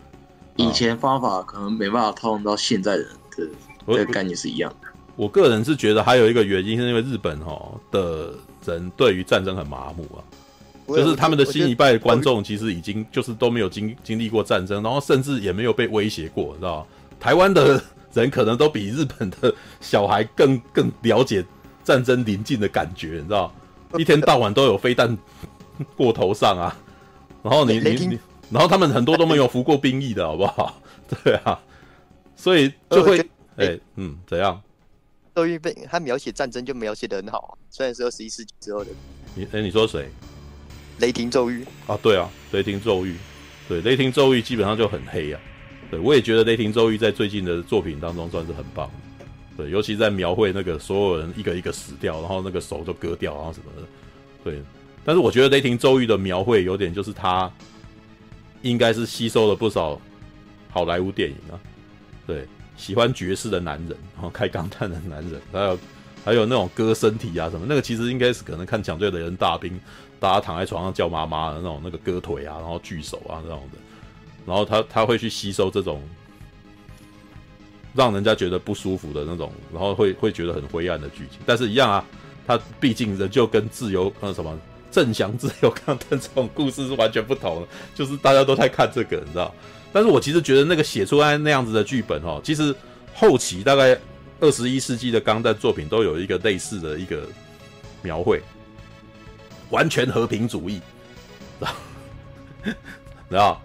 [0.56, 3.06] 以前方法可能没办法套用到现在人
[3.36, 3.48] 的
[3.86, 4.88] 这个概念是一样的。
[5.14, 7.56] 我，个人是觉得还有一个原因，是因为日本哈
[7.92, 8.34] 的
[8.64, 10.18] 人对于战争很麻木啊，
[10.88, 16.86] 就是他们的新一代的观众其实已经就是都没有经经历过战争，然后甚至也没有被威胁过，你知道
[17.20, 17.80] 台湾的。
[18.14, 21.44] 人可能都比日本的小孩更更了解
[21.84, 23.52] 战争临近的感觉，你知道？
[23.98, 25.16] 一天到晚都有飞弹
[25.94, 26.74] 过头上啊，
[27.42, 28.18] 然后你你你，
[28.50, 30.80] 然后他们很多都没有服过兵役的好不好？
[31.24, 31.58] 对啊，
[32.36, 33.18] 所以就会
[33.56, 34.60] 哎、欸、嗯怎样？
[35.34, 38.90] 周瑜被他描写战争就描写的很好，啊虽然是二十一世纪之后的。
[39.34, 40.08] 你哎、欸、你说谁？
[40.98, 43.16] 雷霆咒语啊，对啊，雷霆咒语，
[43.68, 45.40] 对雷霆咒语基本上就很黑啊。
[45.90, 48.90] 对，我也觉得雷霆咒语在最近的作品当中算是很棒。
[49.56, 53.86] 对，尤其在描绘那个所有人一个一个死掉，然后那个手就割掉，然后什么的。
[54.42, 54.62] 对，
[55.04, 57.50] 但是我觉得雷霆周瑜的描绘有点就是他
[58.62, 60.00] 应该是吸收了不少
[60.70, 61.58] 好莱坞电影啊。
[62.26, 62.46] 对，
[62.76, 65.78] 喜欢爵士的男人，然后开钢弹的男人，还有
[66.24, 69.80] 还有那种割身体啊什么，那个其实应该是可能看抢救的人大兵，
[70.20, 73.78] 大家躺在床上叫妈妈的那种那个割腿啊，然后锯手啊那种的。
[74.46, 76.02] 然后他他会去吸收这种
[77.94, 81.38] 让人家觉得不舒服的那种，然后会会觉得很灰暗的剧情。
[81.46, 82.04] 但是，一样啊，
[82.46, 84.58] 他毕竟人就跟自由呃什么
[84.90, 89.54] 正翔自由钢弹这种故事是完全不同的，就是大家都在看这个，你知道？
[89.92, 92.74] 但是我其实觉得那个写出来那样子的剧本哦，其实
[93.14, 93.98] 后期大概
[94.40, 97.26] 二十一世纪的钢弹作品都有一个类似的一个
[98.02, 98.42] 描绘，
[99.70, 100.80] 完全和平主义，
[103.30, 103.60] 知道？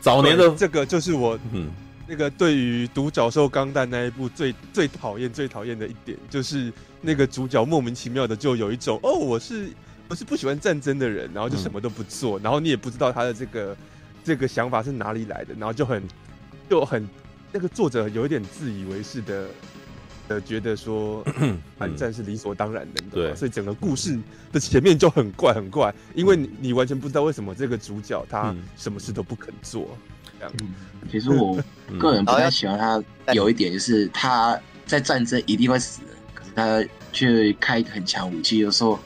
[0.00, 1.70] 早年的这个就是我，嗯，
[2.06, 9.68] 那个对于《独角兽钢弹》那一部最最讨厌、最讨厌的一点，就是那个主角莫名其妙的就有一种哦，我是
[10.08, 13.76] 我是不喜欢战争的人，然后就什么都不做，嗯、然后你也不知道他的这个
[14.24, 16.02] 这个想法是哪里来的，然后就很
[16.68, 17.08] 就很
[17.52, 19.46] 那个作者有一点自以为是的。
[20.30, 21.24] 呃，觉得说
[21.78, 24.18] 反战是理所当然的，对、嗯，所以整个故事
[24.52, 29.88] 的前面就很怪很怪，因为你你完全不知道为什么这个主角他什么事都不肯做。
[30.38, 30.54] 这样，
[31.10, 31.58] 其实我
[31.98, 36.02] 个人不太喜欢他，有一点就是他在战争一定会死，
[36.34, 39.00] 可是他却开一个很强武器，就说：“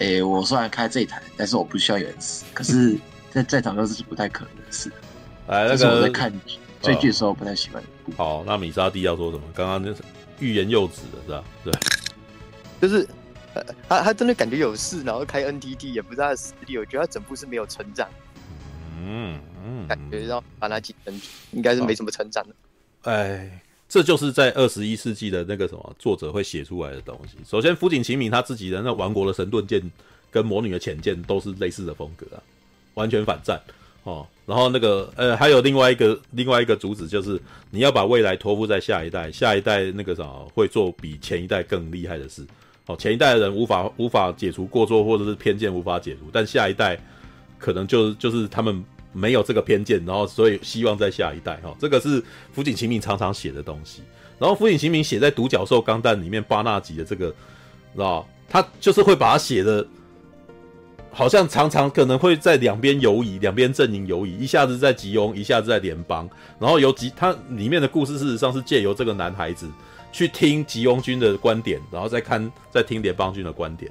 [0.00, 2.98] 哎、欸，我虽然开这一台，但是我不需要有人死。”可是，
[3.30, 4.90] 在在场上这是不太可能的事。
[5.46, 6.32] 哎，那个是我在看
[6.80, 7.82] 追剧的时候不太喜欢。
[8.16, 9.42] 好，那米沙蒂要说什么？
[9.54, 10.02] 刚刚就是。
[10.40, 11.44] 欲言又止的是吧？
[11.64, 11.72] 对，
[12.80, 13.04] 就是，
[13.88, 18.08] 他他真的感觉有事，然后开 NTT 也不是他的实力，我觉得他整部是没有成长，
[19.04, 21.20] 嗯嗯，感觉让把他几分
[21.50, 22.54] 应该是没什么成长的。
[23.10, 23.50] 哎，
[23.88, 27.36] 这就是在二十一世纪的那个什么作者会写出来的东西。
[27.48, 29.80] 首先，福井晴敏他自己的那王国的神盾舰
[30.30, 32.42] 跟魔女的潜舰都是类似的风格啊，
[32.94, 33.58] 完全反战。
[34.04, 37.38] 哦，然后那个呃，还有另外一个另外一个主旨，就是
[37.70, 40.24] 你要把未来托付在下一代，下一代那个啥
[40.54, 42.46] 会做比前一代更厉害的事。
[42.86, 46.98] 哦，前一代的人无法无法解除过错或者是偏见无法解除，但下一代
[47.58, 48.82] 可能就就是他们
[49.12, 52.22] 没有这个偏见，然后所以希望在下一代哈、哦，这个是
[52.52, 54.02] 福井晴敏常常写的东西。
[54.38, 57.28] 然后福井晴明写在《独角兽钢弹》里面巴纳吉的这个，
[57.94, 59.84] 知道他就是会把它写的，
[61.10, 66.28] 好像常常可能会在两边游移，两边阵营游移，一下子在吉翁，一下子在联邦，
[66.60, 69.66] 然后由吉他里面的故事事实上是借由这个男孩子
[70.12, 73.90] 去听吉翁军的观点，然后再看再听联邦军的观点。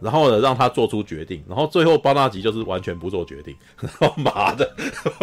[0.00, 4.70] 然后呢，让他做出决定，然后最后巴纳吉就是完全不做决定， 然后妈的，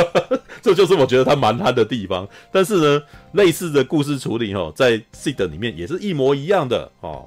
[0.61, 2.27] 这就是我觉得他蛮憨的地方。
[2.51, 7.25] 但是呢，类似的故事处理哦，在 SEED 里面也是一模一样的哦。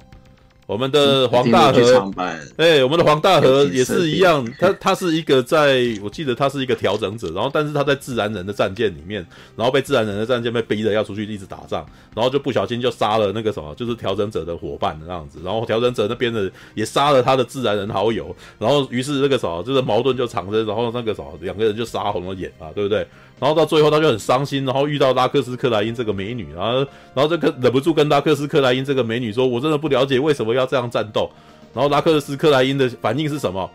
[0.67, 2.13] 我们的黄大河，
[2.57, 9.25] 哎、欸，我们的黄大河也是一样，他他是一个在，我记得他是一个调整者，然后但是他在自然人的战舰里面，
[9.55, 23.07] 然后被自然人的战舰被逼着要出去一直打仗，然后就不小心就杀了那个什么，就是调整者的伙伴的那样子，然后调整者那边的也杀了他的自然人好友，然后于是那个什么，就是矛盾就产生，然后那个什么，两个人就杀红了眼啊，对不对？
[23.39, 26.73] 然后到最后他就很伤心，然后遇到拉克斯克莱因这个美女，然后
[27.13, 31.29] 然后这个忍不住跟拉克斯克莱因这个美女说：“我真的不了解为什么要这样战斗。”
[31.73, 33.69] 然后拉克斯克莱因的反应是什么？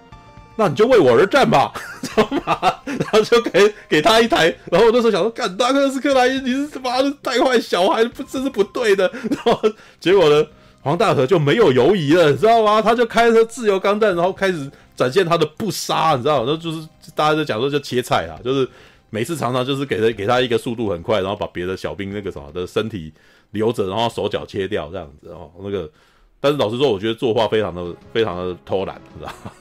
[0.56, 1.72] 那你就为我而战吧，
[2.02, 2.74] 知道吗？
[2.84, 9.60] 然后就给给他一台，然后我那时候想说：“干拉克斯克莱因，你是他妈的带坏小孩，不这是不对的。” 然后
[10.00, 10.44] 结果呢，
[10.82, 12.82] 黄大河就没有犹疑了，你知道吗？
[12.82, 16.46] 他就开着自由钢弹，然后开始展现他的不杀，你知道吗？
[16.46, 16.84] 然后就是
[17.14, 18.68] 大家就讲说就切菜啊，就是。
[19.14, 23.12] 每次常常就是给他给他一个速度很快，然后把别的小兵那个什么的身体
[23.50, 25.50] 留着，然后手脚切掉这样子哦。
[25.60, 25.88] 那个，
[26.40, 29.52] 但是老实说，我觉得作画非常的非常的偷懒，知道吗？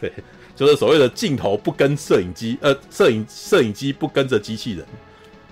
[0.00, 0.12] 对，
[0.54, 4.86] 就是所谓的镜头不跟摄影机，呃，摄影摄影机不跟着机器人，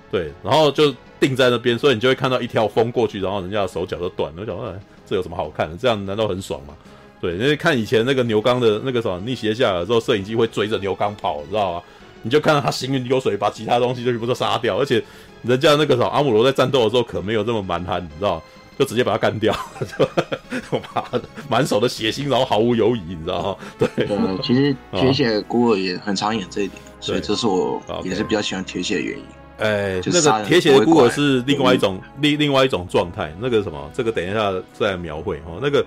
[0.08, 4.42] 对，然后就定在那边，所以你就会看到一条风过去，然后人家的手脚都断了。
[4.42, 5.76] 我想说，哎，这有什么好看的？
[5.76, 6.76] 这样难道很爽吗？
[7.20, 11.82] 对，因为看以前那个牛刚的那个什么逆斜下来之后，摄影机会追着牛刚跑，知道吗？
[12.28, 15.02] 你就看到他行云流水，把其他东西就全部都杀掉，而且
[15.40, 18.42] 人家那个时候阿姆罗在战斗的时候可没有这么蛮憨，你知道，
[18.78, 19.56] 就直接把他干掉，
[20.68, 23.56] 我妈的，满手的血腥，然后毫无犹疑，你知道吗？
[23.78, 29.24] 对，对，其实 铁血孤儿也很常演这一点，所以这是我也是比较喜欢铁血的原因。
[29.60, 35.82] 哎，那个铁血的孤儿是另外一种另另外一种状态，那个什么，这个等一下再描绘哦，那个。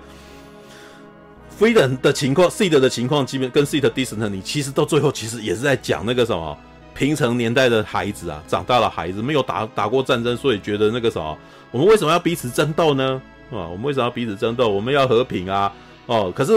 [1.62, 6.58] Freedom 的情况，Seed 的情况，基本跟 Seed Distant，你其实到最后其实也是在讲那个什么
[6.92, 11.38] 平成年代的孩子啊，长大的孩子没有打打过战争，所以觉得那个什么，
[11.70, 13.22] 我们为什么要彼此争斗呢？
[13.52, 14.68] 啊，我们为什么要彼此争斗？
[14.68, 15.72] 我们要和平啊！
[16.06, 16.52] 哦，可是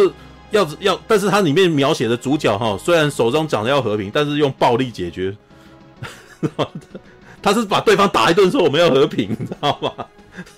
[0.49, 5.37] 要要，但是它里面描写的主角哈，虽然手中讲的要和平，但是用暴力解决，
[7.43, 9.93] 他是把对方打一顿，说我们要和平，你知道吗？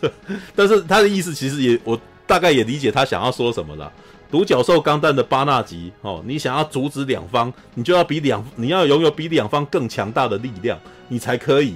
[0.55, 3.91] 但是他的意思其实也，我大概也理解他想要说什么了。
[4.29, 10.77] 独角兽钢弹的巴纳吉哦，你想要阻止两方，你就要比两，你要拥有比两方更强大的力量，
[11.07, 11.75] 你才可以，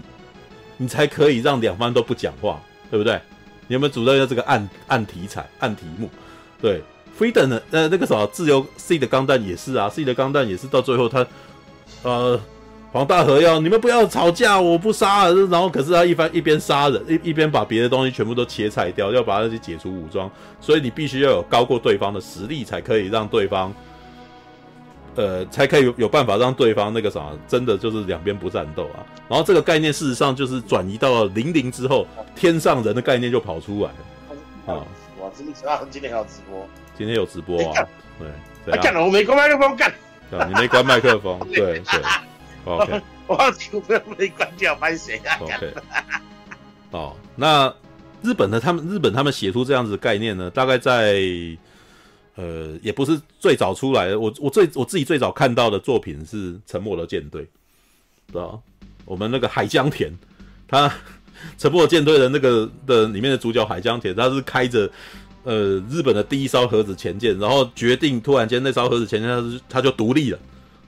[0.77, 3.19] 你才可以让两方都不讲话，对不对？
[3.67, 6.09] 你有没有主动要这个暗暗题材、暗题目？
[6.61, 6.81] 对
[7.17, 11.25] ，Freedom 的呃那个什么自由 C 的钢弹也是啊，C 的钢弹也是到最后他
[12.03, 12.39] 呃。
[12.91, 15.33] 黄大河要你们不要吵架，我不杀了。
[15.47, 20.29] 然后可是他一番一边杀人，一一边把别的东西全部都切菜掉，要把那些解除武装。
[20.59, 23.73] 所以你必须要有高过对方的实力，才可以让对方，
[25.15, 28.99] 呃，才可以有有办法让对方那个啥，真的就是两边不战斗啊。
[29.29, 32.05] 然后这个概念事实上就是转移到了零零之后，
[32.35, 33.89] 天上人的概念就跑出来
[34.67, 34.83] 了啊。
[35.21, 35.79] 哇，真的啊！
[35.89, 37.87] 今天还有直播，今天有直播啊？
[38.65, 39.89] 对，干了，我没关麦克风干。
[40.37, 42.01] 啊，你没关麦克风，对 对。
[42.65, 45.73] OK， 我全部没关掉，拍谁啊？OK，
[46.91, 47.73] 哦，那
[48.21, 48.59] 日本的？
[48.59, 51.21] 他们日本他们写出这样子的概念呢，大概在
[52.35, 54.19] 呃，也不是最早出来的。
[54.19, 57.41] 我我最我自己最早看到的作品是《沉默的舰队》，
[58.31, 58.61] 知道
[59.05, 60.11] 我们那个海江田，
[60.67, 60.87] 他
[61.57, 64.89] 《沉默的舰队》的那个的里面的主角海江田，他是开着
[65.43, 70.39] 呃日本的第一艘核子潜舰，然后决定突然间那艘核子潜舰他是他就独立了。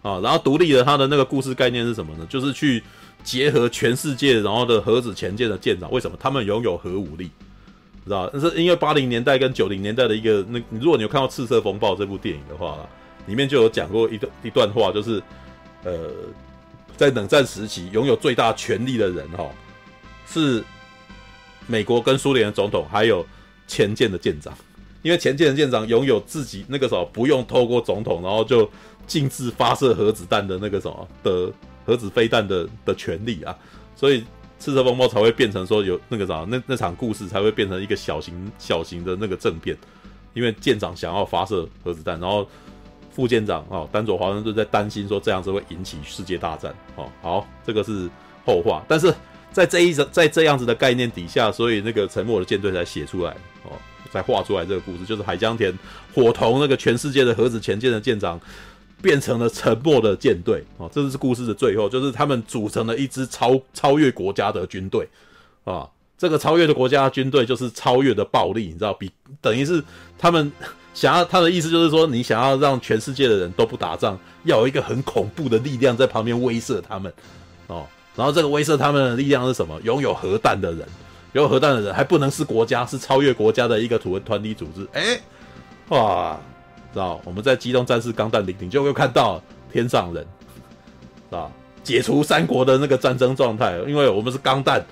[0.03, 2.27] 啊，然后独立的他的那个故事概念是什么呢？
[2.29, 2.83] 就是去
[3.23, 7.31] 结合全世界然后的核子潜舰的舰长，为什么他们拥有核武力？
[8.03, 8.29] 知道？
[8.33, 12.77] 那是因为八零年代跟九零年代的一个那，如果你有看到《赤色风暴》这部电影的话，
[13.27, 15.23] 里面就有讲过一段一段话，就是
[15.85, 16.11] 呃，
[16.97, 19.49] 在冷战时期拥有最大权力的人哈，
[20.27, 20.61] 是
[21.65, 23.25] 美国跟苏联的总统，还有
[23.67, 24.53] 潜舰的舰长，
[25.01, 28.69] 因为潜舰的舰长拥有自己那个时候不用透过总统，然后就。
[29.05, 31.51] 禁止发射核子弹的那个什么的
[31.85, 33.55] 核子飞弹的的权利啊，
[33.95, 34.23] 所以
[34.59, 39.77] 赤色风暴才会变成说有那个啥，那那场故事才会变成一个小型小型的那个政变，
[40.33, 42.47] 因为舰长想要发射核子弹，然后
[43.11, 46.73] 副舰长哦丹佐华盛顿在担心说这样子会引起世界大战。
[46.95, 47.09] 哦。
[47.21, 48.09] 好，这个是
[48.45, 49.13] 后话，但是
[49.51, 53.31] 在这一在这样子的概念底下，所以那个沉默的舰队才写出来
[53.65, 53.77] 哦，
[54.11, 55.77] 才画出来这个故事，就是海江田
[56.13, 58.39] 伙同那个全世界的核子潜舰的舰长，
[59.03, 65.05] 变成了沉默的舰队哦，这是故事的最后，就是他们组成了一支超超越国家的军队
[65.65, 65.85] 啊，
[66.17, 69.11] 这个超越的国家军队就是超越的暴力，你知道，比
[69.41, 69.83] 等于是
[70.17, 70.49] 他们
[70.95, 77.11] 想要他的意思就是说，你想要让全世界的人都不打仗，要有一个很恐怖的力量在旁边威慑他们
[77.67, 77.85] 哦。
[78.15, 79.77] 然后这个威慑他们的力量是什么？
[79.83, 80.87] 拥有核弹的人，
[81.33, 84.87] 拥有核弹的人还不能是国家，是超越国家的一个土团体组织。
[84.93, 85.19] 哎，
[85.89, 86.39] 哇，
[86.93, 89.41] 知道我们在《机动战士钢弹零零》就会看到
[89.71, 90.23] 天上人，
[91.29, 91.51] 知道
[91.83, 94.85] 解除三国的那个战争状态，因为我们是钢弹，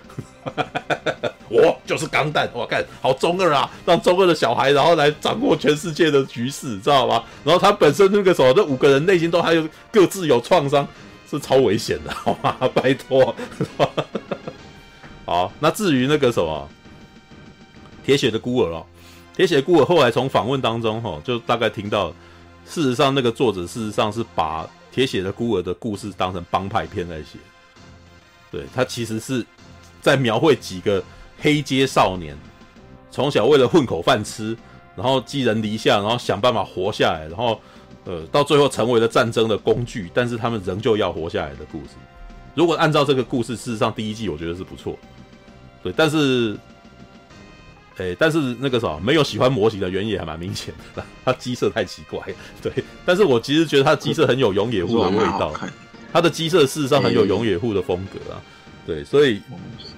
[1.47, 7.23] 我就是钢弹，我看好中二啊，让中二的小孩然后来掌握全世界的局势，知道吗？
[7.43, 10.87] 然后他本身那个时候，这五个人内心都还有各自有创伤。
[11.29, 12.57] 是超危险的， 好吗？
[12.73, 13.33] 拜托。
[15.23, 16.67] 好，那至于那个什么
[18.03, 18.85] 铁血的孤儿哦，
[19.41, 22.13] 铁血孤儿后来从访问当中哈，就大概听到，
[22.63, 27.39] 事实上那个作者事实上是把铁血的孤儿的故事当成帮派片在写。
[28.51, 29.43] 对，他其实是
[29.99, 31.03] 在描绘几个
[31.39, 32.37] 黑街少年，
[33.09, 34.55] 从小为了混口饭吃，
[34.95, 37.59] 然后寄人篱下，然后想办法活下来，然后。
[38.05, 41.89] 呃，到最后成为了战争的工具，但是他们仍旧要活下来的故事。
[42.55, 44.97] 如果按照这个故事，事实上第一季我觉得是不错，
[45.83, 45.93] 对。
[45.95, 46.57] 但是，
[47.97, 52.19] 哎、欸，但是那个啥，没有喜欢模型的原因也还蛮明显的，它机设太奇怪，
[52.61, 52.71] 对。
[53.05, 55.53] 但是我其实觉得他机设很有永野户的味道，
[56.11, 58.41] 它的机设事实上很有永野户的风格啊，
[58.85, 59.41] 对，所以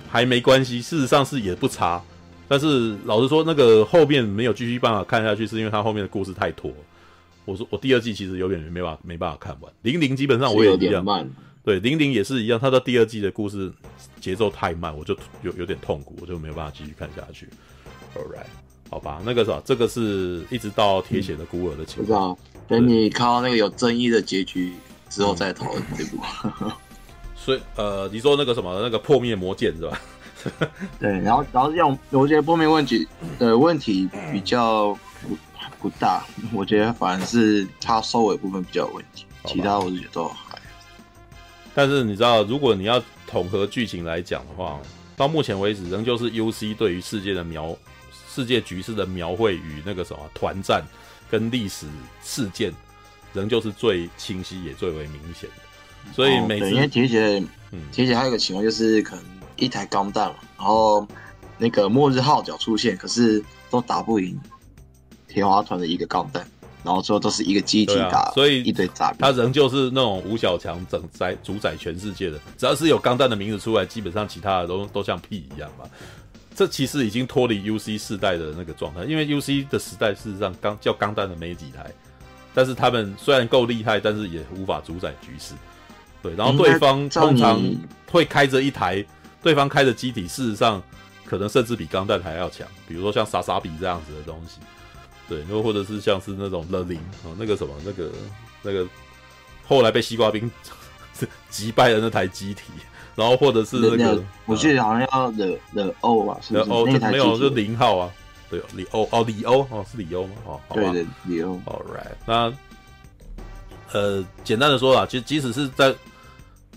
[0.09, 2.01] 还没关系，事实上是也不差。
[2.47, 6.71] 但是老实说，那个后面没有继续办法看下去，是因为它后面的故事太拖。
[7.45, 11.29] 我说我第二季其实有点没办法没办法看完，零零基本上我也一样，慢
[11.63, 13.71] 对零零也是一样，他的第二季的故事
[14.19, 17.47] 节奏太慢，我就有有点痛苦，我就没有办法继续看下去。
[18.15, 18.45] Alright，
[18.89, 22.05] 好吧，那个啥，这个是一直到铁血的孤儿的情况。
[22.05, 22.37] 不知道，
[22.67, 24.73] 等你看到那个有争议的结局
[25.09, 26.17] 之后再讨论这部。
[26.61, 26.71] 嗯、
[27.35, 30.01] 所以呃，你说那个什么那个破灭魔剑是吧？
[30.99, 33.07] 对，然后然后用我觉得破灭问题
[33.39, 34.97] 的问题比较。
[35.79, 40.57] 不大，我觉得反而是他收尾部分比较有问题，其他我是觉得都还。
[41.73, 44.79] 但是你知道，如果你要统合剧情来讲的话，
[45.17, 47.75] 到目前为止仍旧是 UC 对于世界的描、
[48.33, 50.83] 世界局势的描绘与那个什么团战
[51.29, 51.85] 跟历史
[52.23, 52.73] 事件，
[53.33, 56.11] 仍旧是最清晰也最为明显的。
[56.13, 59.23] 所以每次、哦、因为铁血，嗯，铁血还有一个情况就是可能
[59.57, 60.25] 一台钢弹，
[60.57, 61.07] 然后
[61.57, 64.39] 那个末日号角出现，可是都打不赢。
[65.27, 66.45] 铁花团的一个钢弹，
[66.83, 69.11] 然后最后都是一个机体打，所以一堆炸。
[69.17, 75.89] 他仍旧是那种吴小强整宰主宰全世界的，只要是有钢弹的名字出来，基本上其他的都都像屁一样吧。
[76.55, 81.91] 这其实已经脱离 UC 世代的那个状态，因为 UC 的时代事实上钢叫钢弹的没几台，
[82.53, 85.53] 但是他们虽然够厉害，但是也无法主宰局势。
[86.21, 87.61] 对，然后对方通常
[88.09, 89.03] 会开着一台，
[89.41, 90.81] 对方开着机体，事实上
[91.25, 94.59] 可能甚至比钢弹还要强，比如说像莎莎比这样子的东西。
[95.27, 98.11] 对，又或者是像是那种了零啊，那个什么，那个
[98.61, 98.87] 那个
[99.65, 100.49] 后来被西瓜兵
[101.49, 102.63] 击败的那台机体，
[103.15, 108.11] 然后或者是那个，我记得好像要的的欧吧，是欧就没有，就零号啊，
[108.49, 110.33] 对，李欧哦，李欧哦，是李欧吗？
[110.45, 112.53] 哦，对里欧，All right，那
[113.91, 115.93] 呃，简单的说啊，其实即使是在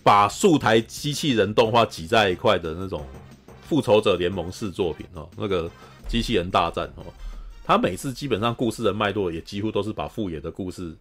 [0.02, 3.04] 把数台机器人动画挤在一块的那种
[3.62, 5.70] 复仇者联盟式作品哦，那个
[6.06, 7.04] 机器人大战哦。
[7.64, 10.94] 他每次基本上故事的脉络也几乎都是把富野的故事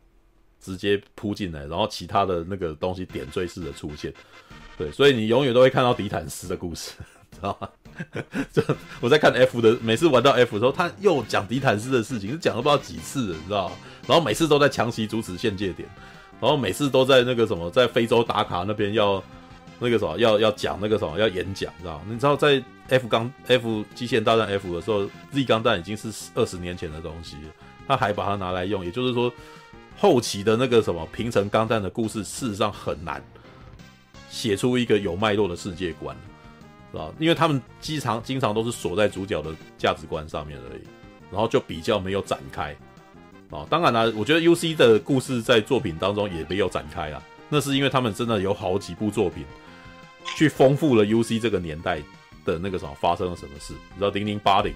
[0.65, 4.11] 直接扑进来，然后其他的那个东西点缀式的出现，
[4.77, 6.91] 对，所以你永远都会看到迪坦斯的故事，
[7.31, 7.69] 知道吗？
[8.51, 8.63] 这
[8.99, 13.75] 我在看 F 的，每次玩到 F 的时候，他又讲迪坦斯的事情，是讲了不知道几次了，你知道吗？
[14.07, 15.87] 然后每次都在强袭主旨限界点，
[16.41, 19.23] 然后每次都在那个什么，在非洲打卡那边要
[19.79, 22.05] 那个什么，要要讲那个什么，要演讲，知道吗？
[22.09, 22.63] 你知道在。
[22.87, 27.35] F 钢 F 机械大战 F 的时候，Z 钢弹已经是二十年前的东西，
[27.87, 29.33] 他还把它拿来用，也就是说，
[29.97, 33.23] 后期的那个什么平成钢弹的故事，事实上很难
[34.29, 36.15] 写出一个有脉络的世界观，
[36.93, 37.11] 啊？
[37.19, 40.81] 因为他们经常经常都是锁在主角的价值观上面而已，
[41.31, 42.75] 然后就比较没有展开
[43.49, 43.65] 啊。
[43.69, 49.45] 当然了，我觉得 UC 的故事在作品当中也没有展开啊，那是因为他们真的有好几部作品
[50.35, 52.01] 去丰富了 UC 这个年代。
[52.45, 53.73] 的那个什么发生了什么事？
[53.73, 54.71] 你知道零零八零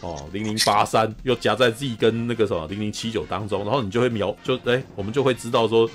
[0.00, 5.88] 哦，零零八三又夹在 Z 跟那个什么零零七九当中，然后你就会描就哎、欸，我们就会知道说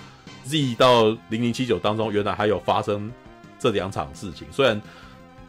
[0.45, 3.11] Z 到零零七九当中原来还有发生
[3.57, 4.47] 这两场事情。
[4.51, 4.79] 虽然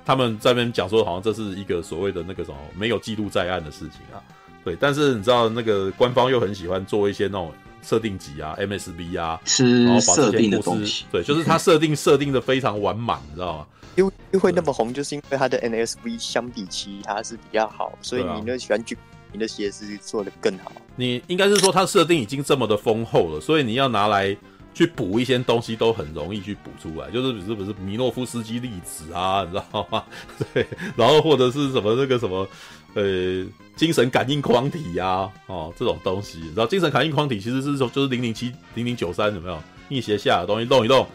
[0.04, 4.22] 他们在那边讲说，好像这是一个所谓的那个什么没有记录在案的事情啊。
[4.64, 7.52] 对，但是你知道那个官方又很喜欢做一些那种
[7.82, 13.66] 设定集啊、MSB 啊，是然后把这设定些故事的东西，对，就是他设定设定的非常完满，你知道吗？
[13.96, 18.96] 因为因为会那么红，就是因为它的 NSV 相比其他是比较好，所以你那喜欢去
[19.32, 20.70] 你的鞋子做的更好。
[20.94, 24.36] 你应该是说它设定已经这么的丰厚了，所以你要拿来
[24.72, 30.04] 去补一些东西都很容易去补出来，就是比如不是米诺夫斯基粒子啊，你知道吗？
[30.52, 32.46] 对，然后或者是什么那个什么
[32.94, 33.44] 呃
[33.76, 39.58] 精神感应框体呀、啊，哦这种东西，然后精神感应框体其实是说就是零零七零零九三有没有
[39.88, 41.06] 逆斜下的东西动一动，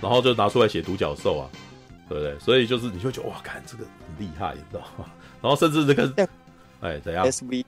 [0.00, 1.50] 然后就拿出来写独角兽啊，
[2.08, 2.38] 对不对？
[2.38, 5.04] 所以就是你就觉得哇，看这个很厉害，你知道吗？
[5.42, 6.28] 然后甚至这个
[6.80, 7.64] 哎怎样 SV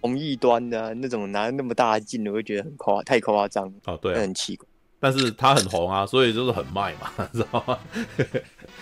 [0.00, 4.66] 红异端的、啊、那种拿那么大的镜，我会觉得很夸太夸张哦，对、啊，很奇怪。
[5.00, 7.78] 但是他很红啊，所以就是很卖嘛， 知道吗？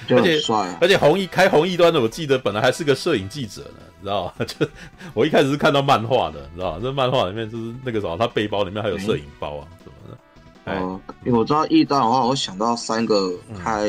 [0.09, 0.41] 而且
[0.81, 4.45] 而且红一开红一端的，我记得本来还是个摄影记者呢，你知道吗？
[4.47, 4.67] 就
[5.15, 6.81] 我一开始是看到漫画的，你知道吗？
[6.83, 10.19] 这漫画里面就是那个什么，他背包里面还有摄影包啊什么的。
[10.65, 13.89] 哎、哦，因为我知道异端的话，我想到三个开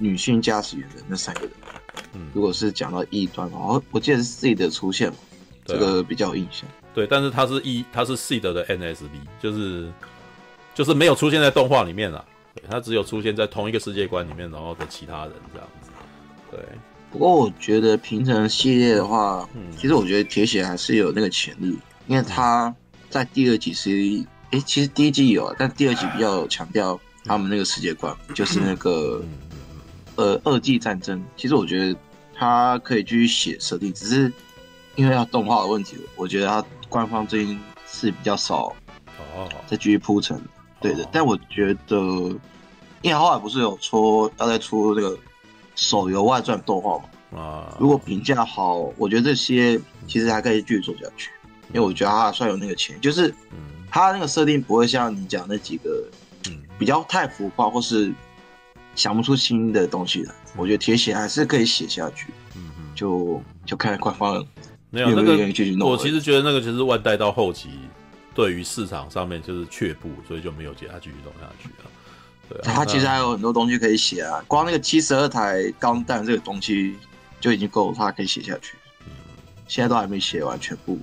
[0.00, 1.50] 女性驾驶员的那三个人。
[2.14, 5.38] 嗯，如果是讲到异端的话，我我记得是 C 的出现嘛，啊。
[5.66, 6.68] 这个比较有印象。
[6.92, 9.10] 对，但是他是 E，，他是 Seed 的 NSB，
[9.40, 9.88] 就是
[10.74, 12.24] 就是没有出现在动画里面啊，
[12.54, 15.90] 对，他只有出现在同一个世界观里面，然后的其他人这样子。
[16.50, 16.58] 对，
[17.12, 19.70] 不过我觉得平成系列的话，嗯。
[19.76, 21.78] 其实我觉得铁血还是有那个潜力，
[22.08, 22.74] 因为他
[23.08, 29.22] 在第二集是，诶、欸，其实第一集有啊，但第二集比较强调他们那个世界观，就是那个
[30.16, 31.22] 呃二季战争。
[31.36, 31.98] 其实我觉得
[32.34, 34.32] 他可以继续写设定，只是
[34.96, 38.74] 因为要动画的问题，我觉得他官方最近是比较少
[39.34, 40.40] 哦再继续铺陈。
[40.80, 41.96] 对的，但我觉得，
[43.02, 45.14] 因为后来不是有说要再出那个
[45.74, 47.38] 手游外传动画嘛？
[47.38, 51.30] 啊，如果评价好，我觉得这些其实还可以继续做下去，
[51.68, 53.32] 因为我觉得他还算有那个钱，就是
[53.90, 56.08] 他那个设定不会像你讲那几个，
[56.78, 58.10] 比较太浮夸或是
[59.00, 60.34] 想不出新的东西来。
[60.56, 64.44] 我觉得铁血还是可以写下去，嗯嗯就就看官方
[64.90, 65.90] 没有那个愿意继续，弄。
[65.90, 67.70] 我其实觉得那个其实万代到后期。
[68.32, 71.90] 对于市场上面就是却步，所以就没有接他继续弄下去了。
[72.48, 76.96] 对啊，他其实还有很多东西可以写啊，光那个七十二台钢弹这个东西
[77.40, 78.76] 就已经够他可以写下去。
[79.04, 79.12] 嗯，
[79.66, 80.96] 现在都还没写完全部。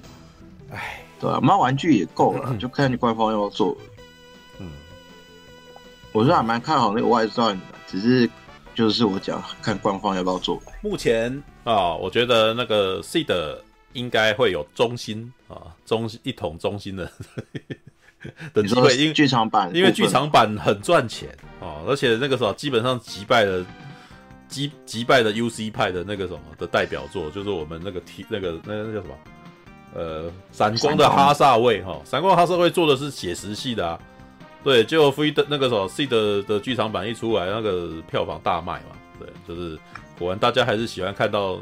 [0.72, 3.78] 唉，对啊，猫玩具也够了，就看你官方要不要做。
[4.60, 4.72] 嗯，
[6.14, 8.30] 我是还蛮看好那个外传的，只是
[8.76, 10.62] 就是我讲看官方要不要做。
[10.82, 11.32] 目前
[11.64, 13.58] 啊、哦，我觉得那个 Seed。
[13.94, 17.10] 应该会有中心啊，中一统中心的
[18.54, 23.66] 的机会，因为剧场版，因为剧场版很赚钱哦，而且那个时候基本上击败了
[24.48, 29.16] 击击败了 UC 派的那个什么的代表作，就是我们那个 T 那个那个那叫什么
[29.96, 34.00] 呃闪光的哈萨卫哈，闪光哈萨卫做的是写实系的啊，
[34.68, 39.80] 对，就 Free 的那个什么 C 的的剧场版一出来，那个票房大卖嘛，对，就是
[40.20, 41.58] 果然大家还是喜欢看到。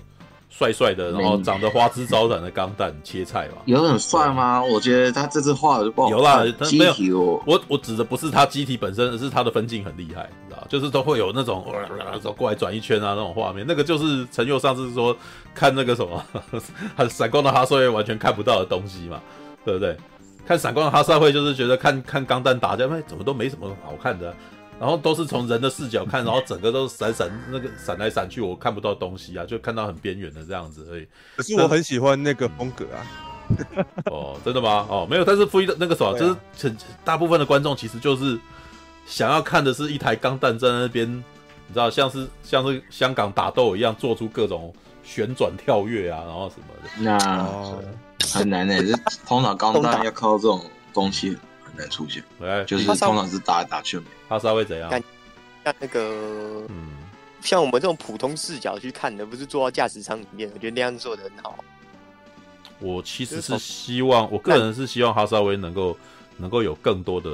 [0.48, 4.64] 帅帅的，然后长得花枝招展的钢蛋切菜嘛，有很帅吗？
[4.64, 6.18] 我觉得他这次画的就不好看。
[6.18, 11.66] 有啦，他没有，我我指的不是他机体本身，而是他的分镜很厉害，你知道就是都会有那种
[12.22, 15.14] 走过来转一圈啊那种画面，那个就是陈佑上次说
[15.54, 16.24] 看那个什么
[16.96, 19.20] 很 闪光的哈所以完全看不到的东西嘛，
[19.66, 19.98] 对不对？
[20.46, 24.36] 看闪光的哈萨会就是觉得看看钢弹打架，哎，怎么都没什么好看的啊。
[24.78, 31.08] 然后都是从人的视角看，然后整个都闪闪那个闪来闪去，我看不到东西啊，就看到很边缘的这样子而已。
[31.38, 33.00] 可是我很喜欢那个风格啊。
[34.12, 34.86] 哦，真的吗？
[34.90, 38.38] 哦，没有，但是复一的那个什么，啊、就是很大部分的观众其实就是
[39.06, 44.74] 想要看的是一台钢弹在那边，你知道，像是像是香港打斗一样，做出各种
[45.04, 46.90] 旋转跳跃啊，然后什么的。
[47.00, 47.82] 那、哦、
[48.24, 51.38] 很难诶，这通常钢弹要靠这种东西。
[51.68, 54.00] 很难出现，哎，就是通常是打来打去。
[54.30, 54.90] 他稍微怎样？
[54.90, 56.88] 像那个，嗯，
[57.42, 61.58] 像我们这种普通视角去看的，不是坐到驾驶舱里面，我觉得那样做的很好。
[62.80, 65.98] 我其实是希望，我个人是希望哈萨威能够
[66.38, 67.30] 能够有更多的，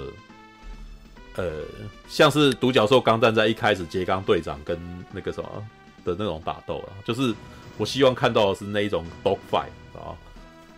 [1.36, 1.62] 呃，
[2.08, 4.80] 像是独角兽钢弹在一开始杰刚队长跟
[5.12, 5.50] 那个什么
[6.04, 7.32] 的那种打斗啊，就是
[7.78, 9.81] 我希望看到的是那一种 dog fight 啊，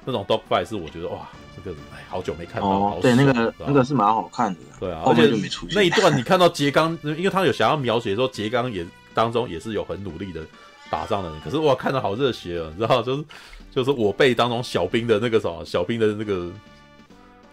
[0.05, 1.27] 那种 dog fight 是我觉得哇。
[1.55, 2.67] 这个哎，好久没看到。
[2.67, 4.59] 哦，对，那个那个是蛮好看的。
[4.81, 5.75] 对啊，而且就没出现。
[5.75, 10.41] 那一段你看到杰刚，因为他有想要描写说杰刚也当中也是有很努力的
[10.89, 13.23] 打仗的人，可是哇，看到好热血啊，你知道，就是
[13.71, 16.51] 就是我辈当中小兵的那个什么，小兵的那个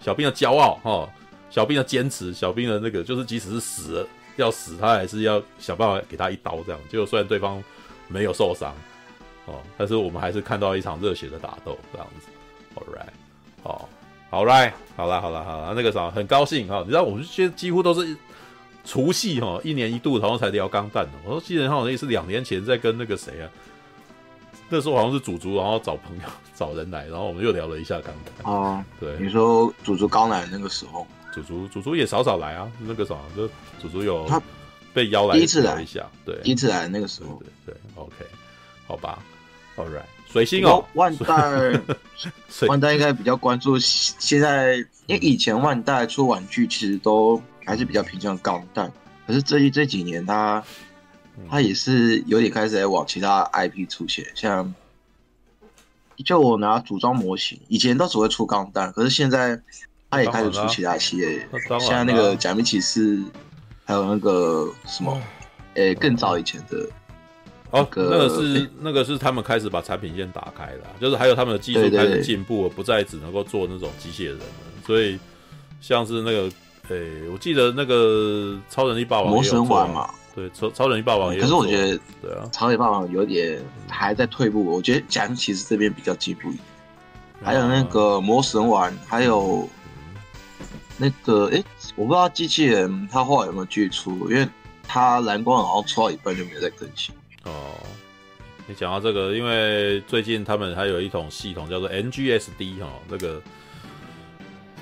[0.00, 1.08] 小兵的骄傲哈，
[1.48, 6.80] 小兵的坚持，小兵的那个就是即使是死了要死，他还是要想办法给他一刀这样。
[6.90, 7.62] 结果虽然对方
[8.08, 8.74] 没有受伤
[9.46, 12.26] 哦，但是我们还是看到一场热血的打斗这样子。
[12.74, 13.12] All right，
[13.64, 13.88] 哦，
[14.30, 16.82] 好来，好啦，好啦，好啦，那个啥，很高兴哈、哦。
[16.84, 18.16] 你知道，我们现在几乎都是
[18.84, 21.12] 除夕哈，一年一度，然后才聊钢蛋的。
[21.24, 23.50] 我说，记得好像也是两年前在跟那个谁啊，
[24.68, 26.22] 那时候好像是祖祖，然后找朋友
[26.54, 28.52] 找人来，然后我们又聊了一下钢弹。
[28.52, 33.48] 哦，对，你说祖祖刚来那个时候，祖祖祖祖也少少来啊，那个啥，就
[33.80, 34.28] 祖祖有
[34.94, 38.14] 被邀来第一次来一下，对，第一次来那个时候，对，对，对，OK，
[38.86, 39.18] 好吧
[39.76, 40.19] ，All right。
[40.32, 41.80] 水星哦，万代，
[42.68, 44.76] 万代应该比较关注现在，
[45.06, 48.90] 因为以前万代出玩具其实都还是比较偏向钢弹，
[49.26, 50.62] 可是这一这几年他，
[51.48, 54.72] 他也是有点开始在往其他 IP 出现，像，
[56.24, 59.60] 就我拿组装模型，以前都只会出钢弹，可是现在
[60.10, 61.48] 他也开始出其他系列，
[61.80, 63.20] 现在那个假面骑士，
[63.84, 65.20] 还有那个什么，
[65.74, 66.88] 诶，更早以前的。
[67.70, 74.44] 哦，那个是、欸、那个是他们开始把产品线打开了，就是还有他们的技术开始进步了，不再只能够做那种机械人了。
[74.84, 75.18] 所以
[75.80, 76.42] 像是那个，
[76.88, 81.40] 诶、欸，我记得那个超人力霸王，魔神丸嘛，对，超超人力霸王也。
[81.40, 84.64] 可是我觉得，对啊，超人力霸王有点还在退步。
[84.64, 86.64] 我觉得假如其实这边比较进步一点。
[87.42, 89.66] 还有那个魔神丸，还有
[90.98, 91.64] 那个，诶、欸，
[91.96, 94.46] 我不知道机器人它后来有没有继续出，因为
[94.86, 97.14] 它蓝光好像出到一半就没有再更新。
[97.50, 97.74] 哦，
[98.66, 103.42] 你讲到这个，因为最近他们还有一种系统叫做 NGSD 哈、哦，那个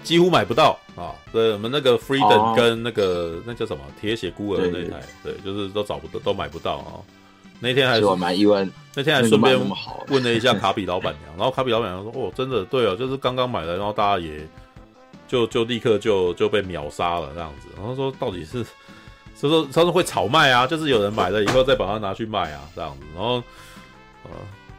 [0.04, 1.14] 几乎买不到啊。
[1.32, 7.00] 对，我们那个 Freedom 跟那个、哦、那叫什么铁血孤儿那台，对，对，就是都找不到，都买不到啊。
[7.60, 9.58] 那天还是我蛮意外，那天还顺便
[10.08, 14.46] 问了一下卡比老板娘，然后卡比老板娘说：“哦，真的对哦，就是刚刚买的，然后大家也
[15.26, 18.64] 就就立刻就就被秒杀了这样子。”然后说到底是。
[19.38, 23.06] 所以说他们会炒卖啊，就是有人买了以后再把它拿去卖啊，这样子。
[23.14, 23.34] 然后，
[24.24, 24.30] 呃，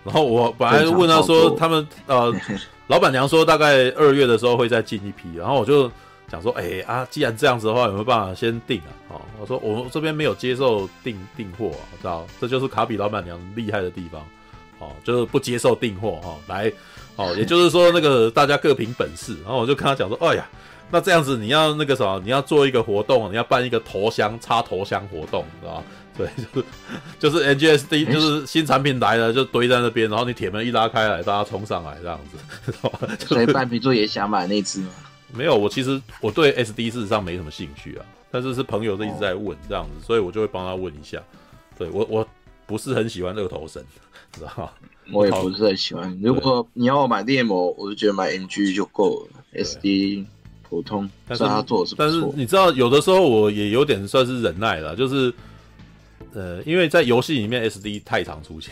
[0.04, 2.30] 然后我本来问他说，他们呃，
[2.88, 5.90] 老板娘说大概二月的时候会再进一批，然后我就
[6.28, 8.92] 讲说，哎、欸、啊，既然这样子的话，有没有办法先订啊？
[9.08, 12.28] 哦，我说我们这边没有接受订订货啊，知道？
[12.42, 14.22] 这就是卡比老板娘厉害的地方，
[14.80, 16.36] 哦，就是不接受订货哈。
[16.48, 16.70] 来，
[17.16, 19.38] 哦，也就是说那个大家各凭本事。
[19.46, 20.46] 然后我就跟他讲说，哎呀。
[20.92, 25.84] 那这样子，你要那个什么，你要做一个活动，你要办一个头箱插头箱活动，知道吧？
[26.18, 26.28] 对，
[27.20, 33.08] 就是 就是 NGSD，就是新产品来了就堆在那边，然后你铁门一拉开来，大家冲上来这样子，知道吧？
[33.20, 34.90] 所以半瓶座也想买那只吗？
[35.32, 41.22] 没有，我其实我对 SD 事实上没什么兴趣啊，但是是朋友一直在问这样子，所以我就会帮他问一下。
[41.78, 42.28] 对我我
[42.66, 43.82] 不是很喜欢这个头神，
[44.34, 44.70] 知道吗？
[45.14, 46.20] 我也不是很喜欢。
[46.22, 50.26] 如果你要我买猎魔，我就觉得买 MG 就够了，SD。
[50.70, 55.34] 普通，但是他做的是，但是你知道，有的时候我也有点算是忍耐了，就是，
[56.34, 58.72] 呃，因为在游戏里面 SD 太常出现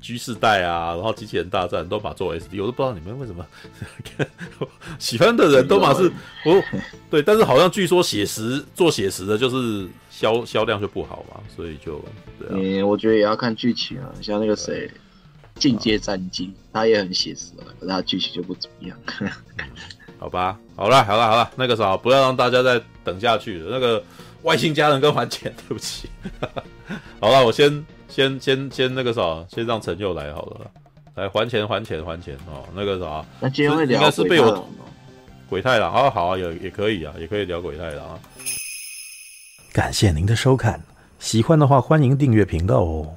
[0.00, 3.46] 居士代啊，然后机器人大战都把做 SD，我都不知道你们为什么
[4.98, 6.08] 喜欢的人都马是，
[6.46, 6.62] 哦，
[7.10, 12.02] 对，但是好像据说写实做写实的，就是销销量就不好嘛，所以就，
[12.38, 14.90] 对啊，嗯，我觉得也要看剧情啊，像那个谁，
[15.56, 18.98] 进阶战机，他也很写实啊，可是他剧情就不怎么样。
[20.22, 23.70] 好吧，好了，好了，好了，那个啥，不要让大家再等下去了。
[23.72, 24.00] 那个
[24.42, 26.08] 外星家人跟还钱， 对不起。
[27.18, 30.70] 好了，我先先先先那个啥，先让陈佑来好了，
[31.16, 32.62] 来还钱还钱还钱哦。
[32.72, 34.64] 那个啥，那今天会聊应该是被我
[35.48, 38.20] 鬼太郎啊，好啊，也也可以啊，也可以聊鬼太郎啊。
[39.72, 40.80] 感谢您的收看，
[41.18, 43.12] 喜欢的话欢迎订阅频道哦。